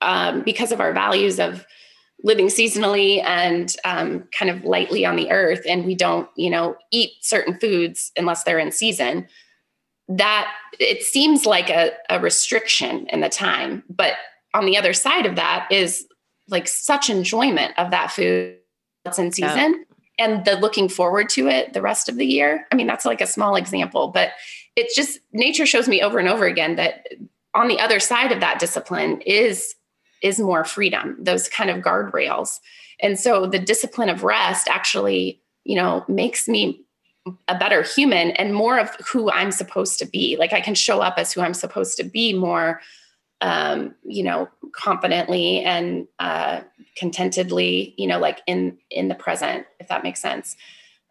um, 0.00 0.42
because 0.42 0.72
of 0.72 0.80
our 0.80 0.92
values 0.92 1.38
of 1.38 1.66
living 2.22 2.46
seasonally 2.46 3.22
and 3.22 3.76
um, 3.84 4.26
kind 4.36 4.50
of 4.50 4.64
lightly 4.64 5.04
on 5.04 5.16
the 5.16 5.30
earth, 5.30 5.60
and 5.68 5.84
we 5.84 5.94
don't, 5.94 6.28
you 6.36 6.50
know, 6.50 6.76
eat 6.90 7.12
certain 7.20 7.58
foods 7.60 8.10
unless 8.16 8.42
they're 8.44 8.58
in 8.58 8.72
season, 8.72 9.28
that 10.08 10.50
it 10.80 11.02
seems 11.02 11.46
like 11.46 11.70
a, 11.70 11.92
a 12.10 12.18
restriction 12.18 13.06
in 13.08 13.20
the 13.20 13.28
time. 13.28 13.82
But 13.88 14.14
on 14.54 14.64
the 14.66 14.76
other 14.76 14.92
side 14.92 15.26
of 15.26 15.36
that 15.36 15.68
is 15.70 16.06
like 16.48 16.68
such 16.68 17.10
enjoyment 17.10 17.72
of 17.78 17.90
that 17.90 18.10
food 18.10 18.56
that's 19.04 19.18
in 19.18 19.32
season 19.32 19.84
yeah. 20.18 20.24
and 20.24 20.44
the 20.44 20.56
looking 20.56 20.88
forward 20.88 21.28
to 21.30 21.48
it 21.48 21.72
the 21.72 21.82
rest 21.82 22.08
of 22.08 22.16
the 22.16 22.26
year. 22.26 22.66
I 22.72 22.74
mean, 22.74 22.86
that's 22.86 23.04
like 23.04 23.20
a 23.20 23.26
small 23.26 23.56
example, 23.56 24.08
but 24.08 24.30
it's 24.76 24.94
just 24.94 25.20
nature 25.32 25.66
shows 25.66 25.88
me 25.88 26.02
over 26.02 26.18
and 26.18 26.28
over 26.28 26.46
again 26.46 26.76
that 26.76 27.06
on 27.54 27.68
the 27.68 27.78
other 27.78 28.00
side 28.00 28.32
of 28.32 28.40
that 28.40 28.58
discipline 28.58 29.20
is 29.22 29.74
is 30.22 30.40
more 30.40 30.64
freedom, 30.64 31.16
those 31.20 31.48
kind 31.48 31.68
of 31.68 31.82
guardrails. 31.82 32.58
And 33.00 33.18
so 33.18 33.46
the 33.46 33.58
discipline 33.58 34.08
of 34.08 34.24
rest 34.24 34.68
actually, 34.68 35.40
you 35.64 35.76
know, 35.76 36.04
makes 36.08 36.48
me 36.48 36.80
a 37.48 37.58
better 37.58 37.82
human 37.82 38.30
and 38.32 38.54
more 38.54 38.78
of 38.78 38.94
who 39.06 39.30
I'm 39.30 39.50
supposed 39.50 39.98
to 39.98 40.06
be. 40.06 40.36
Like 40.38 40.52
I 40.52 40.60
can 40.60 40.74
show 40.74 41.00
up 41.00 41.14
as 41.18 41.32
who 41.32 41.40
I'm 41.40 41.54
supposed 41.54 41.96
to 41.98 42.04
be 42.04 42.32
more 42.32 42.80
um, 43.44 43.94
you 44.02 44.22
know, 44.22 44.48
confidently 44.72 45.60
and 45.60 46.08
uh, 46.18 46.62
contentedly, 46.96 47.94
you 47.98 48.06
know, 48.06 48.18
like 48.18 48.40
in 48.46 48.78
in 48.90 49.08
the 49.08 49.14
present, 49.14 49.66
if 49.78 49.88
that 49.88 50.02
makes 50.02 50.20
sense. 50.20 50.56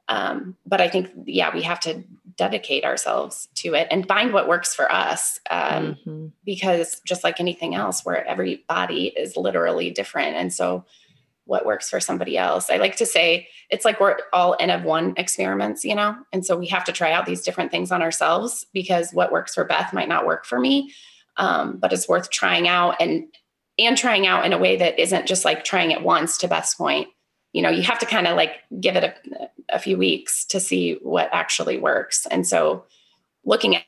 Um, 0.10 0.58
but 0.66 0.82
I 0.82 0.90
think, 0.90 1.12
yeah, 1.26 1.54
we 1.54 1.62
have 1.62 1.80
to 1.82 2.04
dedicate 2.36 2.86
ourselves 2.86 3.48
to 3.54 3.76
it 3.76 3.88
and 3.92 4.08
find 4.08 4.34
what 4.34 4.48
works 4.48 4.74
for 4.74 4.92
us, 4.92 5.40
um, 5.52 5.96
mm-hmm. 5.96 6.28
because 6.44 7.02
just 7.06 7.24
like 7.24 7.40
anything 7.40 7.76
else, 7.76 8.04
where 8.04 8.26
every 8.26 8.64
body 8.68 9.14
is 9.16 9.38
literally 9.38 9.92
different, 9.92 10.36
and 10.36 10.52
so 10.52 10.86
what 11.46 11.68
works 11.68 11.88
for 11.88 12.00
somebody 12.00 12.36
else. 12.36 12.72
I 12.72 12.78
like 12.78 12.96
to 12.96 13.06
say 13.06 13.48
it's 13.70 13.86
like 13.86 14.00
we're 14.00 14.18
all 14.32 14.56
N 14.60 14.72
of 14.72 14.84
one 14.86 15.14
experiments, 15.18 15.86
you 15.86 15.94
know, 15.94 16.16
and 16.32 16.44
so 16.44 16.58
we 16.58 16.66
have 16.68 16.86
to 16.86 16.92
try 16.92 17.12
out 17.12 17.28
these 17.28 17.44
different 17.44 17.70
things 17.70 17.92
on 17.92 18.02
ourselves 18.02 18.66
because 18.74 19.12
what 19.12 19.32
works 19.32 19.54
for 19.54 19.66
Beth 19.66 19.94
might 19.94 20.10
not 20.10 20.26
work 20.26 20.46
for 20.46 20.60
me 20.60 20.92
um, 21.38 21.78
but 21.78 21.94
it's 21.94 22.08
worth 22.08 22.30
trying 22.30 22.68
out 22.68 22.96
and 23.00 23.26
and 23.80 23.98
trying 23.98 24.28
out 24.28 24.46
in 24.46 24.54
a 24.54 24.58
way 24.58 24.78
that 24.78 25.00
isn't 25.00 25.28
just 25.28 25.46
like 25.46 25.64
trying 25.64 25.92
it 25.92 26.04
once 26.04 26.38
to 26.38 26.48
best 26.48 26.78
point. 26.78 27.08
You 27.54 27.62
know, 27.62 27.70
you 27.70 27.82
have 27.84 28.00
to 28.00 28.06
kind 28.06 28.28
of 28.28 28.36
like 28.36 28.58
give 28.80 28.96
it 28.96 29.04
a, 29.04 29.16
a 29.70 29.80
few 29.80 29.98
weeks 29.98 30.46
to 30.46 30.60
see 30.60 31.00
what 31.02 31.30
actually 31.32 31.80
works. 31.80 32.28
And 32.30 32.46
so 32.46 32.86
looking 33.44 33.76
at 33.76 33.84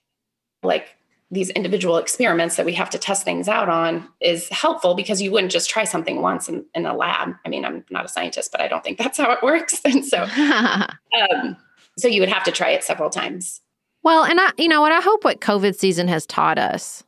like 0.64 0.96
these 1.32 1.50
individual 1.52 1.98
experiments 1.98 2.56
that 2.56 2.66
we 2.66 2.74
have 2.74 2.90
to 2.92 2.98
test 2.98 3.24
things 3.24 3.48
out 3.48 3.70
on 3.70 4.08
is 4.22 4.48
helpful 4.50 4.96
because 4.96 5.22
you 5.22 5.32
wouldn't 5.32 5.52
just 5.52 5.70
try 5.70 5.84
something 5.84 6.22
once 6.22 6.48
in, 6.48 6.66
in 6.74 6.86
a 6.86 6.96
lab. 6.96 7.34
I 7.46 7.50
mean, 7.50 7.66
I'm 7.66 7.84
not 7.90 8.06
a 8.06 8.10
scientist, 8.10 8.52
but 8.52 8.62
I 8.62 8.68
don't 8.68 8.84
think 8.84 8.98
that's 8.98 9.18
how 9.18 9.32
it 9.32 9.44
works. 9.44 9.82
And 9.86 10.06
so, 10.06 10.24
um, 10.24 11.58
so 11.98 12.08
you 12.08 12.22
would 12.22 12.30
have 12.30 12.44
to 12.44 12.52
try 12.52 12.72
it 12.72 12.84
several 12.84 13.10
times. 13.10 13.62
Well, 14.04 14.24
and 14.24 14.40
I, 14.40 14.52
you 14.58 14.68
know 14.68 14.82
what, 14.82 14.92
I 14.92 15.02
hope 15.02 15.24
what 15.24 15.42
COVID 15.42 15.76
season 15.76 16.08
has 16.08 16.26
taught 16.26 16.60
us 16.60 17.04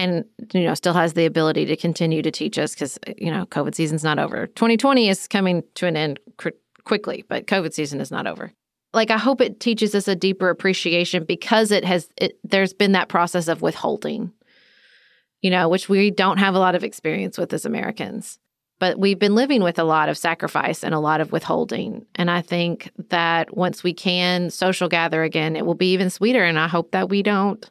and 0.00 0.24
you 0.52 0.64
know 0.64 0.74
still 0.74 0.94
has 0.94 1.12
the 1.12 1.26
ability 1.26 1.64
to 1.66 1.76
continue 1.76 2.22
to 2.22 2.30
teach 2.30 2.58
us 2.58 2.74
because 2.74 2.98
you 3.16 3.30
know 3.30 3.46
covid 3.46 3.74
season's 3.74 4.04
not 4.04 4.18
over 4.18 4.46
2020 4.48 5.08
is 5.08 5.26
coming 5.26 5.62
to 5.74 5.86
an 5.86 5.96
end 5.96 6.18
cr- 6.36 6.48
quickly 6.84 7.24
but 7.28 7.46
covid 7.46 7.72
season 7.72 8.00
is 8.00 8.10
not 8.10 8.26
over 8.26 8.52
like 8.92 9.10
i 9.10 9.18
hope 9.18 9.40
it 9.40 9.60
teaches 9.60 9.94
us 9.94 10.08
a 10.08 10.16
deeper 10.16 10.48
appreciation 10.48 11.24
because 11.24 11.70
it 11.70 11.84
has 11.84 12.08
it, 12.16 12.38
there's 12.44 12.72
been 12.72 12.92
that 12.92 13.08
process 13.08 13.48
of 13.48 13.62
withholding 13.62 14.32
you 15.42 15.50
know, 15.50 15.68
which 15.68 15.88
we 15.88 16.10
don't 16.10 16.38
have 16.38 16.54
a 16.54 16.58
lot 16.58 16.74
of 16.74 16.84
experience 16.84 17.38
with 17.38 17.52
as 17.52 17.64
Americans. 17.64 18.38
But 18.78 18.98
we've 18.98 19.18
been 19.18 19.34
living 19.34 19.62
with 19.62 19.78
a 19.78 19.84
lot 19.84 20.08
of 20.08 20.16
sacrifice 20.16 20.82
and 20.82 20.94
a 20.94 21.00
lot 21.00 21.20
of 21.20 21.32
withholding. 21.32 22.06
And 22.14 22.30
I 22.30 22.40
think 22.40 22.90
that 23.10 23.54
once 23.54 23.82
we 23.82 23.92
can 23.92 24.48
social 24.50 24.88
gather 24.88 25.22
again, 25.22 25.54
it 25.54 25.66
will 25.66 25.74
be 25.74 25.92
even 25.92 26.08
sweeter. 26.08 26.44
And 26.44 26.58
I 26.58 26.66
hope 26.66 26.92
that 26.92 27.10
we 27.10 27.22
don't, 27.22 27.70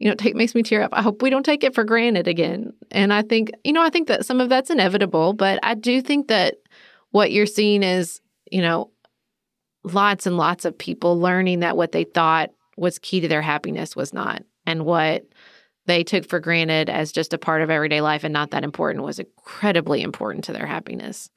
you 0.00 0.08
know, 0.08 0.14
take 0.14 0.34
makes 0.34 0.54
me 0.54 0.62
tear 0.62 0.82
up. 0.82 0.90
I 0.92 1.02
hope 1.02 1.22
we 1.22 1.30
don't 1.30 1.44
take 1.44 1.62
it 1.62 1.74
for 1.74 1.84
granted 1.84 2.26
again. 2.26 2.72
And 2.90 3.12
I 3.12 3.20
think, 3.20 3.52
you 3.62 3.72
know, 3.72 3.82
I 3.82 3.90
think 3.90 4.08
that 4.08 4.24
some 4.24 4.40
of 4.40 4.48
that's 4.48 4.70
inevitable, 4.70 5.34
but 5.34 5.60
I 5.62 5.74
do 5.74 6.00
think 6.00 6.28
that 6.28 6.56
what 7.10 7.30
you're 7.30 7.46
seeing 7.46 7.82
is, 7.82 8.20
you 8.50 8.62
know, 8.62 8.90
lots 9.84 10.26
and 10.26 10.38
lots 10.38 10.64
of 10.64 10.76
people 10.76 11.20
learning 11.20 11.60
that 11.60 11.76
what 11.76 11.92
they 11.92 12.04
thought 12.04 12.50
was 12.78 12.98
key 12.98 13.20
to 13.20 13.28
their 13.28 13.42
happiness 13.42 13.94
was 13.94 14.14
not. 14.14 14.42
And 14.66 14.86
what 14.86 15.26
they 15.84 16.02
took 16.02 16.26
for 16.26 16.40
granted 16.40 16.88
as 16.88 17.12
just 17.12 17.34
a 17.34 17.38
part 17.38 17.60
of 17.60 17.70
everyday 17.70 18.00
life 18.00 18.24
and 18.24 18.32
not 18.32 18.52
that 18.52 18.64
important 18.64 19.04
was 19.04 19.18
incredibly 19.18 20.00
important 20.00 20.44
to 20.44 20.52
their 20.52 20.66
happiness. 20.66 21.28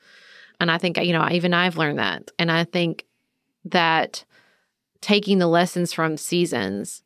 And 0.61 0.71
I 0.71 0.77
think, 0.77 0.97
you 0.97 1.11
know, 1.11 1.27
even 1.29 1.53
I've 1.53 1.77
learned 1.77 1.99
that. 1.99 2.31
And 2.39 2.49
I 2.49 2.63
think 2.63 3.05
that 3.65 4.23
taking 5.01 5.39
the 5.39 5.47
lessons 5.47 5.91
from 5.91 6.15
seasons, 6.15 7.03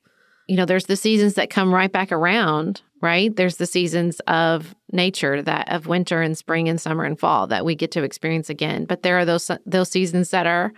you 0.48 0.56
know, 0.56 0.66
there's 0.66 0.86
the 0.86 0.96
seasons 0.96 1.34
that 1.36 1.50
come 1.50 1.74
right 1.74 1.92
back 1.92 2.12
around, 2.12 2.82
right? 3.02 3.36
There's 3.36 3.58
the 3.58 3.66
seasons 3.66 4.20
of 4.22 4.74
nature 4.92 5.42
that 5.42 5.72
of 5.72 5.88
winter 5.88 6.22
and 6.22 6.38
spring 6.38 6.70
and 6.70 6.80
summer 6.80 7.04
and 7.04 7.20
fall 7.20 7.48
that 7.48 7.66
we 7.66 7.76
get 7.76 7.92
to 7.92 8.04
experience 8.04 8.50
again. 8.50 8.86
But 8.86 9.04
there 9.04 9.18
are 9.20 9.26
those 9.26 9.52
those 9.66 9.90
seasons 9.90 10.30
that 10.32 10.48
are, 10.48 10.74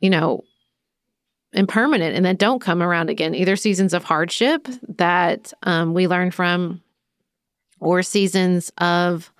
you 0.00 0.10
know, 0.10 0.42
impermanent 1.52 2.16
and 2.16 2.26
that 2.26 2.38
don't 2.38 2.60
come 2.60 2.82
around 2.82 3.10
again. 3.10 3.34
Either 3.34 3.56
seasons 3.56 3.94
of 3.94 4.04
hardship 4.04 4.66
that 4.88 5.52
um, 5.62 5.94
we 5.94 6.08
learn 6.08 6.30
from, 6.30 6.82
or 7.80 8.02
seasons 8.02 8.72
of 8.78 9.32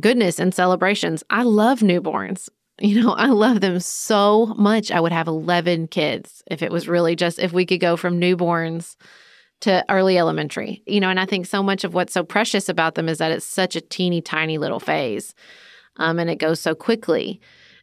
goodness 0.00 0.38
and 0.38 0.52
celebrations. 0.52 1.22
I 1.30 1.44
love 1.44 1.80
newborns. 1.80 2.48
You 2.80 3.02
know, 3.02 3.12
I 3.12 3.26
love 3.26 3.60
them 3.60 3.78
so 3.78 4.54
much. 4.56 4.90
I 4.90 5.00
would 5.00 5.12
have 5.12 5.28
11 5.28 5.88
kids 5.88 6.42
if 6.50 6.62
it 6.62 6.72
was 6.72 6.88
really 6.88 7.14
just 7.14 7.38
if 7.38 7.52
we 7.52 7.66
could 7.66 7.80
go 7.80 7.96
from 7.96 8.18
newborns 8.18 8.96
to 9.60 9.84
early 9.90 10.16
elementary. 10.16 10.82
You 10.86 11.00
know, 11.00 11.10
and 11.10 11.20
I 11.20 11.26
think 11.26 11.44
so 11.44 11.62
much 11.62 11.84
of 11.84 11.92
what's 11.92 12.14
so 12.14 12.24
precious 12.24 12.68
about 12.70 12.94
them 12.94 13.08
is 13.08 13.18
that 13.18 13.32
it's 13.32 13.44
such 13.44 13.76
a 13.76 13.82
teeny 13.82 14.22
tiny 14.22 14.56
little 14.56 14.80
phase. 14.80 15.34
Um, 15.96 16.18
and 16.18 16.30
it 16.30 16.36
goes 16.36 16.60
so 16.60 16.74
quickly. 16.74 17.40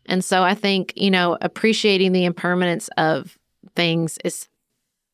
And 0.08 0.26
so 0.26 0.42
I 0.42 0.56
think, 0.56 0.94
you 0.96 1.12
know, 1.12 1.38
appreciating 1.42 2.14
the 2.14 2.26
impermanence 2.26 2.90
of 2.98 3.38
things 3.76 4.18
is 4.26 4.48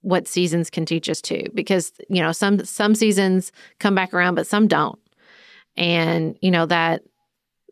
what 0.04 0.28
seasons 0.28 0.70
can 0.70 0.86
teach 0.86 1.10
us 1.10 1.22
too 1.22 1.46
because 1.54 1.94
you 2.10 2.22
know 2.22 2.34
some 2.34 2.64
some 2.66 2.94
seasons 2.94 3.54
come 3.80 3.96
back 3.96 4.14
around 4.14 4.36
but 4.36 4.46
some 4.46 4.68
don't 4.68 5.00
and 5.78 6.38
you 6.42 6.52
know 6.52 6.66
that 6.66 7.04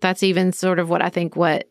that's 0.01 0.23
even 0.23 0.53
sort 0.53 0.79
of 0.79 0.89
what 0.89 1.01
i 1.01 1.09
think 1.09 1.35
what 1.35 1.69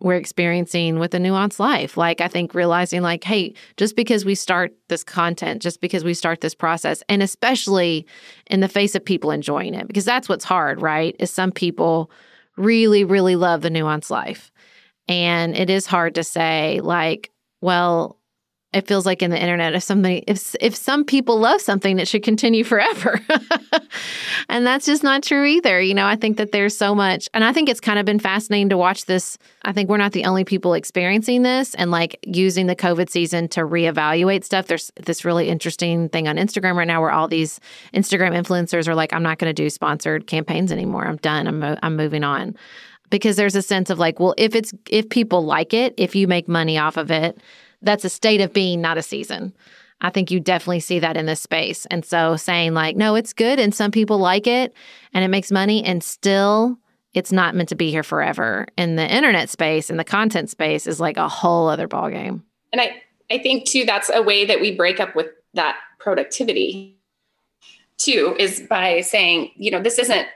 we're 0.00 0.14
experiencing 0.16 0.98
with 0.98 1.14
a 1.14 1.18
nuanced 1.18 1.58
life. 1.58 1.96
Like 1.96 2.20
i 2.20 2.28
think 2.28 2.54
realizing 2.54 3.02
like 3.02 3.24
hey 3.24 3.54
just 3.76 3.96
because 3.96 4.24
we 4.24 4.34
start 4.34 4.74
this 4.88 5.04
content 5.04 5.62
just 5.62 5.80
because 5.80 6.04
we 6.04 6.14
start 6.14 6.40
this 6.40 6.54
process 6.54 7.02
and 7.08 7.22
especially 7.22 8.06
in 8.46 8.60
the 8.60 8.68
face 8.68 8.94
of 8.94 9.04
people 9.04 9.30
enjoying 9.30 9.74
it 9.74 9.86
because 9.86 10.04
that's 10.04 10.28
what's 10.28 10.44
hard 10.44 10.80
right 10.82 11.16
is 11.18 11.30
some 11.30 11.52
people 11.52 12.10
really 12.56 13.04
really 13.04 13.36
love 13.36 13.62
the 13.62 13.70
nuanced 13.70 14.10
life. 14.10 14.50
And 15.08 15.56
it 15.56 15.70
is 15.70 15.86
hard 15.86 16.14
to 16.16 16.24
say 16.24 16.80
like 16.82 17.30
well 17.60 18.15
it 18.76 18.86
feels 18.86 19.06
like 19.06 19.22
in 19.22 19.30
the 19.30 19.40
internet 19.40 19.74
if 19.74 19.82
somebody 19.82 20.22
if 20.26 20.54
if 20.60 20.76
some 20.76 21.02
people 21.02 21.38
love 21.38 21.62
something 21.62 21.98
it 21.98 22.06
should 22.06 22.22
continue 22.22 22.62
forever. 22.62 23.20
And 24.48 24.66
that's 24.66 24.86
just 24.86 25.02
not 25.02 25.22
true 25.22 25.44
either. 25.44 25.80
You 25.80 25.94
know 25.94 26.06
i 26.06 26.14
think 26.14 26.36
that 26.36 26.52
there's 26.52 26.76
so 26.76 26.94
much 26.94 27.28
and 27.32 27.42
i 27.42 27.52
think 27.52 27.68
it's 27.68 27.80
kind 27.80 27.98
of 27.98 28.04
been 28.04 28.18
fascinating 28.18 28.68
to 28.68 28.76
watch 28.76 29.06
this. 29.06 29.38
I 29.64 29.72
think 29.72 29.88
we're 29.88 29.96
not 29.96 30.12
the 30.12 30.24
only 30.24 30.44
people 30.44 30.74
experiencing 30.74 31.42
this 31.42 31.74
and 31.74 31.90
like 31.90 32.18
using 32.22 32.66
the 32.66 32.76
covid 32.76 33.08
season 33.08 33.48
to 33.48 33.60
reevaluate 33.60 34.44
stuff. 34.44 34.66
There's 34.66 34.92
this 34.96 35.24
really 35.24 35.48
interesting 35.48 36.08
thing 36.10 36.28
on 36.28 36.36
instagram 36.36 36.76
right 36.76 36.86
now 36.86 37.00
where 37.00 37.12
all 37.12 37.28
these 37.28 37.60
instagram 37.94 38.32
influencers 38.38 38.86
are 38.88 38.94
like 38.94 39.12
i'm 39.12 39.22
not 39.22 39.38
going 39.38 39.48
to 39.48 39.62
do 39.62 39.70
sponsored 39.70 40.26
campaigns 40.26 40.70
anymore. 40.70 41.06
I'm 41.06 41.16
done. 41.16 41.46
I'm, 41.46 41.78
I'm 41.82 41.96
moving 41.96 42.24
on. 42.24 42.56
Because 43.08 43.36
there's 43.36 43.54
a 43.54 43.62
sense 43.62 43.88
of 43.88 43.98
like 43.98 44.20
well 44.20 44.34
if 44.36 44.54
it's 44.54 44.74
if 44.90 45.08
people 45.08 45.44
like 45.44 45.72
it 45.72 45.94
if 45.96 46.14
you 46.14 46.28
make 46.28 46.48
money 46.48 46.76
off 46.76 46.96
of 46.96 47.10
it 47.10 47.38
that's 47.86 48.04
a 48.04 48.10
state 48.10 48.40
of 48.40 48.52
being, 48.52 48.80
not 48.80 48.98
a 48.98 49.02
season. 49.02 49.54
I 50.00 50.10
think 50.10 50.30
you 50.30 50.40
definitely 50.40 50.80
see 50.80 50.98
that 50.98 51.16
in 51.16 51.24
this 51.24 51.40
space. 51.40 51.86
And 51.86 52.04
so 52.04 52.36
saying, 52.36 52.74
like, 52.74 52.96
no, 52.96 53.14
it's 53.14 53.32
good 53.32 53.58
and 53.58 53.74
some 53.74 53.90
people 53.90 54.18
like 54.18 54.46
it 54.46 54.74
and 55.14 55.24
it 55.24 55.28
makes 55.28 55.50
money 55.50 55.82
and 55.84 56.04
still 56.04 56.78
it's 57.14 57.32
not 57.32 57.54
meant 57.54 57.70
to 57.70 57.74
be 57.74 57.90
here 57.90 58.02
forever. 58.02 58.66
In 58.76 58.96
the 58.96 59.10
internet 59.10 59.48
space 59.48 59.88
and 59.88 59.98
the 59.98 60.04
content 60.04 60.50
space 60.50 60.86
is 60.86 61.00
like 61.00 61.16
a 61.16 61.28
whole 61.28 61.68
other 61.68 61.88
ballgame. 61.88 62.42
And 62.72 62.80
I, 62.82 63.02
I 63.30 63.38
think 63.38 63.66
too, 63.66 63.86
that's 63.86 64.10
a 64.12 64.20
way 64.22 64.44
that 64.44 64.60
we 64.60 64.76
break 64.76 65.00
up 65.00 65.16
with 65.16 65.28
that 65.54 65.78
productivity 65.98 66.98
too, 67.96 68.36
is 68.38 68.60
by 68.68 69.00
saying, 69.00 69.50
you 69.56 69.70
know, 69.70 69.80
this 69.80 69.98
isn't 69.98 70.28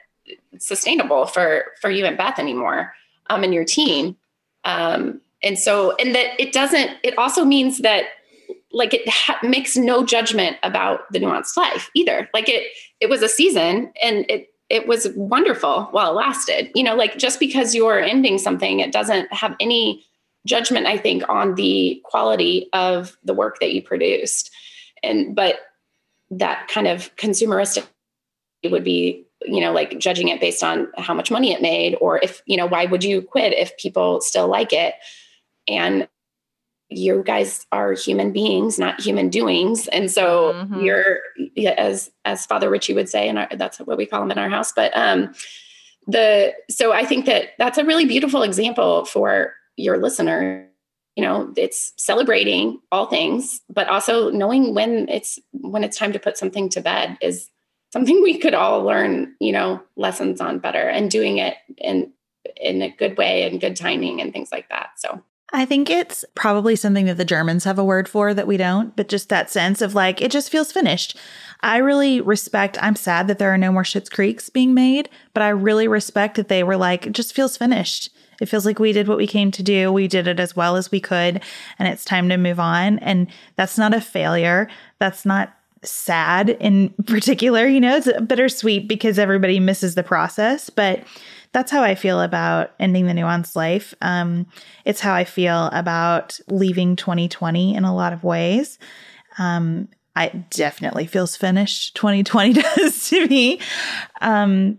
sustainable 0.58 1.26
for 1.26 1.66
for 1.80 1.90
you 1.90 2.06
and 2.06 2.16
Beth 2.16 2.38
anymore, 2.38 2.94
um, 3.28 3.44
and 3.44 3.52
your 3.52 3.64
team. 3.64 4.16
Um, 4.64 5.20
and 5.42 5.58
so 5.58 5.94
and 5.96 6.14
that 6.14 6.40
it 6.40 6.52
doesn't 6.52 6.90
it 7.02 7.16
also 7.18 7.44
means 7.44 7.78
that 7.78 8.04
like 8.72 8.94
it 8.94 9.08
ha- 9.08 9.38
makes 9.42 9.76
no 9.76 10.04
judgment 10.04 10.56
about 10.62 11.10
the 11.12 11.18
nuanced 11.18 11.56
life 11.56 11.90
either. 11.94 12.28
Like 12.32 12.48
it 12.48 12.68
it 13.00 13.08
was 13.08 13.22
a 13.22 13.28
season 13.28 13.92
and 14.02 14.26
it 14.28 14.48
it 14.68 14.86
was 14.86 15.08
wonderful 15.16 15.84
while 15.90 16.12
it 16.12 16.14
lasted. 16.14 16.70
You 16.74 16.82
know 16.82 16.94
like 16.94 17.18
just 17.18 17.40
because 17.40 17.74
you're 17.74 18.00
ending 18.00 18.38
something 18.38 18.80
it 18.80 18.92
doesn't 18.92 19.32
have 19.32 19.56
any 19.60 20.04
judgment 20.46 20.86
i 20.86 20.96
think 20.96 21.22
on 21.28 21.54
the 21.54 22.00
quality 22.02 22.66
of 22.72 23.16
the 23.24 23.34
work 23.34 23.58
that 23.60 23.72
you 23.72 23.82
produced. 23.82 24.50
And 25.02 25.34
but 25.34 25.56
that 26.30 26.68
kind 26.68 26.86
of 26.86 27.14
consumeristic 27.16 27.86
it 28.62 28.70
would 28.70 28.84
be 28.84 29.26
you 29.42 29.60
know 29.60 29.72
like 29.72 29.98
judging 29.98 30.28
it 30.28 30.40
based 30.40 30.62
on 30.62 30.88
how 30.98 31.14
much 31.14 31.30
money 31.30 31.52
it 31.52 31.62
made 31.62 31.96
or 32.00 32.18
if 32.18 32.42
you 32.46 32.56
know 32.56 32.66
why 32.66 32.84
would 32.86 33.02
you 33.02 33.22
quit 33.22 33.52
if 33.54 33.76
people 33.78 34.20
still 34.20 34.46
like 34.46 34.72
it 34.72 34.94
and 35.70 36.08
you 36.88 37.22
guys 37.24 37.66
are 37.70 37.92
human 37.92 38.32
beings 38.32 38.78
not 38.78 39.00
human 39.00 39.28
doings. 39.28 39.86
And 39.88 40.10
so 40.10 40.52
mm-hmm. 40.52 40.80
you're 40.80 41.20
as 41.78 42.10
as 42.24 42.46
father 42.46 42.68
richie 42.68 42.94
would 42.94 43.08
say 43.08 43.28
and 43.28 43.46
that's 43.58 43.78
what 43.78 43.96
we 43.96 44.06
call 44.06 44.22
him 44.22 44.30
in 44.30 44.38
our 44.38 44.48
house 44.48 44.72
but 44.72 44.94
um 44.96 45.32
the 46.06 46.52
so 46.68 46.92
i 46.92 47.04
think 47.04 47.26
that 47.26 47.50
that's 47.58 47.78
a 47.78 47.84
really 47.84 48.06
beautiful 48.06 48.42
example 48.42 49.04
for 49.04 49.54
your 49.76 49.98
listener. 49.98 50.66
You 51.16 51.24
know 51.24 51.52
it's 51.56 51.92
celebrating 51.96 52.80
all 52.90 53.06
things 53.06 53.60
but 53.68 53.88
also 53.88 54.30
knowing 54.30 54.74
when 54.74 55.08
it's 55.08 55.38
when 55.52 55.84
it's 55.84 55.98
time 55.98 56.12
to 56.12 56.18
put 56.18 56.38
something 56.38 56.68
to 56.70 56.80
bed 56.80 57.18
is 57.20 57.50
something 57.92 58.22
we 58.22 58.38
could 58.38 58.54
all 58.54 58.82
learn 58.82 59.34
you 59.38 59.52
know 59.52 59.82
lessons 59.96 60.40
on 60.40 60.60
better 60.60 60.88
and 60.88 61.10
doing 61.10 61.38
it 61.38 61.56
in 61.76 62.12
in 62.56 62.82
a 62.82 62.90
good 62.90 63.16
way 63.16 63.42
and 63.42 63.60
good 63.60 63.76
timing 63.76 64.20
and 64.20 64.32
things 64.32 64.52
like 64.52 64.68
that. 64.68 64.90
So 64.96 65.22
I 65.52 65.64
think 65.64 65.90
it's 65.90 66.24
probably 66.34 66.76
something 66.76 67.06
that 67.06 67.16
the 67.16 67.24
Germans 67.24 67.64
have 67.64 67.78
a 67.78 67.84
word 67.84 68.08
for 68.08 68.32
that 68.34 68.46
we 68.46 68.56
don't, 68.56 68.94
but 68.94 69.08
just 69.08 69.28
that 69.30 69.50
sense 69.50 69.82
of 69.82 69.94
like, 69.94 70.22
it 70.22 70.30
just 70.30 70.50
feels 70.50 70.70
finished. 70.70 71.16
I 71.60 71.78
really 71.78 72.20
respect, 72.20 72.78
I'm 72.80 72.96
sad 72.96 73.26
that 73.28 73.38
there 73.38 73.52
are 73.52 73.58
no 73.58 73.72
more 73.72 73.82
Schitt's 73.82 74.08
Creeks 74.08 74.48
being 74.48 74.74
made, 74.74 75.08
but 75.34 75.42
I 75.42 75.48
really 75.48 75.88
respect 75.88 76.36
that 76.36 76.48
they 76.48 76.62
were 76.62 76.76
like, 76.76 77.06
it 77.06 77.12
just 77.12 77.34
feels 77.34 77.56
finished. 77.56 78.10
It 78.40 78.46
feels 78.46 78.64
like 78.64 78.78
we 78.78 78.92
did 78.92 79.08
what 79.08 79.18
we 79.18 79.26
came 79.26 79.50
to 79.50 79.62
do. 79.62 79.92
We 79.92 80.08
did 80.08 80.26
it 80.26 80.40
as 80.40 80.56
well 80.56 80.76
as 80.76 80.90
we 80.90 81.00
could, 81.00 81.42
and 81.78 81.88
it's 81.88 82.04
time 82.04 82.28
to 82.30 82.38
move 82.38 82.58
on. 82.58 82.98
And 83.00 83.26
that's 83.56 83.76
not 83.76 83.92
a 83.92 84.00
failure. 84.00 84.68
That's 84.98 85.26
not 85.26 85.54
sad 85.82 86.50
in 86.50 86.90
particular. 87.06 87.66
You 87.66 87.80
know, 87.80 87.96
it's 87.96 88.10
bittersweet 88.22 88.88
because 88.88 89.18
everybody 89.18 89.60
misses 89.60 89.94
the 89.94 90.02
process, 90.02 90.70
but 90.70 91.04
that's 91.52 91.72
how 91.72 91.82
I 91.82 91.94
feel 91.94 92.20
about 92.20 92.72
ending 92.78 93.06
the 93.06 93.12
nuanced 93.12 93.56
life. 93.56 93.94
Um, 94.00 94.46
it's 94.84 95.00
how 95.00 95.14
I 95.14 95.24
feel 95.24 95.66
about 95.72 96.38
leaving 96.48 96.96
2020 96.96 97.74
in 97.74 97.84
a 97.84 97.94
lot 97.94 98.12
of 98.12 98.22
ways. 98.22 98.78
Um, 99.38 99.88
I 100.14 100.28
definitely 100.50 101.06
feels 101.06 101.36
finished. 101.36 101.96
2020 101.96 102.52
does 102.76 103.08
to 103.08 103.26
me. 103.26 103.60
Um, 104.20 104.78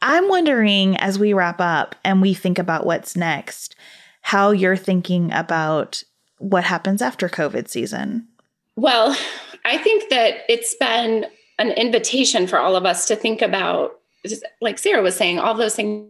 I'm 0.00 0.28
wondering 0.28 0.96
as 0.98 1.18
we 1.18 1.32
wrap 1.32 1.60
up 1.60 1.96
and 2.04 2.22
we 2.22 2.34
think 2.34 2.58
about 2.58 2.86
what's 2.86 3.16
next, 3.16 3.74
how 4.22 4.50
you're 4.50 4.76
thinking 4.76 5.32
about 5.32 6.02
what 6.38 6.64
happens 6.64 7.02
after 7.02 7.28
COVID 7.28 7.68
season. 7.68 8.28
Well, 8.76 9.16
I 9.64 9.78
think 9.78 10.10
that 10.10 10.40
it's 10.48 10.74
been 10.74 11.26
an 11.58 11.70
invitation 11.72 12.46
for 12.46 12.58
all 12.58 12.76
of 12.76 12.84
us 12.84 13.06
to 13.06 13.16
think 13.16 13.40
about 13.40 13.98
just 14.26 14.44
like 14.60 14.78
Sarah 14.78 15.02
was 15.02 15.16
saying, 15.16 15.38
all 15.38 15.54
those 15.54 15.74
things 15.74 16.08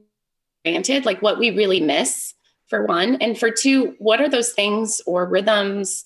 granted, 0.64 1.04
like 1.04 1.22
what 1.22 1.38
we 1.38 1.50
really 1.50 1.80
miss 1.80 2.34
for 2.68 2.84
one. 2.84 3.16
And 3.16 3.38
for 3.38 3.50
two, 3.50 3.94
what 3.98 4.20
are 4.20 4.28
those 4.28 4.52
things 4.52 5.00
or 5.06 5.26
rhythms, 5.26 6.04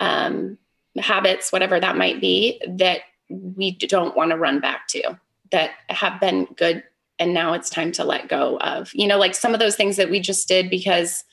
um, 0.00 0.58
habits, 0.98 1.52
whatever 1.52 1.78
that 1.78 1.96
might 1.96 2.20
be, 2.20 2.60
that 2.68 3.00
we 3.28 3.72
don't 3.72 4.16
want 4.16 4.30
to 4.30 4.36
run 4.36 4.60
back 4.60 4.86
to 4.88 5.18
that 5.50 5.70
have 5.88 6.20
been 6.20 6.44
good 6.56 6.82
and 7.18 7.32
now 7.32 7.52
it's 7.52 7.70
time 7.70 7.92
to 7.92 8.04
let 8.04 8.28
go 8.28 8.58
of 8.58 8.90
you 8.94 9.06
know 9.06 9.18
like 9.18 9.34
some 9.34 9.54
of 9.54 9.60
those 9.60 9.76
things 9.76 9.96
that 9.96 10.10
we 10.10 10.20
just 10.20 10.48
did 10.48 10.68
because 10.68 11.24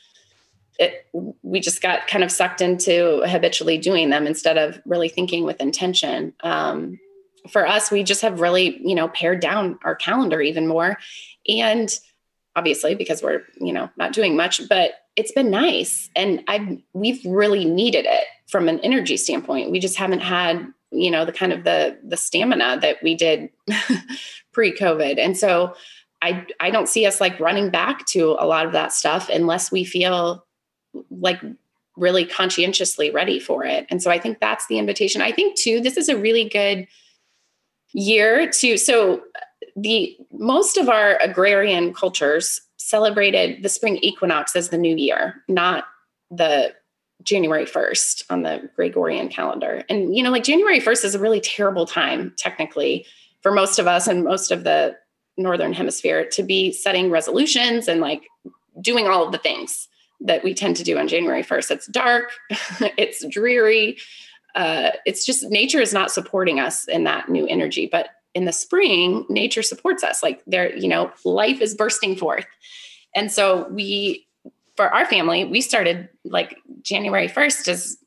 it, 0.80 1.06
we 1.42 1.60
just 1.60 1.82
got 1.82 2.08
kind 2.08 2.24
of 2.24 2.32
sucked 2.32 2.62
into 2.62 3.22
habitually 3.28 3.78
doing 3.78 4.10
them 4.10 4.26
instead 4.26 4.58
of 4.58 4.82
really 4.86 5.10
thinking 5.10 5.44
with 5.44 5.60
intention 5.60 6.34
um, 6.44 7.00
for 7.50 7.68
us 7.68 7.92
we 7.92 8.04
just 8.04 8.22
have 8.22 8.42
really 8.42 8.80
you 8.84 8.96
know 8.96 9.08
pared 9.10 9.40
down 9.40 9.80
our 9.84 9.96
calendar 9.96 10.42
even 10.42 10.68
more. 10.68 10.98
And 11.48 11.94
obviously 12.56 12.96
because 12.96 13.24
we're 13.24 13.44
you 13.60 13.74
know 13.74 13.90
not 13.98 14.14
doing 14.14 14.36
much 14.36 14.68
but 14.68 14.92
it's 15.16 15.32
been 15.32 15.50
nice. 15.50 16.10
And 16.16 16.44
i 16.48 16.82
we've 16.94 17.24
really 17.26 17.66
needed 17.66 18.06
it 18.06 18.26
from 18.48 18.68
an 18.68 18.80
energy 18.80 19.18
standpoint. 19.18 19.72
We 19.72 19.80
just 19.80 19.98
haven't 19.98 20.22
had 20.22 20.68
you 20.92 21.10
know 21.10 21.26
the 21.26 21.32
kind 21.32 21.54
of 21.54 21.64
the 21.64 21.98
the 22.04 22.18
stamina 22.18 22.80
that 22.82 22.98
we 23.02 23.16
did 23.16 23.50
pre-covid. 24.54 25.18
And 25.18 25.38
so 25.38 25.76
i 26.22 26.46
i 26.60 26.70
don't 26.70 26.90
see 26.90 27.06
us 27.06 27.22
like 27.22 27.40
running 27.40 27.70
back 27.70 28.06
to 28.08 28.36
a 28.40 28.46
lot 28.46 28.66
of 28.66 28.74
that 28.74 28.94
stuff 28.94 29.30
unless 29.30 29.72
we 29.72 29.84
feel 29.84 30.46
like 31.10 31.42
really 31.98 32.26
conscientiously 32.26 33.12
ready 33.12 33.40
for 33.40 33.64
it. 33.64 33.86
And 33.90 34.02
so 34.04 34.12
i 34.12 34.20
think 34.20 34.40
that's 34.40 34.68
the 34.68 34.78
invitation. 34.78 35.22
I 35.22 35.32
think 35.32 35.58
too 35.58 35.80
this 35.82 35.98
is 35.98 36.10
a 36.10 36.18
really 36.18 36.48
good 36.48 36.88
year 37.94 38.50
to 38.50 38.78
so 38.78 39.22
the 39.76 40.16
most 40.32 40.78
of 40.78 40.90
our 40.90 41.18
agrarian 41.22 41.94
cultures 41.94 42.62
celebrated 42.78 43.64
the 43.64 43.70
spring 43.70 43.98
equinox 44.02 44.56
as 44.56 44.70
the 44.70 44.78
new 44.78 44.96
year 44.96 45.44
not 45.48 45.86
the 46.30 46.74
January 47.24 47.66
1st 47.66 48.24
on 48.30 48.44
the 48.44 48.70
Gregorian 48.76 49.30
calendar. 49.30 49.84
And, 49.90 50.16
you 50.16 50.24
know, 50.24 50.32
like 50.32 50.44
January 50.44 50.80
1st 50.80 51.06
is 51.06 51.16
a 51.16 51.20
really 51.20 51.40
terrible 51.40 51.86
time, 51.86 52.34
technically, 52.38 53.06
for 53.42 53.52
most 53.52 53.80
of 53.80 53.88
us 53.88 54.08
and 54.08 54.24
most 54.24 54.52
of 54.52 54.64
the 54.64 54.96
Northern 55.38 55.74
Hemisphere 55.74 56.26
to 56.32 56.44
be 56.44 56.72
setting 56.72 57.10
resolutions 57.10 57.88
and 57.88 58.02
like 58.02 58.24
doing 58.82 59.08
all 59.08 59.26
of 59.26 59.32
the 59.32 59.38
things 59.38 59.88
that 60.20 60.44
we 60.44 60.54
tend 60.54 60.76
to 60.78 60.84
do 60.84 60.98
on 60.98 61.08
January 61.08 61.44
1st. 61.44 61.72
It's 61.72 61.88
dark, 61.88 62.32
it's 62.98 63.26
dreary. 63.28 63.98
Uh, 64.56 64.92
it's 65.06 65.26
just 65.26 65.50
nature 65.50 65.80
is 65.80 65.94
not 65.94 66.12
supporting 66.12 66.60
us 66.60 66.88
in 66.88 67.04
that 67.06 67.30
new 67.30 67.48
energy. 67.48 67.88
But 67.92 68.10
in 68.34 68.46
the 68.46 68.54
spring, 68.54 69.26
nature 69.30 69.64
supports 69.64 70.04
us. 70.04 70.24
Like 70.24 70.42
there, 70.48 70.76
you 70.76 70.88
know, 70.88 71.12
life 71.26 71.62
is 71.62 71.76
bursting 71.76 72.16
forth. 72.16 72.46
And 73.16 73.32
so 73.32 73.68
we 73.70 74.28
for 74.78 74.88
our 74.90 75.06
family, 75.06 75.44
we 75.44 75.62
started 75.62 76.10
like 76.24 76.58
January 76.82 77.28
1st 77.28 77.68
is 77.68 77.98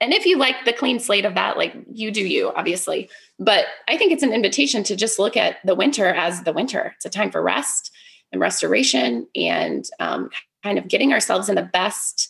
and 0.00 0.12
if 0.12 0.26
you 0.26 0.36
like 0.36 0.64
the 0.64 0.72
clean 0.72 0.98
slate 0.98 1.24
of 1.24 1.34
that, 1.34 1.56
like 1.56 1.74
you 1.90 2.10
do 2.10 2.20
you, 2.20 2.52
obviously. 2.54 3.08
But 3.38 3.66
I 3.88 3.96
think 3.96 4.12
it's 4.12 4.22
an 4.22 4.32
invitation 4.32 4.82
to 4.84 4.96
just 4.96 5.18
look 5.18 5.36
at 5.36 5.56
the 5.64 5.74
winter 5.74 6.08
as 6.08 6.42
the 6.42 6.52
winter. 6.52 6.92
It's 6.96 7.06
a 7.06 7.10
time 7.10 7.30
for 7.30 7.40
rest 7.40 7.90
and 8.32 8.40
restoration 8.40 9.26
and 9.34 9.88
um, 9.98 10.28
kind 10.62 10.78
of 10.78 10.88
getting 10.88 11.12
ourselves 11.12 11.48
in 11.48 11.54
the 11.54 11.62
best, 11.62 12.28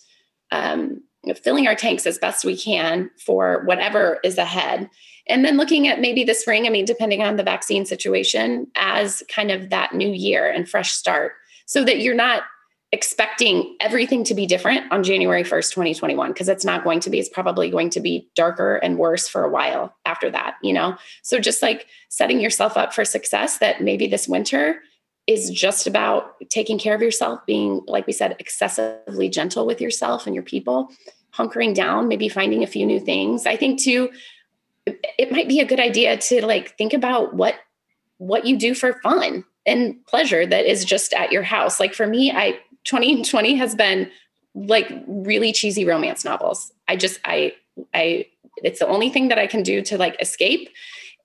um, 0.52 1.02
filling 1.42 1.66
our 1.66 1.74
tanks 1.74 2.06
as 2.06 2.18
best 2.18 2.44
we 2.44 2.56
can 2.56 3.10
for 3.18 3.62
whatever 3.64 4.18
is 4.24 4.38
ahead. 4.38 4.90
And 5.28 5.44
then 5.44 5.56
looking 5.56 5.86
at 5.86 6.00
maybe 6.00 6.24
the 6.24 6.34
spring, 6.34 6.66
I 6.66 6.70
mean, 6.70 6.84
depending 6.84 7.22
on 7.22 7.36
the 7.36 7.44
vaccine 7.44 7.86
situation, 7.86 8.66
as 8.74 9.22
kind 9.28 9.50
of 9.50 9.70
that 9.70 9.94
new 9.94 10.10
year 10.10 10.50
and 10.50 10.68
fresh 10.68 10.92
start 10.92 11.32
so 11.66 11.84
that 11.84 12.00
you're 12.00 12.14
not 12.14 12.42
expecting 12.90 13.74
everything 13.80 14.22
to 14.22 14.34
be 14.34 14.46
different 14.46 14.90
on 14.92 15.02
January 15.02 15.42
1st, 15.42 15.70
2021, 15.70 16.32
because 16.32 16.48
it's 16.48 16.64
not 16.64 16.84
going 16.84 17.00
to 17.00 17.08
be. 17.08 17.18
It's 17.18 17.28
probably 17.28 17.70
going 17.70 17.88
to 17.90 18.00
be 18.00 18.28
darker 18.36 18.76
and 18.76 18.98
worse 18.98 19.26
for 19.26 19.44
a 19.44 19.50
while 19.50 19.96
after 20.04 20.30
that, 20.30 20.56
you 20.62 20.74
know? 20.74 20.96
So 21.22 21.38
just 21.38 21.62
like 21.62 21.86
setting 22.10 22.38
yourself 22.38 22.76
up 22.76 22.92
for 22.92 23.06
success 23.06 23.58
that 23.58 23.80
maybe 23.80 24.06
this 24.06 24.28
winter 24.28 24.82
is 25.26 25.50
just 25.50 25.86
about 25.86 26.34
taking 26.50 26.78
care 26.78 26.94
of 26.94 27.02
yourself, 27.02 27.44
being, 27.46 27.82
like 27.86 28.06
we 28.06 28.12
said, 28.12 28.36
excessively 28.38 29.28
gentle 29.28 29.66
with 29.66 29.80
yourself 29.80 30.26
and 30.26 30.34
your 30.34 30.42
people, 30.42 30.90
hunkering 31.34 31.74
down, 31.74 32.08
maybe 32.08 32.28
finding 32.28 32.62
a 32.62 32.66
few 32.66 32.84
new 32.84 32.98
things. 32.98 33.46
I 33.46 33.56
think 33.56 33.80
too, 33.80 34.10
it 34.86 35.30
might 35.30 35.48
be 35.48 35.60
a 35.60 35.64
good 35.64 35.80
idea 35.80 36.16
to 36.16 36.44
like 36.44 36.76
think 36.76 36.92
about 36.92 37.34
what 37.34 37.54
what 38.18 38.46
you 38.46 38.56
do 38.56 38.74
for 38.74 38.94
fun 39.00 39.44
and 39.66 40.04
pleasure 40.06 40.46
that 40.46 40.64
is 40.64 40.84
just 40.84 41.12
at 41.12 41.32
your 41.32 41.42
house. 41.42 41.80
Like 41.80 41.94
for 41.94 42.06
me, 42.06 42.30
I 42.30 42.58
2020 42.84 43.56
has 43.56 43.74
been 43.74 44.10
like 44.54 44.92
really 45.06 45.52
cheesy 45.52 45.84
romance 45.84 46.24
novels. 46.24 46.72
I 46.88 46.96
just 46.96 47.20
I 47.24 47.54
I 47.94 48.26
it's 48.56 48.80
the 48.80 48.88
only 48.88 49.08
thing 49.08 49.28
that 49.28 49.38
I 49.38 49.46
can 49.46 49.62
do 49.62 49.82
to 49.82 49.98
like 49.98 50.20
escape 50.20 50.68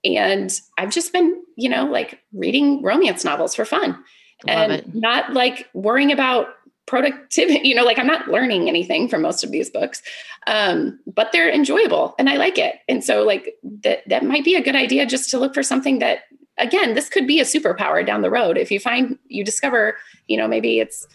and 0.04 0.52
I've 0.76 0.90
just 0.90 1.12
been, 1.12 1.42
you 1.56 1.68
know, 1.68 1.86
like 1.86 2.20
reading 2.32 2.82
romance 2.82 3.24
novels 3.24 3.54
for 3.54 3.64
fun 3.64 3.90
Love 3.90 4.02
and 4.46 4.72
it. 4.72 4.94
not 4.94 5.32
like 5.32 5.68
worrying 5.74 6.12
about 6.12 6.48
productivity, 6.86 7.60
you 7.68 7.74
know, 7.74 7.84
like 7.84 7.98
I'm 7.98 8.06
not 8.06 8.28
learning 8.28 8.68
anything 8.68 9.08
from 9.08 9.22
most 9.22 9.44
of 9.44 9.50
these 9.50 9.70
books. 9.70 10.02
Um, 10.46 10.98
but 11.06 11.30
they're 11.32 11.50
enjoyable 11.50 12.14
and 12.18 12.30
I 12.30 12.36
like 12.36 12.58
it. 12.58 12.76
And 12.88 13.04
so 13.04 13.22
like 13.24 13.54
that 13.82 14.08
that 14.08 14.24
might 14.24 14.44
be 14.44 14.54
a 14.54 14.62
good 14.62 14.76
idea 14.76 15.04
just 15.04 15.30
to 15.30 15.38
look 15.38 15.54
for 15.54 15.62
something 15.62 15.98
that 15.98 16.20
again, 16.56 16.94
this 16.94 17.08
could 17.08 17.26
be 17.26 17.40
a 17.40 17.44
superpower 17.44 18.04
down 18.04 18.22
the 18.22 18.30
road. 18.30 18.56
If 18.58 18.70
you 18.70 18.80
find 18.80 19.18
you 19.28 19.44
discover, 19.44 19.96
you 20.26 20.36
know, 20.36 20.48
maybe 20.48 20.80
it's 20.80 21.06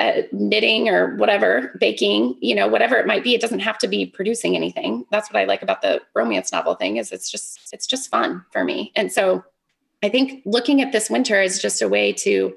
uh, 0.00 0.22
knitting 0.32 0.88
or 0.88 1.14
whatever, 1.16 1.76
baking, 1.78 2.34
you 2.40 2.54
know, 2.54 2.66
whatever 2.66 2.96
it 2.96 3.06
might 3.06 3.22
be. 3.22 3.34
It 3.34 3.40
doesn't 3.40 3.60
have 3.60 3.76
to 3.78 3.88
be 3.88 4.06
producing 4.06 4.56
anything. 4.56 5.04
That's 5.10 5.30
what 5.30 5.38
I 5.38 5.44
like 5.44 5.62
about 5.62 5.82
the 5.82 6.00
romance 6.14 6.50
novel 6.50 6.74
thing 6.74 6.96
is 6.96 7.12
it's 7.12 7.30
just 7.30 7.72
it's 7.72 7.86
just 7.86 8.10
fun 8.10 8.44
for 8.50 8.64
me. 8.64 8.92
And 8.96 9.12
so 9.12 9.44
I 10.02 10.08
think 10.08 10.42
looking 10.46 10.80
at 10.80 10.92
this 10.92 11.10
winter 11.10 11.40
is 11.40 11.60
just 11.60 11.82
a 11.82 11.88
way 11.88 12.14
to 12.14 12.56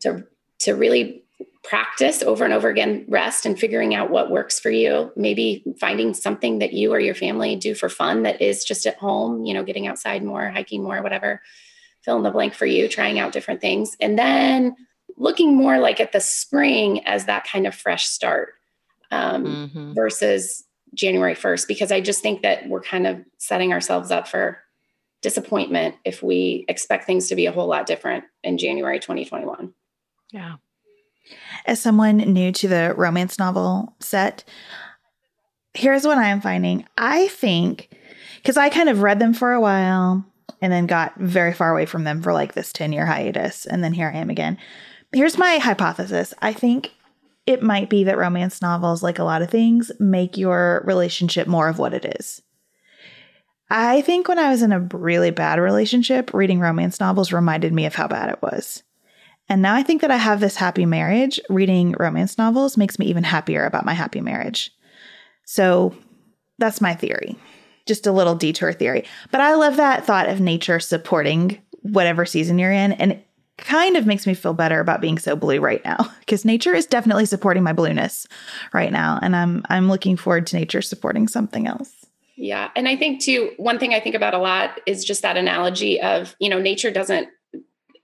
to 0.00 0.24
to 0.60 0.74
really 0.74 1.22
practice 1.62 2.22
over 2.22 2.44
and 2.44 2.54
over 2.54 2.68
again 2.68 3.04
rest 3.08 3.44
and 3.44 3.58
figuring 3.58 3.94
out 3.94 4.10
what 4.10 4.30
works 4.30 4.60
for 4.60 4.70
you 4.70 5.10
maybe 5.16 5.64
finding 5.80 6.12
something 6.12 6.58
that 6.58 6.74
you 6.74 6.92
or 6.92 7.00
your 7.00 7.14
family 7.14 7.56
do 7.56 7.74
for 7.74 7.88
fun 7.88 8.22
that 8.22 8.40
is 8.42 8.64
just 8.64 8.86
at 8.86 8.98
home 8.98 9.46
you 9.46 9.54
know 9.54 9.64
getting 9.64 9.86
outside 9.86 10.22
more 10.22 10.50
hiking 10.50 10.82
more 10.82 11.02
whatever 11.02 11.40
fill 12.02 12.18
in 12.18 12.22
the 12.22 12.30
blank 12.30 12.52
for 12.52 12.66
you 12.66 12.86
trying 12.86 13.18
out 13.18 13.32
different 13.32 13.62
things 13.62 13.96
and 13.98 14.18
then 14.18 14.76
looking 15.16 15.56
more 15.56 15.78
like 15.78 16.00
at 16.00 16.12
the 16.12 16.20
spring 16.20 17.04
as 17.06 17.26
that 17.26 17.46
kind 17.46 17.66
of 17.66 17.74
fresh 17.74 18.06
start 18.06 18.54
um, 19.10 19.44
mm-hmm. 19.44 19.92
versus 19.94 20.64
January 20.94 21.34
1st, 21.34 21.68
because 21.68 21.92
I 21.92 22.00
just 22.00 22.22
think 22.22 22.42
that 22.42 22.68
we're 22.68 22.80
kind 22.82 23.06
of 23.06 23.20
setting 23.38 23.72
ourselves 23.72 24.10
up 24.10 24.28
for 24.28 24.58
disappointment 25.22 25.96
if 26.04 26.22
we 26.22 26.64
expect 26.68 27.06
things 27.06 27.28
to 27.28 27.34
be 27.34 27.46
a 27.46 27.52
whole 27.52 27.66
lot 27.66 27.86
different 27.86 28.24
in 28.42 28.58
January 28.58 28.98
2021. 28.98 29.72
Yeah. 30.32 30.56
As 31.66 31.80
someone 31.80 32.18
new 32.18 32.52
to 32.52 32.68
the 32.68 32.94
romance 32.96 33.38
novel 33.38 33.94
set, 34.00 34.44
here's 35.72 36.04
what 36.04 36.18
I'm 36.18 36.40
finding. 36.40 36.86
I 36.98 37.28
think, 37.28 37.88
because 38.36 38.56
I 38.56 38.68
kind 38.68 38.88
of 38.88 39.00
read 39.00 39.18
them 39.18 39.32
for 39.32 39.52
a 39.52 39.60
while 39.60 40.24
and 40.60 40.72
then 40.72 40.86
got 40.86 41.16
very 41.16 41.52
far 41.52 41.72
away 41.72 41.86
from 41.86 42.04
them 42.04 42.22
for 42.22 42.32
like 42.32 42.54
this 42.54 42.72
10 42.72 42.92
year 42.92 43.06
hiatus. 43.06 43.64
And 43.64 43.82
then 43.82 43.94
here 43.94 44.10
I 44.14 44.18
am 44.18 44.30
again. 44.30 44.58
Here's 45.14 45.38
my 45.38 45.58
hypothesis. 45.58 46.34
I 46.42 46.52
think 46.52 46.90
it 47.46 47.62
might 47.62 47.88
be 47.88 48.04
that 48.04 48.18
romance 48.18 48.60
novels, 48.60 49.02
like 49.02 49.18
a 49.18 49.24
lot 49.24 49.42
of 49.42 49.50
things, 49.50 49.92
make 50.00 50.36
your 50.36 50.82
relationship 50.84 51.46
more 51.46 51.68
of 51.68 51.78
what 51.78 51.94
it 51.94 52.04
is. 52.04 52.42
I 53.70 54.02
think 54.02 54.28
when 54.28 54.38
I 54.38 54.50
was 54.50 54.62
in 54.62 54.72
a 54.72 54.80
really 54.80 55.30
bad 55.30 55.58
relationship, 55.58 56.34
reading 56.34 56.60
romance 56.60 57.00
novels 57.00 57.32
reminded 57.32 57.72
me 57.72 57.86
of 57.86 57.94
how 57.94 58.08
bad 58.08 58.30
it 58.30 58.42
was. 58.42 58.82
And 59.48 59.62
now 59.62 59.74
I 59.74 59.82
think 59.82 60.00
that 60.00 60.10
I 60.10 60.16
have 60.16 60.40
this 60.40 60.56
happy 60.56 60.86
marriage, 60.86 61.40
reading 61.48 61.94
romance 61.98 62.38
novels 62.38 62.76
makes 62.76 62.98
me 62.98 63.06
even 63.06 63.24
happier 63.24 63.64
about 63.64 63.84
my 63.84 63.92
happy 63.92 64.20
marriage. 64.20 64.70
So 65.44 65.94
that's 66.58 66.80
my 66.80 66.94
theory. 66.94 67.36
Just 67.86 68.06
a 68.06 68.12
little 68.12 68.34
detour 68.34 68.72
theory. 68.72 69.04
But 69.30 69.42
I 69.42 69.54
love 69.54 69.76
that 69.76 70.04
thought 70.04 70.28
of 70.28 70.40
nature 70.40 70.80
supporting 70.80 71.60
whatever 71.82 72.24
season 72.24 72.58
you're 72.58 72.72
in. 72.72 72.92
And 72.92 73.22
kind 73.58 73.96
of 73.96 74.06
makes 74.06 74.26
me 74.26 74.34
feel 74.34 74.54
better 74.54 74.80
about 74.80 75.00
being 75.00 75.18
so 75.18 75.36
blue 75.36 75.60
right 75.60 75.84
now 75.84 75.96
because 76.20 76.44
nature 76.44 76.74
is 76.74 76.86
definitely 76.86 77.26
supporting 77.26 77.62
my 77.62 77.72
blueness 77.72 78.26
right 78.72 78.92
now 78.92 79.18
and 79.22 79.36
I'm 79.36 79.64
I'm 79.68 79.88
looking 79.88 80.16
forward 80.16 80.46
to 80.48 80.56
nature 80.56 80.82
supporting 80.82 81.28
something 81.28 81.66
else. 81.66 82.06
Yeah, 82.36 82.70
and 82.74 82.88
I 82.88 82.96
think 82.96 83.22
too 83.22 83.52
one 83.56 83.78
thing 83.78 83.94
I 83.94 84.00
think 84.00 84.14
about 84.14 84.34
a 84.34 84.38
lot 84.38 84.80
is 84.86 85.04
just 85.04 85.22
that 85.22 85.36
analogy 85.36 86.00
of, 86.00 86.34
you 86.40 86.48
know, 86.48 86.60
nature 86.60 86.90
doesn't 86.90 87.28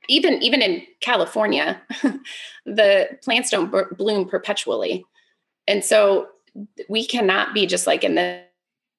even 0.08 0.42
even 0.42 0.62
in 0.62 0.82
California, 1.00 1.80
the 2.66 3.08
plants 3.22 3.50
don't 3.50 3.72
b- 3.72 3.94
bloom 3.96 4.28
perpetually. 4.28 5.04
And 5.66 5.84
so 5.84 6.28
we 6.88 7.06
cannot 7.06 7.54
be 7.54 7.66
just 7.66 7.86
like 7.86 8.04
in 8.04 8.14
the 8.14 8.42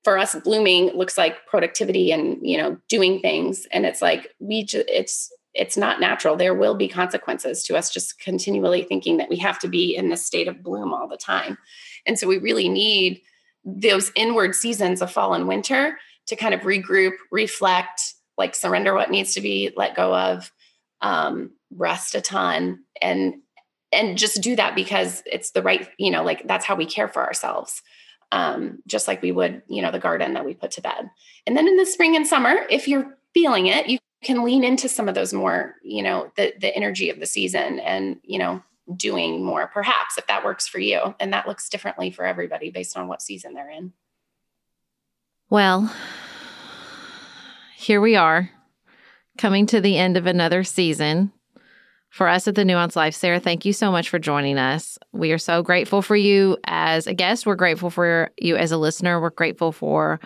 for 0.04 0.18
us 0.18 0.36
blooming 0.44 0.88
looks 0.96 1.18
like 1.18 1.46
productivity 1.46 2.12
and 2.12 2.38
you 2.42 2.58
know 2.58 2.78
doing 2.90 3.20
things 3.20 3.68
and 3.72 3.86
it's 3.86 4.02
like 4.02 4.34
we 4.40 4.64
just 4.64 4.90
it's 4.90 5.32
it's 5.54 5.78
not 5.78 6.00
natural. 6.00 6.36
There 6.36 6.54
will 6.54 6.76
be 6.76 6.88
consequences 6.88 7.64
to 7.64 7.76
us 7.76 7.92
just 7.92 8.20
continually 8.20 8.84
thinking 8.84 9.18
that 9.18 9.30
we 9.30 9.38
have 9.38 9.60
to 9.60 9.68
be 9.68 9.96
in 9.96 10.10
this 10.10 10.26
state 10.26 10.48
of 10.48 10.64
bloom 10.64 10.94
all 10.94 11.08
the 11.08 11.18
time. 11.18 11.58
And 12.06 12.18
so 12.18 12.28
we 12.28 12.38
really 12.38 12.70
need 12.70 13.22
those 13.64 14.12
inward 14.16 14.56
seasons 14.56 15.02
of 15.02 15.12
fall 15.12 15.34
and 15.34 15.48
winter 15.48 15.98
to 16.28 16.36
kind 16.36 16.54
of 16.54 16.62
regroup, 16.62 17.14
reflect, 17.32 18.14
like 18.38 18.56
surrender 18.56 18.94
what 18.94 19.12
needs 19.12 19.34
to 19.34 19.42
be 19.42 19.72
let 19.76 19.96
go 19.96 20.16
of, 20.16 20.52
um, 21.02 21.52
rest 21.76 22.16
a 22.16 22.22
ton, 22.22 22.80
and 23.02 23.36
and 23.92 24.18
just 24.18 24.42
do 24.42 24.56
that 24.56 24.74
because 24.74 25.22
it's 25.26 25.52
the 25.52 25.62
right, 25.62 25.90
you 25.98 26.12
know, 26.12 26.24
like 26.24 26.48
that's 26.48 26.66
how 26.66 26.76
we 26.76 26.86
care 26.86 27.10
for 27.10 27.26
ourselves. 27.26 27.82
Um, 28.32 28.80
just 28.88 29.10
like 29.10 29.22
we 29.22 29.34
would, 29.34 29.62
you 29.68 29.82
know, 29.82 29.92
the 29.92 30.00
garden 30.00 30.34
that 30.36 30.46
we 30.46 30.54
put 30.54 30.72
to 30.72 30.82
bed. 30.82 31.10
And 31.46 31.58
then 31.58 31.68
in 31.68 31.76
the 31.76 31.86
spring 31.86 32.16
and 32.16 32.26
summer, 32.26 32.56
if 32.70 32.88
you're 32.88 33.18
feeling 33.34 33.68
it, 33.68 33.88
you 33.88 34.00
can 34.24 34.44
lean 34.44 34.64
into 34.64 34.88
some 34.88 35.10
of 35.10 35.16
those 35.16 35.34
more, 35.34 35.76
you 35.84 36.04
know, 36.04 36.32
the 36.36 36.54
the 36.60 36.76
energy 36.76 37.10
of 37.10 37.20
the 37.20 37.26
season 37.26 37.80
and, 37.80 38.20
you 38.24 38.38
know, 38.38 38.62
doing 38.96 39.44
more 39.44 39.68
perhaps 39.68 40.18
if 40.18 40.28
that 40.28 40.44
works 40.44 40.68
for 40.68 40.80
you. 40.80 41.16
And 41.20 41.34
that 41.34 41.48
looks 41.48 41.70
differently 41.70 42.12
for 42.12 42.26
everybody 42.26 42.72
based 42.72 42.98
on 42.98 43.08
what 43.08 43.22
season 43.22 43.54
they're 43.54 43.70
in. 43.70 43.94
Well, 45.50 45.94
here 47.76 48.00
we 48.00 48.16
are 48.16 48.50
coming 49.38 49.66
to 49.68 49.82
the 49.82 49.98
end 49.98 50.18
of 50.18 50.28
another 50.28 50.64
season 50.64 51.32
for 52.10 52.28
us 52.28 52.48
at 52.48 52.56
the 52.56 52.66
Nuance 52.66 52.96
Life. 52.96 53.16
Sara, 53.16 53.40
thank 53.40 53.66
you 53.66 53.74
so 53.74 53.92
much 53.92 54.10
for 54.10 54.20
joining 54.20 54.58
us. 54.58 55.00
We 55.14 55.32
are 55.32 55.38
so 55.38 55.64
grateful 55.64 56.02
for 56.02 56.16
you 56.16 56.58
as 56.66 57.08
a 57.08 57.14
guest. 57.14 57.46
We're 57.46 57.56
grateful 57.56 57.90
for 57.90 58.32
you 58.38 58.58
as 58.58 58.72
a 58.72 58.78
listener. 58.78 59.20
We're 59.20 59.30
grateful 59.30 59.72
for 59.72 60.20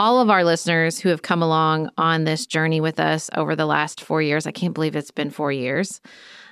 all 0.00 0.18
of 0.18 0.30
our 0.30 0.44
listeners 0.44 0.98
who 0.98 1.10
have 1.10 1.20
come 1.20 1.42
along 1.42 1.90
on 1.98 2.24
this 2.24 2.46
journey 2.46 2.80
with 2.80 2.98
us 2.98 3.28
over 3.36 3.54
the 3.54 3.66
last 3.66 4.00
four 4.00 4.22
years. 4.22 4.46
I 4.46 4.50
can't 4.50 4.72
believe 4.72 4.96
it's 4.96 5.10
been 5.10 5.28
four 5.28 5.52
years. 5.52 6.00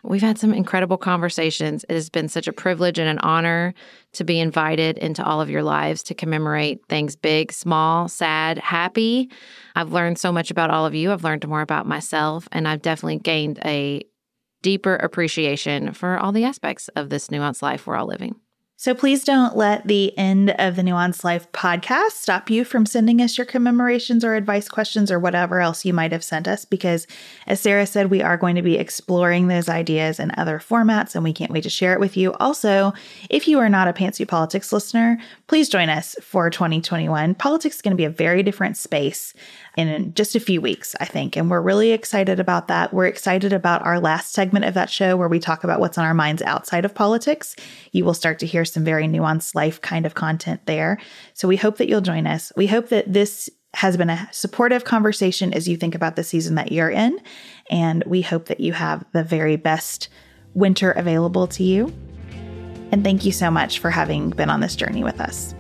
We've 0.05 0.21
had 0.21 0.37
some 0.37 0.53
incredible 0.53 0.99
conversations. 0.99 1.83
It 1.89 1.95
has 1.95 2.11
been 2.11 2.29
such 2.29 2.47
a 2.47 2.53
privilege 2.53 2.99
and 2.99 3.09
an 3.09 3.19
honor 3.21 3.73
to 4.13 4.23
be 4.23 4.39
invited 4.39 4.99
into 4.99 5.25
all 5.25 5.41
of 5.41 5.49
your 5.49 5.63
lives 5.63 6.03
to 6.05 6.15
commemorate 6.15 6.81
things 6.91 7.17
big, 7.17 7.51
small, 7.51 8.07
sad, 8.07 8.59
happy. 8.59 9.31
I've 9.75 9.95
learned 9.95 10.19
so 10.19 10.31
much 10.31 10.51
about 10.51 10.69
all 10.69 10.85
of 10.85 10.95
you. 10.95 11.11
I've 11.11 11.25
learned 11.25 11.49
more 11.49 11.63
about 11.63 11.87
myself, 11.87 12.49
and 12.53 12.69
I've 12.69 12.83
definitely 12.83 13.21
gained 13.21 13.61
a 13.65 14.03
deeper 14.61 14.97
appreciation 14.97 15.95
for 15.95 16.19
all 16.19 16.33
the 16.33 16.45
aspects 16.45 16.89
of 16.89 17.09
this 17.09 17.29
nuanced 17.29 17.63
life 17.63 17.87
we're 17.87 17.97
all 17.97 18.09
living. 18.09 18.35
So 18.81 18.95
please 18.95 19.25
don't 19.25 19.57
let 19.57 19.89
the 19.89 20.17
end 20.17 20.51
of 20.51 20.77
the 20.77 20.85
Nuance 20.85 21.25
Life 21.25 21.51
podcast 21.51 22.13
stop 22.13 22.49
you 22.49 22.65
from 22.65 22.87
sending 22.87 23.21
us 23.21 23.37
your 23.37 23.45
commemorations 23.45 24.25
or 24.25 24.37
advice 24.37 24.69
questions 24.69 25.11
or 25.11 25.19
whatever 25.19 25.61
else 25.61 25.85
you 25.85 25.93
might 25.93 26.13
have 26.13 26.23
sent 26.23 26.47
us, 26.47 26.65
because 26.65 27.05
as 27.49 27.61
Sarah 27.61 27.87
said, 27.87 28.09
we 28.09 28.23
are 28.23 28.37
going 28.37 28.55
to 28.55 28.63
be 28.63 28.79
exploring 28.79 29.49
those 29.49 29.69
ideas 29.69 30.21
in 30.21 30.31
other 30.37 30.61
formats 30.61 31.17
and 31.17 31.25
we 31.25 31.33
can't 31.33 31.51
wait 31.51 31.65
to 31.65 31.69
share 31.69 31.93
it 31.93 31.99
with 31.99 32.17
you. 32.17 32.35
Also, 32.35 32.93
if 33.29 33.49
you 33.49 33.59
are 33.59 33.69
not 33.69 33.89
a 33.89 33.93
Pantsuit 33.93 34.29
Politics 34.29 34.73
listener, 34.73 35.19
please 35.49 35.69
join 35.69 35.89
us 35.89 36.15
for 36.23 36.49
2021. 36.49 37.35
Politics 37.35 37.75
is 37.75 37.83
going 37.83 37.91
to 37.91 37.97
be 37.97 38.05
a 38.05 38.11
very 38.11 38.45
different 38.45 38.77
space 38.77 39.35
in 39.79 40.13
just 40.15 40.35
a 40.35 40.41
few 40.41 40.61
weeks, 40.61 40.97
I 40.99 41.05
think. 41.05 41.37
And 41.37 41.49
we're 41.49 41.61
really 41.61 41.93
excited 41.93 42.41
about 42.41 42.67
that. 42.67 42.93
We're 42.93 43.07
excited 43.07 43.53
about 43.53 43.87
our 43.87 44.01
last 44.01 44.33
segment 44.33 44.65
of 44.65 44.75
that 44.75 44.91
show 44.91 45.17
where 45.17 45.29
we 45.29 45.39
talk 45.39 45.63
about 45.63 45.79
what's 45.79 45.97
on 45.97 46.05
our 46.05 46.15
minds 46.15 46.43
outside 46.43 46.85
of 46.85 46.97
politics. 46.97 47.55
You 47.93 48.05
will 48.05 48.15
start 48.15 48.41
to 48.41 48.47
hear 48.47 48.65
some 48.65 48.85
very 48.85 49.07
nuanced 49.07 49.55
life 49.55 49.81
kind 49.81 50.05
of 50.05 50.15
content 50.15 50.67
there. 50.67 50.99
So 51.33 51.47
we 51.47 51.57
hope 51.57 51.77
that 51.77 51.89
you'll 51.89 52.01
join 52.01 52.27
us. 52.27 52.53
We 52.57 52.67
hope 52.67 52.89
that 52.89 53.13
this 53.13 53.49
has 53.75 53.97
been 53.97 54.11
a 54.11 54.29
supportive 54.33 54.85
conversation 54.85 55.55
as 55.55 55.69
you 55.69 55.77
think 55.77 55.95
about 55.95 56.17
the 56.17 56.25
season 56.25 56.57
that 56.57 56.73
you're 56.73 56.91
in. 56.91 57.21
And 57.71 58.03
we 58.05 58.23
hope 58.23 58.47
that 58.47 58.59
you 58.59 58.73
have 58.73 59.05
the 59.13 59.23
very 59.23 59.55
best 59.55 60.09
winter 60.55 60.91
available 60.91 61.47
to 61.47 61.63
you. 61.63 61.95
And 62.91 63.05
thank 63.05 63.25
you 63.25 63.31
so 63.31 63.49
much 63.49 63.79
for 63.79 63.91
having 63.91 64.31
been 64.31 64.51
on 64.51 64.61
this 64.61 64.75
journey 64.75 65.05
with 65.05 65.21
us. 65.21 65.55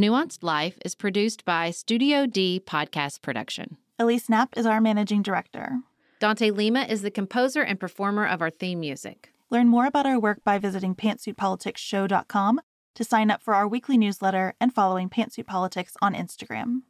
Nuanced 0.00 0.42
Life 0.42 0.78
is 0.82 0.94
produced 0.94 1.44
by 1.44 1.70
Studio 1.70 2.24
D 2.24 2.58
Podcast 2.58 3.20
Production. 3.20 3.76
Elise 3.98 4.30
Knapp 4.30 4.56
is 4.56 4.64
our 4.64 4.80
managing 4.80 5.20
director. 5.20 5.80
Dante 6.20 6.50
Lima 6.50 6.84
is 6.84 7.02
the 7.02 7.10
composer 7.10 7.60
and 7.60 7.78
performer 7.78 8.26
of 8.26 8.40
our 8.40 8.48
theme 8.48 8.80
music. 8.80 9.34
Learn 9.50 9.68
more 9.68 9.84
about 9.84 10.06
our 10.06 10.18
work 10.18 10.42
by 10.42 10.56
visiting 10.56 10.94
pantsuitpoliticsshow.com 10.94 12.60
to 12.94 13.04
sign 13.04 13.30
up 13.30 13.42
for 13.42 13.52
our 13.52 13.68
weekly 13.68 13.98
newsletter 13.98 14.54
and 14.58 14.74
following 14.74 15.10
Pantsuit 15.10 15.46
Politics 15.46 15.92
on 16.00 16.14
Instagram. 16.14 16.80